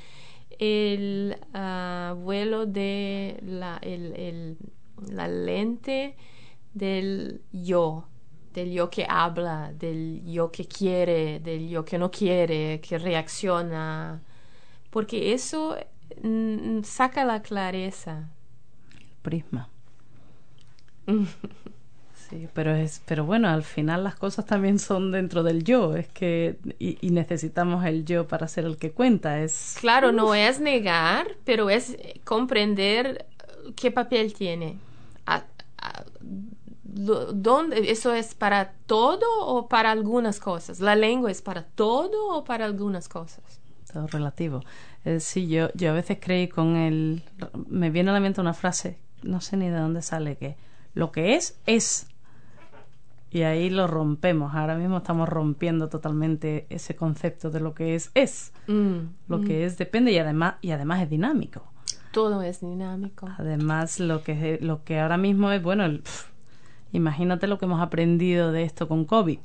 el 0.59 1.35
ah, 1.53 2.15
vuelo 2.17 2.65
de 2.65 3.39
la, 3.45 3.77
el- 3.81 4.13
el- 4.15 4.57
la 5.11 5.27
lente 5.27 6.15
del 6.73 7.41
yo, 7.51 8.05
del 8.57 8.71
yo 8.71 8.89
que 8.89 9.05
habla, 9.07 9.71
del 9.71 10.23
yo 10.25 10.51
que 10.51 10.65
quiere, 10.65 11.39
del 11.39 11.69
yo 11.69 11.85
que 11.85 11.99
no 11.99 12.09
quiere, 12.09 12.81
que 12.81 12.97
reacciona, 12.97 14.19
porque 14.89 15.33
eso 15.33 15.77
mm, 16.23 16.81
saca 16.81 17.23
la 17.23 17.43
clareza. 17.43 18.29
Prisma. 19.21 19.69
Sí, 22.29 22.49
pero 22.53 22.75
es, 22.75 23.01
pero 23.05 23.23
bueno, 23.23 23.47
al 23.47 23.63
final 23.63 24.03
las 24.03 24.15
cosas 24.15 24.45
también 24.45 24.79
son 24.79 25.13
dentro 25.13 25.43
del 25.43 25.63
yo, 25.63 25.95
es 25.95 26.09
que 26.09 26.57
y, 26.77 26.97
y 26.99 27.11
necesitamos 27.11 27.85
el 27.85 28.03
yo 28.03 28.27
para 28.27 28.49
ser 28.49 28.65
el 28.65 28.75
que 28.75 28.91
cuenta, 28.91 29.39
es 29.41 29.77
Claro, 29.79 30.11
no 30.11 30.35
es 30.35 30.59
negar, 30.59 31.37
pero 31.45 31.69
es 31.69 31.95
comprender 32.25 33.25
qué 33.77 33.91
papel 33.91 34.33
tiene. 34.33 34.77
¿Dónde, 36.97 37.91
¿Eso 37.91 38.13
es 38.13 38.33
para 38.35 38.73
todo 38.85 39.25
o 39.45 39.67
para 39.67 39.91
algunas 39.91 40.39
cosas? 40.39 40.79
¿La 40.79 40.95
lengua 40.95 41.31
es 41.31 41.41
para 41.41 41.63
todo 41.63 42.35
o 42.35 42.43
para 42.43 42.65
algunas 42.65 43.07
cosas? 43.09 43.43
todo 43.91 44.05
relativo. 44.07 44.61
Eh, 45.05 45.19
sí, 45.21 45.47
yo, 45.47 45.69
yo 45.73 45.91
a 45.91 45.93
veces 45.93 46.17
creí 46.21 46.47
con 46.49 46.75
el... 46.75 47.23
Me 47.67 47.89
viene 47.89 48.09
a 48.09 48.13
la 48.13 48.19
mente 48.19 48.41
una 48.41 48.53
frase, 48.53 48.99
no 49.23 49.39
sé 49.41 49.55
ni 49.57 49.69
de 49.69 49.77
dónde 49.79 50.01
sale, 50.01 50.35
que 50.35 50.57
lo 50.93 51.11
que 51.11 51.35
es, 51.35 51.57
es. 51.65 52.07
Y 53.31 53.41
ahí 53.43 53.69
lo 53.69 53.87
rompemos. 53.87 54.53
Ahora 54.55 54.75
mismo 54.75 54.97
estamos 54.97 55.27
rompiendo 55.29 55.89
totalmente 55.89 56.65
ese 56.69 56.95
concepto 56.95 57.49
de 57.49 57.59
lo 57.59 57.73
que 57.73 57.95
es 57.95 58.11
es. 58.13 58.51
Mm, 58.67 58.97
Lo 59.27 59.37
mm. 59.39 59.45
que 59.45 59.65
es 59.65 59.77
depende 59.77 60.11
y 60.11 60.17
además 60.17 60.55
y 60.61 60.71
además 60.71 61.01
es 61.03 61.09
dinámico. 61.09 61.63
Todo 62.11 62.41
es 62.41 62.61
dinámico. 62.61 63.27
Además 63.37 63.99
lo 63.99 64.23
que 64.23 64.59
lo 64.61 64.83
que 64.83 64.99
ahora 64.99 65.17
mismo 65.17 65.51
es 65.51 65.61
bueno, 65.61 65.85
el- 65.85 66.03
imagínate 66.91 67.47
lo 67.47 67.57
que 67.57 67.65
hemos 67.65 67.81
aprendido 67.81 68.51
de 68.51 68.63
esto 68.63 68.87
con 68.87 69.05
COVID. 69.05 69.39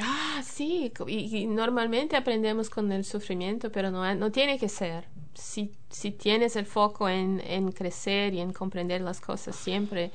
Ah, 0.00 0.40
sí, 0.42 0.90
y, 1.06 1.36
y 1.36 1.46
normalmente 1.46 2.16
aprendemos 2.16 2.70
con 2.70 2.90
el 2.92 3.04
sufrimiento, 3.04 3.70
pero 3.70 3.90
no, 3.90 4.14
no 4.14 4.32
tiene 4.32 4.58
que 4.58 4.68
ser. 4.68 5.04
Si, 5.34 5.72
si 5.90 6.10
tienes 6.10 6.56
el 6.56 6.66
foco 6.66 7.08
en, 7.08 7.40
en 7.46 7.72
crecer 7.72 8.32
y 8.34 8.40
en 8.40 8.52
comprender 8.52 9.02
las 9.02 9.20
cosas 9.20 9.54
siempre, 9.54 10.10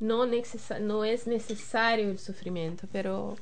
no, 0.00 0.24
necesa- 0.26 0.80
no 0.80 1.04
es 1.04 1.26
necesario 1.26 2.10
el 2.10 2.18
sufrimiento, 2.18 2.86
pero 2.92 3.36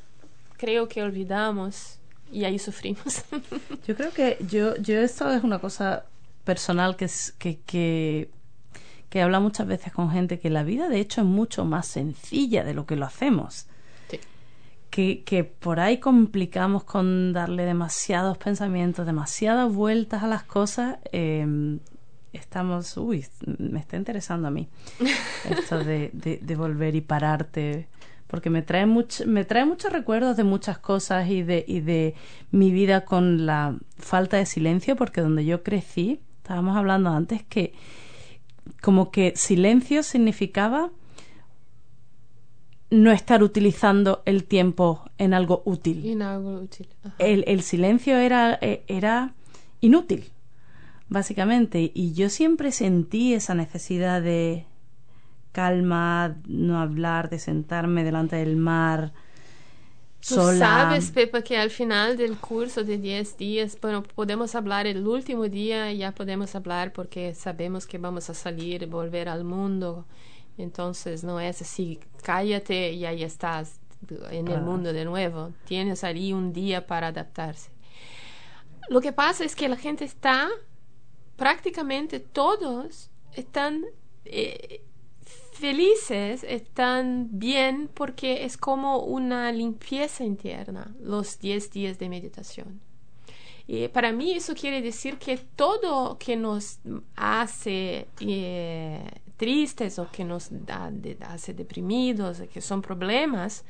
creo 0.57 0.88
que 0.88 1.02
olvidamos 1.02 1.98
y 2.32 2.44
ahí 2.44 2.59
sufrimos. 2.59 3.24
Yo 3.86 3.94
creo 3.94 4.12
que 4.12 4.38
yo, 4.48 4.76
yo 4.76 4.98
esto 5.00 5.30
es 5.32 5.44
una 5.44 5.59
cosa 5.61 6.07
personal 6.44 6.96
que, 6.96 7.09
que, 7.38 7.61
que, 7.66 8.30
que 9.09 9.22
habla 9.22 9.40
muchas 9.40 9.66
veces 9.66 9.92
con 9.92 10.11
gente 10.11 10.38
que 10.38 10.50
la 10.50 10.64
vida 10.64 10.88
de 10.88 11.00
hecho 11.00 11.20
es 11.20 11.26
mucho 11.26 11.64
más 11.64 11.86
sencilla 11.86 12.64
de 12.64 12.74
lo 12.74 12.86
que 12.86 12.96
lo 12.96 13.07
hacemos. 13.07 13.66
Sí. 14.09 14.20
Que, 14.90 15.22
que 15.24 15.44
por 15.44 15.80
ahí 15.80 15.98
complicamos 15.98 16.84
con 16.84 17.32
darle 17.32 17.64
demasiados 17.64 18.38
pensamientos, 18.38 19.07
demasiadas 19.07 19.72
vueltas 19.72 20.22
a 20.22 20.26
las 20.26 20.42
cosas. 20.42 20.98
eh, 21.12 21.78
estamos, 22.32 22.96
uy, 22.96 23.26
me 23.59 23.80
está 23.80 23.96
interesando 23.96 24.48
a 24.48 24.50
mí 24.50 24.68
esto 25.50 25.78
de, 25.82 26.11
de, 26.12 26.38
de 26.38 26.57
volver 26.57 26.94
y 26.94 27.00
pararte 27.00 27.88
porque 28.26 28.50
me 28.50 28.62
trae 28.62 28.86
much, 28.86 29.22
me 29.22 29.44
trae 29.44 29.64
muchos 29.64 29.92
recuerdos 29.92 30.36
de 30.36 30.44
muchas 30.44 30.78
cosas 30.78 31.28
y 31.28 31.42
de 31.42 31.64
y 31.66 31.80
de 31.80 32.14
mi 32.50 32.70
vida 32.70 33.04
con 33.04 33.46
la 33.46 33.76
falta 33.98 34.36
de 34.36 34.46
silencio 34.46 34.96
porque 34.96 35.20
donde 35.20 35.44
yo 35.44 35.62
crecí 35.62 36.20
estábamos 36.38 36.76
hablando 36.76 37.11
antes 37.11 37.42
que 37.44 37.72
como 38.80 39.10
que 39.10 39.32
silencio 39.36 40.02
significaba 40.02 40.90
no 42.90 43.10
estar 43.10 43.42
utilizando 43.42 44.22
el 44.26 44.44
tiempo 44.44 45.10
en 45.18 45.34
algo 45.34 45.62
útil 45.64 46.06
en 46.06 46.22
algo 46.22 46.60
útil. 46.60 46.88
El, 47.18 47.44
el 47.46 47.62
silencio 47.62 48.16
era, 48.16 48.58
eh, 48.60 48.84
era 48.86 49.34
inútil, 49.80 50.24
básicamente. 51.08 51.90
Y 51.94 52.12
yo 52.12 52.28
siempre 52.30 52.72
sentí 52.72 53.34
esa 53.34 53.54
necesidad 53.54 54.22
de 54.22 54.66
calma, 55.52 56.36
no 56.46 56.78
hablar, 56.78 57.30
de 57.30 57.38
sentarme 57.38 58.04
delante 58.04 58.36
del 58.36 58.56
mar, 58.56 59.12
sola. 60.34 60.58
sabes, 60.58 61.10
Pepa, 61.10 61.42
que 61.42 61.56
al 61.56 61.70
final 61.70 62.16
del 62.16 62.36
curso 62.38 62.82
de 62.84 62.98
10 62.98 63.36
días, 63.36 63.78
bueno, 63.80 64.02
podemos 64.02 64.54
hablar 64.54 64.86
el 64.86 65.06
último 65.06 65.48
día, 65.48 65.92
ya 65.92 66.12
podemos 66.12 66.54
hablar 66.54 66.92
porque 66.92 67.34
sabemos 67.34 67.86
que 67.86 67.98
vamos 67.98 68.28
a 68.30 68.34
salir, 68.34 68.86
volver 68.86 69.28
al 69.28 69.44
mundo. 69.44 70.04
Entonces 70.58 71.22
no 71.22 71.38
es 71.38 71.60
así, 71.62 72.00
cállate 72.22 72.92
y 72.92 73.04
ahí 73.04 73.22
estás 73.22 73.78
en 74.30 74.48
el 74.48 74.56
Ah. 74.58 74.60
mundo 74.60 74.92
de 74.92 75.04
nuevo. 75.04 75.52
Tienes 75.66 76.02
ahí 76.04 76.32
un 76.32 76.52
día 76.52 76.86
para 76.86 77.08
adaptarse. 77.08 77.70
Lo 78.88 79.00
que 79.00 79.12
pasa 79.12 79.44
es 79.44 79.54
que 79.56 79.68
la 79.68 79.76
gente 79.76 80.04
está, 80.04 80.48
prácticamente 81.36 82.20
todos 82.20 83.10
están 83.32 83.84
eh, 84.24 84.82
felices, 85.57 86.44
están 86.44 87.28
bien 87.32 87.88
porque 87.92 88.44
es 88.44 88.57
como 88.57 88.98
una 89.00 89.50
limpieza 89.52 90.24
interna 90.24 90.94
los 91.00 91.38
10 91.38 91.70
días 91.70 91.98
de 91.98 92.09
meditación. 92.09 92.80
Y 93.66 93.88
para 93.88 94.12
mí 94.12 94.32
eso 94.32 94.54
quiere 94.54 94.80
decir 94.80 95.18
que 95.18 95.36
todo 95.38 96.18
que 96.18 96.36
nos 96.36 96.78
hace 97.16 98.07
eh, 98.20 99.11
tristes 99.36 99.98
o 99.98 100.09
que 100.11 100.24
nos 100.24 100.48
da- 100.50 100.90
de- 100.92 101.16
hace 101.22 101.52
deprimidos, 101.52 102.42
que 102.52 102.61
son 102.61 102.80
problemas, 102.82 103.64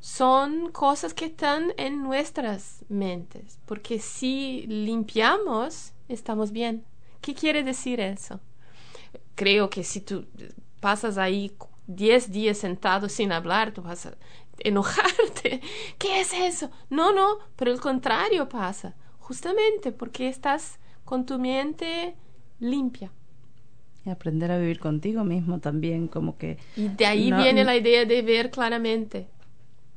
son 0.00 0.70
cosas 0.70 1.12
que 1.14 1.24
están 1.26 1.72
en 1.76 2.02
nuestras 2.02 2.84
mentes, 2.88 3.58
porque 3.66 3.98
si 3.98 4.64
limpiamos, 4.68 5.92
estamos 6.08 6.52
bien. 6.52 6.84
¿Qué 7.20 7.34
quiere 7.34 7.64
decir 7.64 7.98
eso? 7.98 8.38
Creo 9.34 9.68
que 9.70 9.82
si 9.82 10.00
tú 10.00 10.24
pasas 10.80 11.18
ahí 11.18 11.52
10 11.86 12.30
días 12.32 12.58
sentado 12.58 13.08
sin 13.08 13.32
hablar, 13.32 13.72
tú 13.72 13.82
vas 13.82 14.06
a 14.06 14.16
enojarte. 14.58 15.60
¿Qué 15.98 16.20
es 16.20 16.32
eso? 16.34 16.70
No, 16.90 17.12
no, 17.12 17.38
pero 17.56 17.72
el 17.72 17.80
contrario 17.80 18.48
pasa, 18.48 18.94
justamente 19.18 19.92
porque 19.92 20.28
estás 20.28 20.78
con 21.04 21.26
tu 21.26 21.38
mente 21.38 22.16
limpia. 22.58 23.12
Y 24.04 24.10
aprender 24.10 24.50
a 24.50 24.58
vivir 24.58 24.78
contigo 24.80 25.24
mismo 25.24 25.60
también, 25.60 26.08
como 26.08 26.36
que... 26.38 26.58
Y 26.76 26.88
de 26.88 27.06
ahí 27.06 27.30
No, 27.30 27.36
viene 27.36 27.64
la 27.64 27.76
idea 27.76 28.04
de 28.04 28.22
ver 28.22 28.50
claramente. 28.50 29.28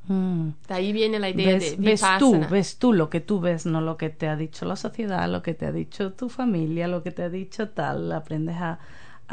Mm. 0.06 0.50
De 0.68 0.74
ahí 0.74 0.92
viene 0.92 1.18
la 1.18 1.30
idea 1.30 1.54
ves, 1.54 1.70
de 1.76 1.76
ves 1.76 2.14
tú, 2.18 2.34
vipassana. 2.34 2.48
ves 2.48 2.78
tú 2.78 2.92
lo 2.92 3.08
que 3.08 3.20
tú 3.20 3.40
ves, 3.40 3.66
no 3.66 3.80
lo 3.80 3.96
que 3.96 4.10
te 4.10 4.28
ha 4.28 4.36
dicho 4.36 4.64
la 4.66 4.76
sociedad, 4.76 5.28
lo 5.28 5.42
que 5.42 5.54
te 5.54 5.66
ha 5.66 5.72
dicho 5.72 6.12
tu 6.14 6.28
familia, 6.28 6.88
lo 6.88 7.02
que 7.02 7.12
te 7.12 7.22
ha 7.22 7.28
dicho 7.30 7.70
tal. 7.70 8.10
Aprendes 8.12 8.56
a, 8.56 8.80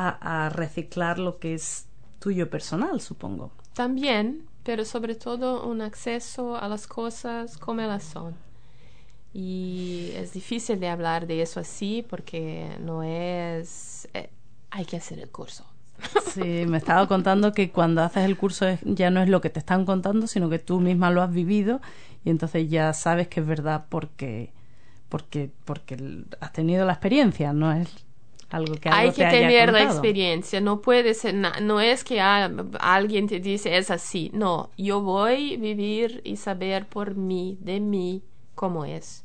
a, 0.08 0.46
a 0.46 0.50
reciclar 0.50 1.20
lo 1.20 1.40
que 1.40 1.54
es 1.54 1.86
tuyo 2.20 2.50
personal, 2.50 3.02
supongo. 3.02 3.52
También, 3.74 4.46
pero 4.64 4.86
sobre 4.86 5.16
todo 5.16 5.66
un 5.68 5.82
acceso 5.82 6.56
a 6.56 6.68
las 6.68 6.88
cosas 6.88 7.58
como 7.58 7.82
ellas 7.82 8.04
son. 8.04 8.36
Y 9.34 10.12
es 10.16 10.34
difícil 10.34 10.80
de 10.80 10.90
hablar 10.90 11.28
de 11.28 11.42
eso 11.42 11.60
así 11.60 12.06
porque 12.10 12.76
no 12.82 13.04
es... 13.04 14.08
eh, 14.14 14.30
hay 14.72 14.86
que 14.86 14.98
hacer 14.98 15.20
el 15.20 15.30
curso. 15.30 15.66
Sí, 16.34 16.66
me 16.68 16.78
estaba 16.78 17.08
contando 17.08 17.54
que 17.54 17.72
cuando 17.72 18.02
haces 18.04 18.24
el 18.24 18.38
curso 18.38 18.68
es- 18.68 18.80
ya 18.84 19.10
no 19.10 19.22
es 19.22 19.30
lo 19.30 19.42
que 19.42 19.50
te 19.50 19.60
están 19.60 19.84
contando, 19.86 20.28
sino 20.28 20.50
que 20.50 20.60
tú 20.60 20.80
misma 20.80 21.10
lo 21.12 21.22
has 21.22 21.32
vivido 21.34 21.82
y 22.24 22.30
entonces 22.30 22.70
ya 22.70 22.94
sabes 22.94 23.28
que 23.28 23.40
es 23.42 23.48
verdad 23.48 23.86
porque 23.90 24.54
porque 25.10 25.50
porque 25.66 25.98
has 26.40 26.54
tenido 26.54 26.86
la 26.86 26.94
experiencia, 26.94 27.52
no 27.52 27.72
es 27.74 27.90
algo 28.50 28.76
que 28.76 28.90
algo 28.90 29.02
hay 29.02 29.12
que 29.12 29.26
tener 29.26 29.72
la 29.72 29.84
experiencia, 29.84 30.60
no 30.62 30.82
puede 30.82 31.14
ser, 31.14 31.36
no 31.36 31.80
es 31.80 32.04
que 32.04 32.20
ah, 32.20 32.52
alguien 32.80 33.28
te 33.28 33.40
dice 33.40 33.78
es 33.78 33.92
así, 33.92 34.32
no, 34.34 34.72
yo 34.78 35.02
voy 35.02 35.56
a 35.56 35.58
vivir 35.58 36.22
y 36.24 36.38
saber 36.38 36.88
por 36.88 37.16
mí, 37.16 37.58
de 37.62 37.80
mí, 37.80 38.24
cómo 38.56 38.86
es. 38.86 39.24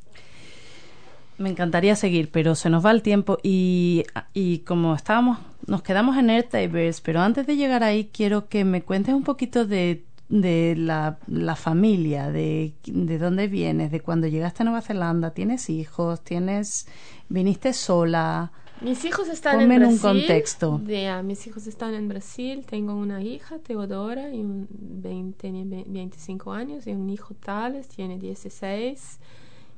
Me 1.36 1.50
encantaría 1.50 1.96
seguir, 1.96 2.30
pero 2.30 2.54
se 2.54 2.70
nos 2.70 2.84
va 2.84 2.92
el 2.92 3.02
tiempo 3.02 3.38
y, 3.42 4.04
y 4.34 4.60
como 4.60 4.94
estábamos, 4.94 5.38
nos 5.66 5.82
quedamos 5.82 6.16
en 6.16 6.30
Earth 6.30 6.54
Diverse, 6.54 7.00
pero 7.04 7.20
antes 7.20 7.46
de 7.46 7.56
llegar 7.56 7.82
ahí 7.82 8.10
quiero 8.12 8.48
que 8.48 8.64
me 8.64 8.82
cuentes 8.82 9.14
un 9.14 9.24
poquito 9.24 9.64
de, 9.66 10.04
de 10.28 10.74
la, 10.76 11.18
la 11.26 11.56
familia, 11.56 12.30
de, 12.30 12.74
de 12.84 13.18
dónde 13.18 13.48
vienes, 13.48 13.90
de 13.90 14.00
cuando 14.00 14.28
llegaste 14.28 14.62
a 14.62 14.66
Nueva 14.66 14.82
Zelanda, 14.82 15.30
tienes 15.32 15.68
hijos, 15.70 16.22
tienes, 16.22 16.86
viniste 17.28 17.72
sola. 17.72 18.52
Mis 18.80 19.04
hijos 19.04 19.28
están 19.28 19.58
Ponme 19.60 19.76
en 19.76 19.82
en 19.82 19.88
un 19.88 19.98
Brasil. 20.00 20.20
contexto. 20.26 20.80
Ah, 21.08 21.22
mis 21.22 21.46
hijos 21.46 21.66
están 21.66 21.94
en 21.94 22.08
Brasil. 22.08 22.66
Tengo 22.66 22.94
una 22.94 23.22
hija, 23.22 23.58
Teodora, 23.58 24.30
y 24.34 24.40
un 24.40 24.66
20, 24.70 25.38
tiene 25.40 25.64
ve- 25.64 25.84
25 25.86 26.52
años, 26.52 26.86
y 26.86 26.90
un 26.92 27.08
hijo 27.08 27.34
Thales, 27.34 27.88
tiene 27.88 28.18
16. 28.18 29.20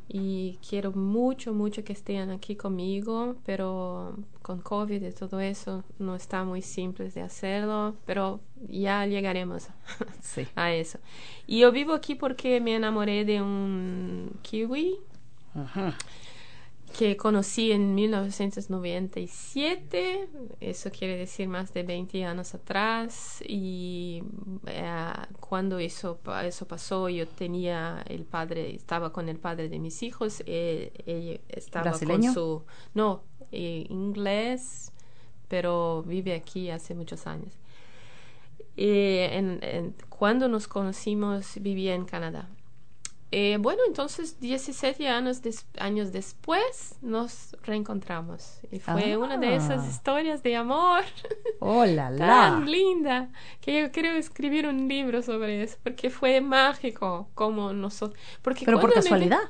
Y 0.09 0.59
quiero 0.69 0.93
mucho, 0.93 1.53
mucho 1.53 1.83
que 1.83 1.93
estén 1.93 2.31
aquí 2.31 2.55
conmigo, 2.57 3.37
pero 3.45 4.17
con 4.41 4.61
COVID 4.61 5.03
y 5.03 5.11
todo 5.13 5.41
eso 5.41 5.83
no 5.99 6.15
está 6.15 6.45
muy 6.45 6.63
simple 6.63 7.11
de 7.11 7.23
hacerlo, 7.23 7.97
pero 8.07 8.41
ya 8.69 9.05
llegaremos 9.07 9.69
Sí. 10.23 10.47
a 10.55 10.73
eso. 10.73 10.99
Y 11.49 11.59
yo 11.61 11.73
vivo 11.73 11.93
aquí 11.93 12.15
porque 12.15 12.61
me 12.61 12.77
enamoré 12.77 13.25
de 13.25 13.43
un 13.43 14.31
kiwi 14.43 14.97
Ajá. 15.57 15.97
Que 16.99 17.17
conocí 17.17 17.73
en 17.73 17.95
1997, 17.95 20.29
eso 20.61 20.91
quiere 20.91 21.17
decir 21.17 21.49
más 21.49 21.73
de 21.75 21.83
20 21.83 22.25
años 22.25 22.55
atrás, 22.55 23.43
y 23.47 24.23
eh, 24.67 25.13
cuando 25.41 25.79
eso, 25.79 26.19
eso 26.45 26.67
pasó 26.69 27.09
yo 27.09 27.27
tenía 27.29 28.03
el 28.09 28.25
padre, 28.25 28.75
estaba 28.75 29.13
con 29.13 29.29
el 29.29 29.39
padre 29.39 29.69
de 29.69 29.79
mis 29.79 30.03
hijos, 30.03 30.43
él 30.47 31.41
estaba 31.49 31.91
¿Brasileño? 31.91 32.33
con 32.33 32.35
su, 32.35 32.63
no, 32.95 33.23
eh, 33.53 33.87
inglés, 33.91 34.93
pero 35.49 36.03
vive 36.07 36.35
aquí 36.35 36.71
hace 36.71 36.95
muchos 36.95 37.27
años. 37.27 37.53
Eh, 38.79 39.31
en- 39.33 39.59
en- 39.63 39.95
cuando 40.11 40.49
nos 40.49 40.69
conocimos 40.69 41.55
vivía 41.61 41.95
en 41.95 42.05
Canadá 42.05 42.49
Eh, 43.33 43.59
bueno, 43.61 43.83
entonces 43.89 44.39
17 44.41 45.09
años, 45.09 45.43
des- 45.43 45.67
años 45.79 46.13
después 46.13 46.95
nos 47.03 47.57
reencontramos. 47.65 48.61
Y 48.71 48.79
fue 48.79 49.15
Ah. 49.15 49.19
una 49.19 49.37
de 49.37 49.57
esas 49.57 49.87
historias 49.89 50.43
de 50.45 50.55
amor 50.57 51.03
¡Hola, 51.61 52.11
la! 52.11 52.27
tan 52.27 52.71
linda 52.71 53.29
que 53.61 53.83
yo 53.83 53.91
quiero 53.91 54.11
escribir 54.11 54.67
un 54.69 54.87
libro 54.89 55.23
sobre 55.23 55.63
eso 55.63 55.77
porque 55.83 56.09
fue 56.09 56.41
mágico 56.41 57.29
como 57.35 57.73
nosotros. 57.73 58.19
Porque 58.43 58.65
Pero 58.65 58.79
por 58.81 58.93
casualidad. 58.93 59.41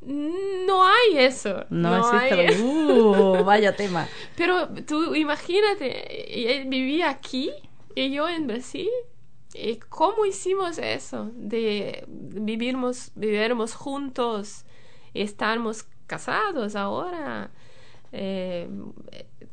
No 0.00 0.84
hay 0.86 1.18
eso. 1.18 1.66
No, 1.70 1.98
existe. 1.98 2.48
hay- 2.48 2.62
Uh, 2.62 3.44
vaya 3.44 3.76
tema. 3.76 4.08
Pero 4.36 4.68
tú 4.86 5.14
imagínate, 5.14 6.60
él 6.60 6.68
vivía 6.68 7.10
aquí 7.10 7.50
y 7.94 8.10
yo 8.10 8.28
en 8.28 8.46
Brasil. 8.46 8.88
¿Y 9.54 9.76
cómo 9.76 10.24
hicimos 10.26 10.78
eso? 10.78 11.30
De 11.34 12.04
vivirmos, 12.06 13.10
vivirmos 13.14 13.74
juntos 13.74 14.64
estarmos 15.14 15.86
casados 16.06 16.76
ahora. 16.76 17.50
Eh, 18.12 18.68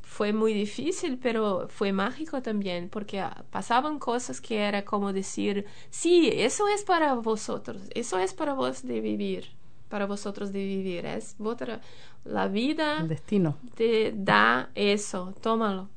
fue 0.01 0.31
muy 0.31 0.53
difícil, 0.53 1.17
pero 1.21 1.67
fue 1.67 1.91
mágico 1.91 2.41
también, 2.41 2.89
porque 2.89 3.19
ah, 3.19 3.43
pasaban 3.51 3.99
cosas 3.99 4.39
que 4.39 4.59
era 4.59 4.85
como 4.85 5.11
decir, 5.11 5.65
sí, 5.89 6.29
eso 6.31 6.67
es 6.69 6.83
para 6.83 7.15
vosotros, 7.15 7.81
eso 7.93 8.17
es 8.19 8.33
para 8.33 8.53
vos 8.53 8.83
de 8.83 9.01
vivir, 9.01 9.49
para 9.89 10.05
vosotros 10.05 10.53
de 10.53 10.63
vivir, 10.63 11.05
es 11.05 11.35
vuestra, 11.37 11.81
la 12.23 12.47
vida 12.47 12.99
El 13.01 13.09
destino. 13.09 13.57
te 13.75 14.13
da 14.15 14.69
eso, 14.73 15.33
tómalo. 15.41 15.89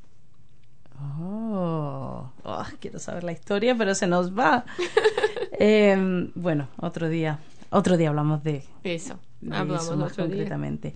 Oh, 1.01 2.31
oh, 2.45 2.65
quiero 2.81 2.99
saber 2.99 3.25
la 3.25 3.33
historia, 3.33 3.75
pero 3.77 3.95
se 3.95 4.07
nos 4.07 4.37
va. 4.37 4.65
Em, 5.61 6.31
bueno, 6.37 6.69
otro 6.81 7.09
día, 7.09 7.39
otro 7.71 7.97
día 7.97 8.11
hablamos 8.11 8.45
de, 8.45 8.63
Eso, 8.85 9.19
de 9.41 9.57
hablamos 9.57 9.85
eso 9.87 9.97
más 9.97 10.13
otro 10.13 10.27
día. 10.27 10.35
concretamente. 10.37 10.95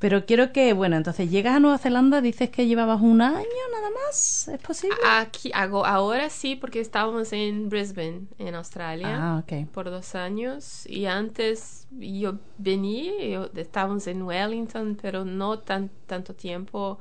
Pero 0.00 0.24
quiero 0.24 0.50
que, 0.52 0.72
bueno, 0.72 0.96
entonces 0.96 1.30
llegas 1.30 1.54
a 1.56 1.60
Nueva 1.60 1.78
Zelanda, 1.78 2.20
dices 2.22 2.48
que 2.50 2.66
llevabas 2.66 3.00
un 3.02 3.20
año 3.20 3.36
nada 3.36 3.88
más, 4.06 4.48
¿es 4.48 4.58
posible? 4.60 4.96
Aquí, 5.06 5.50
hago, 5.54 5.84
ahora 5.86 6.30
sí, 6.30 6.56
porque 6.56 6.80
estábamos 6.80 7.32
en 7.34 7.68
Brisbane, 7.68 8.22
en 8.38 8.54
Australia, 8.54 9.16
Ah, 9.20 9.44
por 9.72 9.90
dos 9.90 10.14
años. 10.14 10.86
Y 10.86 11.04
antes 11.06 11.86
yo 11.90 12.38
venía, 12.58 13.12
yo- 13.28 13.50
estábamos 13.54 14.06
en 14.06 14.22
Wellington, 14.22 14.98
pero 15.00 15.24
no 15.26 15.58
tan, 15.58 15.90
tanto 16.06 16.34
tiempo. 16.34 16.98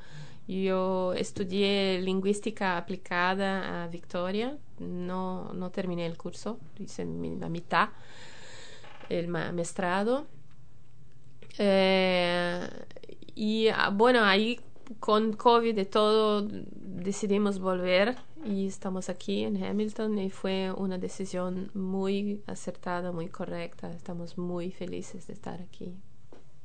Yo 0.49 1.13
estudié 1.13 2.01
lingüística 2.01 2.75
aplicada 2.77 3.83
a 3.83 3.87
Victoria. 3.87 4.57
No, 4.79 5.53
no 5.53 5.69
terminé 5.69 6.07
el 6.07 6.17
curso, 6.17 6.57
hice 6.79 7.05
la 7.39 7.49
mitad, 7.49 7.89
el 9.09 9.27
ma- 9.27 9.51
maestrado. 9.51 10.25
Eh, 11.59 12.67
y 13.35 13.67
ah, 13.67 13.91
bueno, 13.93 14.23
ahí 14.23 14.59
con 14.99 15.33
COVID 15.33 15.77
y 15.77 15.85
todo 15.85 16.47
decidimos 16.49 17.59
volver 17.59 18.15
y 18.43 18.65
estamos 18.67 19.09
aquí 19.09 19.43
en 19.43 19.63
Hamilton 19.63 20.17
y 20.17 20.29
fue 20.31 20.71
una 20.75 20.97
decisión 20.97 21.69
muy 21.75 22.41
acertada, 22.47 23.11
muy 23.11 23.27
correcta. 23.27 23.91
Estamos 23.91 24.37
muy 24.37 24.71
felices 24.71 25.27
de 25.27 25.33
estar 25.33 25.61
aquí. 25.61 25.93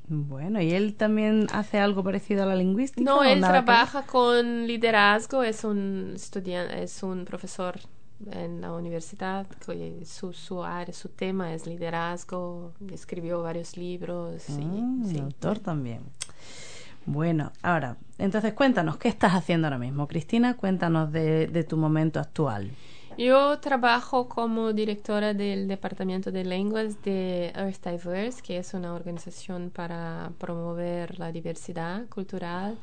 Bueno, 0.06 0.60
¿y 0.60 0.72
él 0.72 0.94
también 0.96 1.46
hace 1.52 1.78
algo 1.78 2.04
parecido 2.04 2.42
a 2.42 2.46
la 2.46 2.54
lingüística? 2.56 3.02
No, 3.10 3.22
él 3.24 3.40
que 3.40 3.46
trabaja 3.46 4.02
con 4.02 4.66
liderazgo, 4.66 5.42
es 5.42 5.64
un 5.64 6.12
estudiante, 6.14 6.82
es 6.82 7.02
un 7.02 7.24
profesor 7.24 7.80
en 8.30 8.60
la 8.60 8.72
universidad, 8.72 9.46
su, 10.04 10.32
su 10.32 10.62
área, 10.62 10.94
su 10.94 11.08
tema 11.08 11.52
es 11.54 11.66
liderazgo, 11.66 12.72
escribió 12.92 13.42
varios 13.42 13.76
libros. 13.76 14.48
y- 14.50 14.52
Ah, 14.62 15.04
sí. 15.10 15.18
autor 15.18 15.58
también. 15.58 16.00
Bueno, 17.06 17.52
ahora, 17.62 17.96
entonces 18.18 18.54
cuéntanos, 18.54 18.96
¿qué 18.96 19.08
estás 19.08 19.32
haciendo 19.32 19.66
ahora 19.66 19.78
mismo? 19.78 20.06
Cristina, 20.08 20.56
cuéntanos 20.56 21.12
de, 21.12 21.48
de 21.48 21.64
tu 21.64 21.76
momento 21.76 22.18
actual. 22.20 22.70
Yo 23.16 23.60
trabajo 23.60 24.28
como 24.28 24.72
directora 24.72 25.34
del 25.34 25.68
Departamento 25.68 26.32
de 26.32 26.44
Lenguas 26.44 27.00
de 27.02 27.52
Earth 27.54 27.86
Diverse, 27.86 28.42
que 28.42 28.58
es 28.58 28.74
una 28.74 28.92
organización 28.92 29.70
para 29.70 30.32
promover 30.38 31.18
la 31.20 31.30
diversidad 31.30 32.08
cultural. 32.08 32.76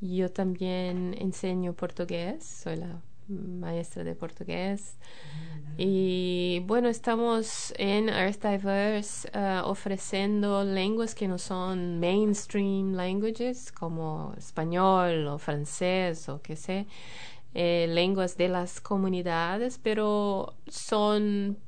Yo 0.00 0.30
también 0.30 1.14
enseño 1.18 1.74
portugués, 1.74 2.44
soy 2.44 2.76
la 2.76 3.02
maestra 3.28 4.04
de 4.04 4.14
portugués. 4.14 4.96
Y 5.76 6.62
bueno, 6.66 6.88
estamos 6.88 7.74
en 7.76 8.08
Earth 8.08 8.42
Diverse 8.42 9.28
eh, 9.34 9.60
ofreciendo 9.64 10.64
lenguas 10.64 11.14
que 11.14 11.28
no 11.28 11.36
son 11.36 12.00
mainstream 12.00 12.94
languages, 12.94 13.70
como 13.70 14.32
español 14.38 15.26
o 15.28 15.38
francés 15.38 16.28
o 16.30 16.40
qué 16.40 16.56
sé 16.56 16.86
eh, 17.54 17.86
lenguas 17.88 18.36
de 18.36 18.48
las 18.48 18.80
comunidades, 18.80 19.78
pero 19.82 20.54
son 20.66 21.58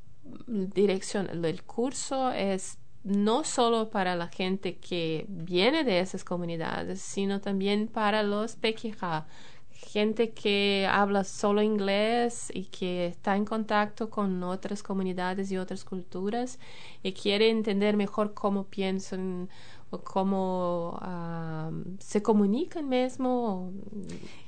dirección, 0.46 1.44
el 1.44 1.62
curso 1.62 2.30
es 2.30 2.78
no 3.02 3.44
solo 3.44 3.90
para 3.90 4.14
la 4.14 4.28
gente 4.28 4.76
que 4.76 5.24
viene 5.28 5.84
de 5.84 6.00
esas 6.00 6.22
comunidades, 6.22 7.00
sino 7.00 7.40
también 7.40 7.88
para 7.88 8.22
los 8.22 8.56
pequeños, 8.56 8.98
gente 9.70 10.30
que 10.32 10.86
habla 10.90 11.24
solo 11.24 11.62
inglés 11.62 12.50
y 12.54 12.64
que 12.66 13.06
está 13.06 13.36
en 13.36 13.44
contacto 13.44 14.10
con 14.10 14.42
otras 14.42 14.82
comunidades 14.82 15.50
y 15.50 15.56
otras 15.56 15.84
culturas 15.84 16.58
y 17.02 17.12
quiere 17.12 17.50
entender 17.50 17.96
mejor 17.96 18.34
cómo 18.34 18.64
piensan 18.64 19.48
cómo 19.90 20.98
ah, 21.02 21.70
se 21.98 22.22
comunican 22.22 22.88
mismo. 22.88 23.72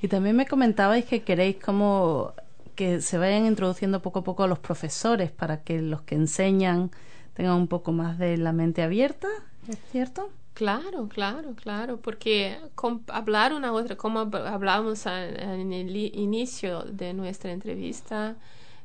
Y 0.01 0.09
también 0.09 0.37
me 0.37 0.47
comentabais 0.47 1.05
que 1.05 1.23
queréis 1.23 1.57
como 1.57 2.33
que 2.75 3.01
se 3.01 3.19
vayan 3.19 3.47
introduciendo 3.47 4.01
poco 4.03 4.21
a 4.21 4.25
poco 4.25 4.43
a 4.45 4.47
los 4.47 4.59
profesores 4.59 5.31
para 5.31 5.63
que 5.63 5.83
los 5.83 6.03
que 6.03 6.15
enseñan 6.15 6.91
tengan 7.35 7.55
un 7.57 7.69
poco 7.69 7.93
más 7.93 8.19
de 8.19 8.37
la 8.37 8.53
mente 8.53 8.83
abierta, 8.83 9.29
¿es 9.69 9.79
cierto? 9.91 10.31
Claro, 10.55 11.09
claro, 11.09 11.55
claro, 11.55 11.99
porque 12.01 12.59
hablar 13.09 13.55
una 13.55 13.73
otra, 13.73 13.97
como 13.97 14.21
hab- 14.21 14.47
hablamos 14.47 15.07
a- 15.07 15.27
en 15.27 15.73
el 15.73 15.97
inicio 15.97 16.83
de 16.83 17.15
nuestra 17.15 17.53
entrevista, 17.53 18.37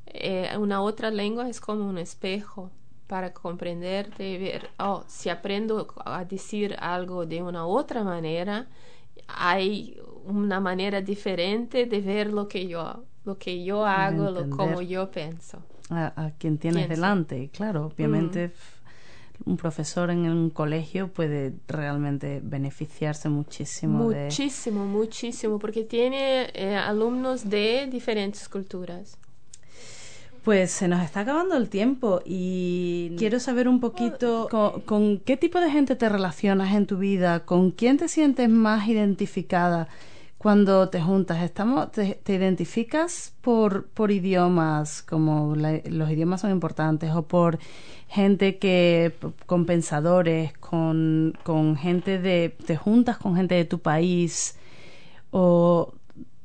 eh, 0.08 0.50
una 0.58 0.82
otra 0.82 1.12
lengua 1.12 1.50
es 1.50 1.60
como 1.60 1.88
un 1.90 1.98
espejo 1.98 2.72
para 3.08 3.34
comprenderte 3.34 4.30
y 4.30 4.38
ver, 4.38 4.70
oh, 4.80 5.04
si 5.08 5.30
aprendo 5.30 5.88
a 6.06 6.26
decir 6.26 6.76
algo 6.80 7.26
de 7.26 7.42
una 7.42 7.66
otra 7.66 8.04
manera, 8.04 8.68
hay 9.28 9.98
una 10.26 10.60
manera 10.60 11.02
diferente 11.02 11.86
de 11.86 12.02
ver 12.02 12.32
lo 12.32 12.48
que 12.48 12.68
yo, 12.68 13.04
lo 13.24 13.38
que 13.38 13.64
yo 13.64 13.86
hago, 13.86 14.30
lo, 14.30 14.50
como 14.50 14.82
yo 14.82 15.10
pienso. 15.10 15.60
A, 15.90 16.26
a 16.26 16.32
quien 16.32 16.58
tienes 16.58 16.88
Pienso. 16.88 17.02
delante. 17.02 17.50
Claro, 17.54 17.86
obviamente 17.86 18.52
un 19.46 19.58
profesor 19.58 20.10
en 20.10 20.30
un 20.30 20.50
colegio 20.50 21.10
puede 21.10 21.54
realmente 21.68 22.42
beneficiarse 22.44 23.30
muchísimo 23.30 24.10
de... 24.10 24.26
Muchísimo, 24.26 24.86
muchísimo, 24.86 25.60
porque 25.60 25.84
tiene 25.84 26.50
eh, 26.54 26.76
alumnos 26.76 27.50
de 27.50 27.88
diferentes 27.90 28.50
culturas. 28.50 29.18
Pues 30.48 30.72
se 30.72 30.88
nos 30.88 31.04
está 31.04 31.20
acabando 31.20 31.58
el 31.58 31.68
tiempo 31.68 32.22
y 32.26 33.12
quiero 33.18 33.38
saber 33.38 33.68
un 33.68 33.82
poquito 33.82 34.48
con, 34.86 35.18
qué 35.18 35.36
tipo 35.36 35.60
de 35.60 35.70
gente 35.70 35.98
te 35.98 36.08
relacionas 36.08 36.74
en 36.74 36.86
tu 36.86 36.98
vida, 36.98 37.42
con 37.42 37.72
quién 37.72 37.98
te 37.98 38.08
sientes 38.08 38.48
más 38.48 38.88
identificada 38.88 39.90
cuando 40.38 40.88
te 40.88 41.02
juntas. 41.02 41.44
Estamos, 41.44 41.92
te, 41.92 42.18
te 42.24 42.36
identificas 42.36 43.34
por, 43.42 43.88
por 43.88 44.10
idiomas, 44.10 45.02
como 45.02 45.54
la- 45.54 45.82
los 45.84 46.10
idiomas 46.10 46.40
son 46.40 46.52
importantes, 46.52 47.12
o 47.14 47.24
por 47.24 47.60
gente 48.08 48.58
que, 48.58 49.12
con 49.48 49.66
pensadores, 49.66 50.54
con, 50.60 51.38
con 51.44 51.76
gente 51.76 52.20
de, 52.20 52.56
te 52.66 52.78
juntas 52.78 53.18
con 53.18 53.36
gente 53.36 53.56
de 53.56 53.66
tu 53.66 53.80
país, 53.80 54.56
o 55.30 55.94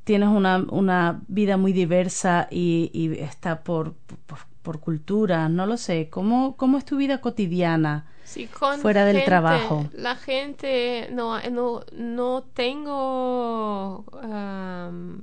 tienes 0.04 0.28
una, 0.28 0.58
una 0.70 1.22
vida 1.28 1.56
muy 1.56 1.72
diversa 1.72 2.48
y, 2.50 2.90
y 2.92 3.18
está 3.20 3.62
por, 3.62 3.94
por, 4.26 4.38
por 4.62 4.80
culturas, 4.80 5.50
no 5.50 5.66
lo 5.66 5.76
sé. 5.76 6.08
¿Cómo, 6.10 6.56
¿Cómo 6.56 6.78
es 6.78 6.84
tu 6.84 6.96
vida 6.96 7.20
cotidiana? 7.20 8.06
Sí, 8.24 8.46
con 8.46 8.78
Fuera 8.80 9.04
del 9.04 9.16
gente- 9.16 9.26
trabajo. 9.26 9.86
La 9.92 10.16
gente, 10.16 11.08
no, 11.12 11.40
no, 11.50 11.82
no 11.92 12.42
tengo 12.54 14.04
am, 14.22 15.18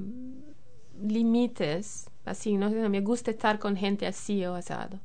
límites, 1.01 2.09
así, 2.25 2.55
no 2.57 2.69
me 2.69 3.01
gusta 3.01 3.31
estar 3.31 3.57
con 3.59 3.75
gente 3.75 4.05
así 4.05 4.45
o 4.45 4.55
asado. 4.55 4.99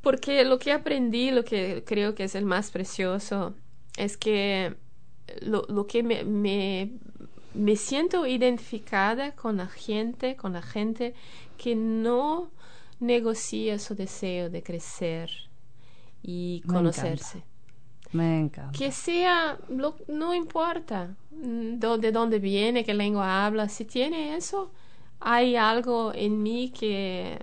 Porque 0.00 0.44
lo 0.44 0.58
que 0.58 0.72
aprendí, 0.72 1.30
lo 1.30 1.44
que 1.44 1.84
creo 1.86 2.14
que 2.14 2.24
es 2.24 2.34
el 2.34 2.44
más 2.46 2.70
precioso, 2.70 3.54
es 3.96 4.16
que 4.16 4.76
lo, 5.42 5.64
lo 5.68 5.86
que 5.86 6.02
me, 6.02 6.24
me, 6.24 6.92
me 7.58 7.76
siento 7.76 8.26
identificada 8.26 9.32
con 9.32 9.56
la 9.56 9.66
gente, 9.66 10.36
con 10.36 10.52
la 10.52 10.62
gente 10.62 11.14
que 11.56 11.74
no 11.74 12.50
negocia 13.00 13.78
su 13.78 13.94
deseo 13.94 14.48
de 14.50 14.62
crecer, 14.62 15.30
y 16.22 16.62
Me 16.66 16.74
conocerse. 16.74 17.42
Me 18.12 18.40
encanta. 18.40 18.76
Que 18.76 18.90
sea, 18.90 19.58
lo- 19.68 19.96
no 20.08 20.34
importa 20.34 21.14
do- 21.30 21.98
de 21.98 22.10
dónde 22.10 22.38
viene, 22.38 22.84
qué 22.84 22.94
lengua 22.94 23.44
habla, 23.46 23.68
si 23.68 23.84
tiene 23.84 24.34
eso, 24.36 24.72
hay 25.20 25.56
algo 25.56 26.12
en 26.14 26.42
mí 26.42 26.70
que 26.70 27.38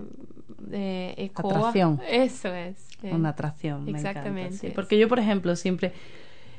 eh, 0.72 1.14
ecoa. 1.18 1.52
Atracción. 1.70 2.02
Eso 2.10 2.54
es. 2.54 2.88
eh. 3.04 3.14
Una 3.14 3.30
atracción. 3.30 3.84
me 3.86 3.92
encanta, 3.92 4.10
Exactamente, 4.10 4.58
sí. 4.58 4.72
Porque 4.74 4.98
yo, 4.98 5.08
por 5.08 5.20
ejemplo, 5.20 5.56
siempre 5.56 5.94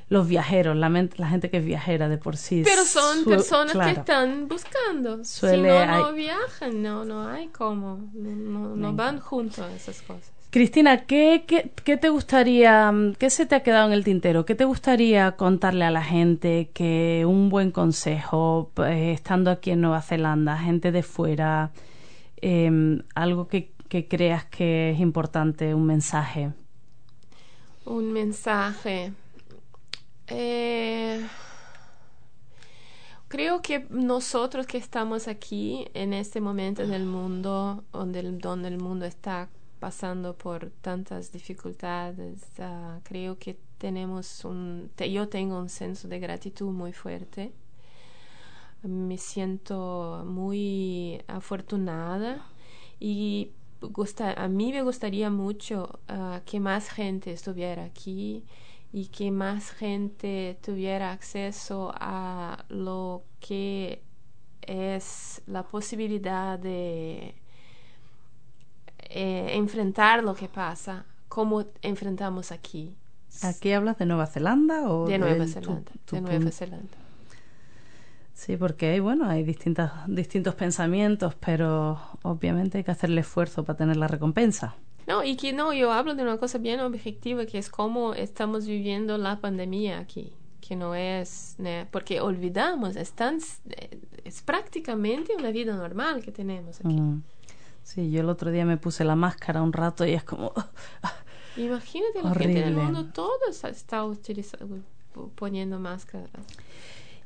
los 0.08 0.28
viajeros, 0.28 0.76
la, 0.76 0.88
gente 1.28 1.50
que 1.50 1.56
es 1.58 1.64
viajera 1.64 2.08
de 2.08 2.18
por 2.18 2.36
sí. 2.36 2.62
Pero 2.64 2.84
son 2.84 3.24
personas 3.24 3.76
que 3.76 4.00
están 4.00 4.46
buscando. 4.46 5.24
Suele 5.24 5.68
si 5.68 5.86
no, 5.86 5.94
hay- 5.94 6.02
no 6.02 6.12
viajan, 6.12 6.82
no, 6.82 7.04
no 7.04 7.28
hay 7.28 7.48
cómo. 7.48 8.08
No, 8.14 8.76
no- 8.76 8.92
van 8.92 9.18
juntos 9.18 9.66
esas 9.74 10.02
cosas. 10.02 10.32
Cristina, 10.50 11.04
¿qué, 11.04 11.44
qué, 11.46 11.72
qué 11.84 11.96
te 11.96 12.08
gustaría, 12.08 12.90
mm, 12.90 13.14
qué 13.18 13.30
se 13.30 13.46
te 13.46 13.56
ha 13.56 13.62
quedado 13.62 13.88
en 13.88 13.92
el 13.92 14.04
tintero? 14.04 14.46
¿Qué 14.46 14.54
te 14.54 14.64
gustaría 14.64 15.32
contarle 15.32 15.84
a 15.84 15.90
la 15.90 16.02
gente 16.02 16.70
que 16.72 17.24
un 17.26 17.50
buen 17.50 17.72
consejo, 17.72 18.70
eh, 18.86 19.12
estando 19.12 19.50
aquí 19.50 19.72
en 19.72 19.80
Nueva 19.80 20.02
Zelanda, 20.02 20.56
gente 20.56 20.92
de 20.92 21.02
fuera, 21.02 21.72
em, 22.40 23.02
algo 23.14 23.48
que, 23.48 23.72
que 23.88 24.06
creas 24.06 24.44
que 24.44 24.92
es 24.92 25.00
importante, 25.00 25.74
un 25.74 25.84
mensaje? 25.84 26.52
Un 27.84 28.12
mensaje. 28.12 29.12
Eh, 30.28 31.24
creo 33.28 33.62
que 33.62 33.86
nosotros 33.90 34.66
que 34.66 34.78
estamos 34.78 35.28
aquí 35.28 35.86
en 35.94 36.12
este 36.12 36.40
momento 36.40 36.86
del 36.86 37.06
mundo, 37.06 37.84
donde 37.92 38.20
el, 38.20 38.38
donde 38.38 38.68
el 38.68 38.78
mundo 38.78 39.04
está 39.04 39.48
pasando 39.78 40.36
por 40.36 40.70
tantas 40.80 41.32
dificultades, 41.32 42.42
ah, 42.58 42.98
creo 43.04 43.38
que 43.38 43.58
tenemos 43.78 44.44
un, 44.44 44.90
yo 44.96 45.28
tengo 45.28 45.58
un 45.58 45.68
senso 45.68 46.08
de 46.08 46.18
gratitud 46.18 46.72
muy 46.72 46.92
fuerte. 46.92 47.52
Me 48.82 49.18
siento 49.18 50.24
muy 50.26 51.22
afortunada 51.26 52.46
y 53.00 53.50
gusta, 53.80 54.32
a 54.32 54.48
mí 54.48 54.72
me 54.72 54.82
gustaría 54.82 55.30
mucho 55.30 56.00
ah, 56.08 56.40
que 56.44 56.60
más 56.60 56.88
gente 56.88 57.32
estuviera 57.32 57.84
aquí 57.84 58.44
y 58.96 59.08
que 59.08 59.30
más 59.30 59.72
gente 59.72 60.58
tuviera 60.62 61.12
acceso 61.12 61.92
a 61.96 62.64
lo 62.70 63.24
que 63.40 64.00
es 64.62 65.42
la 65.46 65.64
posibilidad 65.64 66.58
de 66.58 67.34
eh, 69.00 69.48
enfrentar 69.52 70.24
lo 70.24 70.34
que 70.34 70.48
pasa, 70.48 71.04
como 71.28 71.66
enfrentamos 71.82 72.52
aquí, 72.52 72.96
¿Aquí 73.42 73.70
hablas 73.72 73.98
de 73.98 74.06
Nueva 74.06 74.26
Zelanda 74.26 74.88
o 74.88 75.06
de 75.06 75.18
Nueva 75.18 75.46
Zelanda. 75.46 75.92
tu 76.06 76.16
de 76.16 76.22
Nueva? 76.22 76.50
Zelanda. 76.50 76.96
Sí, 78.32 78.56
porque 78.56 78.92
hay, 78.92 79.00
bueno, 79.00 79.28
hay 79.28 79.44
distintas, 79.44 79.92
distintos 80.06 80.54
pensamientos, 80.54 81.34
pero 81.34 82.00
obviamente 82.22 82.78
hay 82.78 82.84
que 82.84 82.92
hacer 82.92 83.10
el 83.10 83.18
esfuerzo 83.18 83.62
para 83.62 83.76
tener 83.76 83.98
la 83.98 84.08
recompensa. 84.08 84.74
No, 85.06 85.22
y 85.22 85.36
que 85.36 85.52
no, 85.52 85.72
yo 85.72 85.92
hablo 85.92 86.14
de 86.14 86.22
una 86.22 86.36
cosa 86.36 86.58
bien 86.58 86.80
objetiva, 86.80 87.46
que 87.46 87.58
es 87.58 87.70
cómo 87.70 88.14
estamos 88.14 88.66
viviendo 88.66 89.18
la 89.18 89.40
pandemia 89.40 89.98
aquí, 89.98 90.32
que 90.60 90.74
no 90.74 90.94
es, 90.94 91.54
¿no? 91.58 91.86
porque 91.92 92.20
olvidamos, 92.20 92.96
es, 92.96 93.12
tan, 93.12 93.38
es 94.24 94.42
prácticamente 94.42 95.36
una 95.36 95.50
vida 95.50 95.76
normal 95.76 96.22
que 96.22 96.32
tenemos 96.32 96.80
aquí. 96.80 97.00
Mm. 97.00 97.22
Sí, 97.84 98.10
yo 98.10 98.20
el 98.20 98.28
otro 98.28 98.50
día 98.50 98.64
me 98.64 98.78
puse 98.78 99.04
la 99.04 99.14
máscara 99.14 99.62
un 99.62 99.72
rato 99.72 100.04
y 100.04 100.12
es 100.12 100.24
como... 100.24 100.52
Imagínate 101.56 102.22
la 102.22 102.34
gente 102.34 102.60
del 102.62 102.74
mundo, 102.74 103.06
todos 103.06 103.64
está 103.64 104.04
utilizando, 104.04 104.80
poniendo 105.36 105.78
máscaras. 105.78 106.28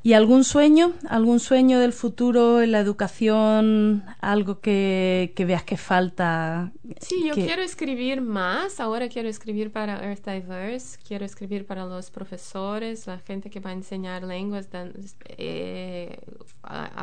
¿Y 0.03 0.15
algún 0.15 0.45
sueño? 0.45 0.95
¿Algún 1.09 1.41
sueño 1.41 1.79
del 1.79 1.93
futuro 1.93 2.63
en 2.63 2.73
la 2.73 2.81
educación? 2.81 4.03
¿Algo 4.21 4.61
que, 4.61 5.35
que 5.37 5.45
veas 5.45 5.63
que 5.63 5.77
falta? 5.77 6.73
Sí, 7.01 7.23
yo 7.27 7.35
que- 7.35 7.45
quiero 7.45 7.61
escribir 7.61 8.23
más. 8.23 8.81
Ahora 8.81 9.11
quiero 9.11 9.29
escribir 9.29 9.71
para 9.71 10.03
Earth 10.03 10.27
Diverse. 10.27 10.99
Quiero 11.07 11.27
escribir 11.27 11.67
para 11.67 11.85
los 11.85 12.11
profesores, 12.11 13.07
la 13.07 13.19
gente 13.19 13.51
que 13.51 13.61
va 13.61 13.71
a 13.71 13.73
enseñar 13.75 14.23
lenguas, 14.23 14.71
dan- 14.71 14.95
eh, 15.37 16.19
a- 16.63 17.03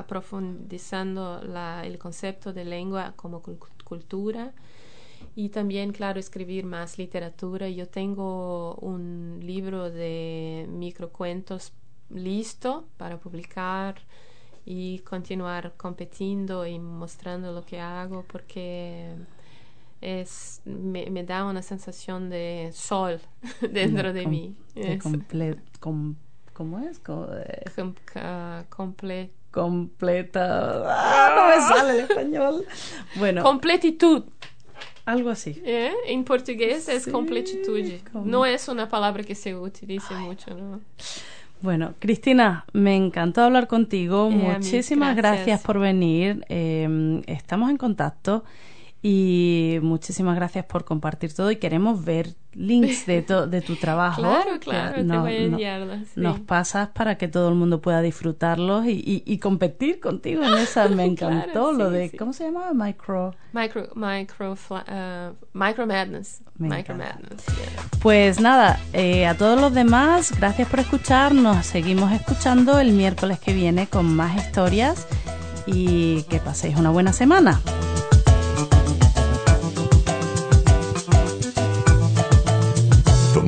la- 1.43 1.85
el 1.85 1.99
concepto 1.99 2.51
de 2.51 2.65
lengua 2.65 3.13
como 3.15 3.43
cul- 3.43 3.59
cultura. 3.83 4.53
Y 5.35 5.49
también, 5.49 5.91
claro, 5.91 6.19
escribir 6.19 6.65
más 6.65 6.97
literatura. 6.97 7.69
Yo 7.69 7.87
tengo 7.87 8.73
un 8.81 9.39
libro 9.43 9.91
de 9.91 10.65
microcuentos 10.67 11.73
listo 12.09 12.87
para 12.97 13.17
publicar 13.19 13.95
y 14.65 14.99
continuar 14.99 15.73
competiendo 15.77 16.65
y 16.65 16.77
mostrando 16.79 17.51
lo 17.53 17.63
que 17.65 17.79
hago 17.79 18.23
porque 18.27 19.13
es 20.01 20.61
me, 20.65 21.09
me 21.09 21.23
da 21.23 21.45
una 21.45 21.61
sensación 21.61 22.29
de 22.29 22.71
sol 22.73 23.19
dentro 23.71 24.13
de 24.13 24.27
mí. 24.27 24.55
de 24.75 24.93
Es 24.93 25.03
comple- 25.03 25.59
com- 25.79 26.15
¿Cómo 26.53 26.79
es? 26.79 26.97
Eh, 27.07 27.63
com- 27.75 27.93
comple- 28.69 29.29
completa... 29.51 30.83
¡Ah, 30.85 31.33
no 31.35 31.47
me 31.49 31.61
sale 31.75 31.93
el 31.93 31.99
español! 32.09 32.65
Bueno, 33.15 33.43
completitud. 33.43 34.23
algo 35.05 35.29
así. 35.29 35.61
¿eh? 35.63 35.93
En 36.07 36.23
portugués 36.23 36.89
es 36.89 37.07
completitud. 37.07 37.79
com- 38.11 38.27
No 38.29 38.45
es 38.45 38.67
una 38.67 38.89
palabra 38.89 39.23
que 39.23 39.35
se 39.35 39.55
utilice 39.55 40.15
mucho, 40.15 40.53
¿no? 40.55 40.81
Bueno, 41.61 41.95
Cristina, 41.99 42.65
me 42.73 42.95
encantó 42.95 43.41
hablar 43.41 43.67
contigo. 43.67 44.29
Eh, 44.31 44.35
mí, 44.35 44.43
Muchísimas 44.43 45.15
gracias. 45.15 45.45
gracias. 45.45 45.65
por 45.65 45.79
venir. 45.79 46.45
Eh, 46.49 47.21
estamos 47.27 47.69
en 47.69 47.77
contacto 47.77 48.43
y 49.01 49.77
muchísimas 49.81 50.35
gracias 50.35 50.65
por 50.65 50.83
compartir 50.83 51.33
todo 51.33 51.51
y 51.51 51.57
queremos 51.57 52.03
ver 52.03 52.35
links 52.53 53.05
de, 53.05 53.21
to- 53.21 53.45
de 53.45 53.61
tu 53.61 53.75
trabajo. 53.75 54.21
Claro, 54.27 54.59
claro, 54.59 54.95
te 54.95 55.03
no- 55.03 55.21
voy 55.21 55.35
a 55.35 55.39
no- 55.41 55.45
enviarla. 55.45 55.99
sí. 55.99 56.19
Nos 56.19 56.39
pasas 56.39 56.89
para 56.89 57.15
que 57.17 57.27
todo 57.27 57.49
el 57.49 57.55
mundo 57.55 57.79
pueda 57.79 58.01
disfrutarlos 58.01 58.85
y, 58.85 58.91
y- 58.93 59.23
y 59.25 59.37
competir 59.37 59.99
contigo 59.99 60.43
en 60.43 60.55
esa. 60.55 60.87
Me 60.89 61.13
Claro, 61.15 61.35
encantó 61.35 61.71
lo 61.71 61.89
sí, 61.89 61.93
de, 61.95 62.09
sí. 62.09 62.17
¿cómo 62.17 62.33
se 62.33 62.45
llamaba? 62.45 62.73
Micro. 62.73 63.35
Micro, 63.53 63.87
micro, 63.95 64.53
uh, 64.53 65.33
micro 65.53 65.85
madness. 65.85 66.41
Me 66.57 66.69
micro 66.69 66.95
madness. 66.95 67.45
yeah. 67.45 67.83
Pues 68.01 68.39
nada, 68.41 68.79
eh, 68.93 69.27
a 69.27 69.37
todos 69.37 69.61
los 69.61 69.73
demás, 69.73 70.33
gracias 70.37 70.67
por 70.67 70.79
escuchar. 70.79 71.35
Nos 71.35 71.65
seguimos 71.67 72.11
escuchando 72.11 72.79
el 72.79 72.91
miércoles 72.93 73.39
que 73.39 73.53
viene 73.53 73.85
con 73.87 74.13
más 74.15 74.35
historias 74.35 75.07
y 75.67 76.23
que 76.23 76.39
paséis 76.39 76.75
una 76.77 76.89
buena 76.89 77.13
semana. 77.13 77.61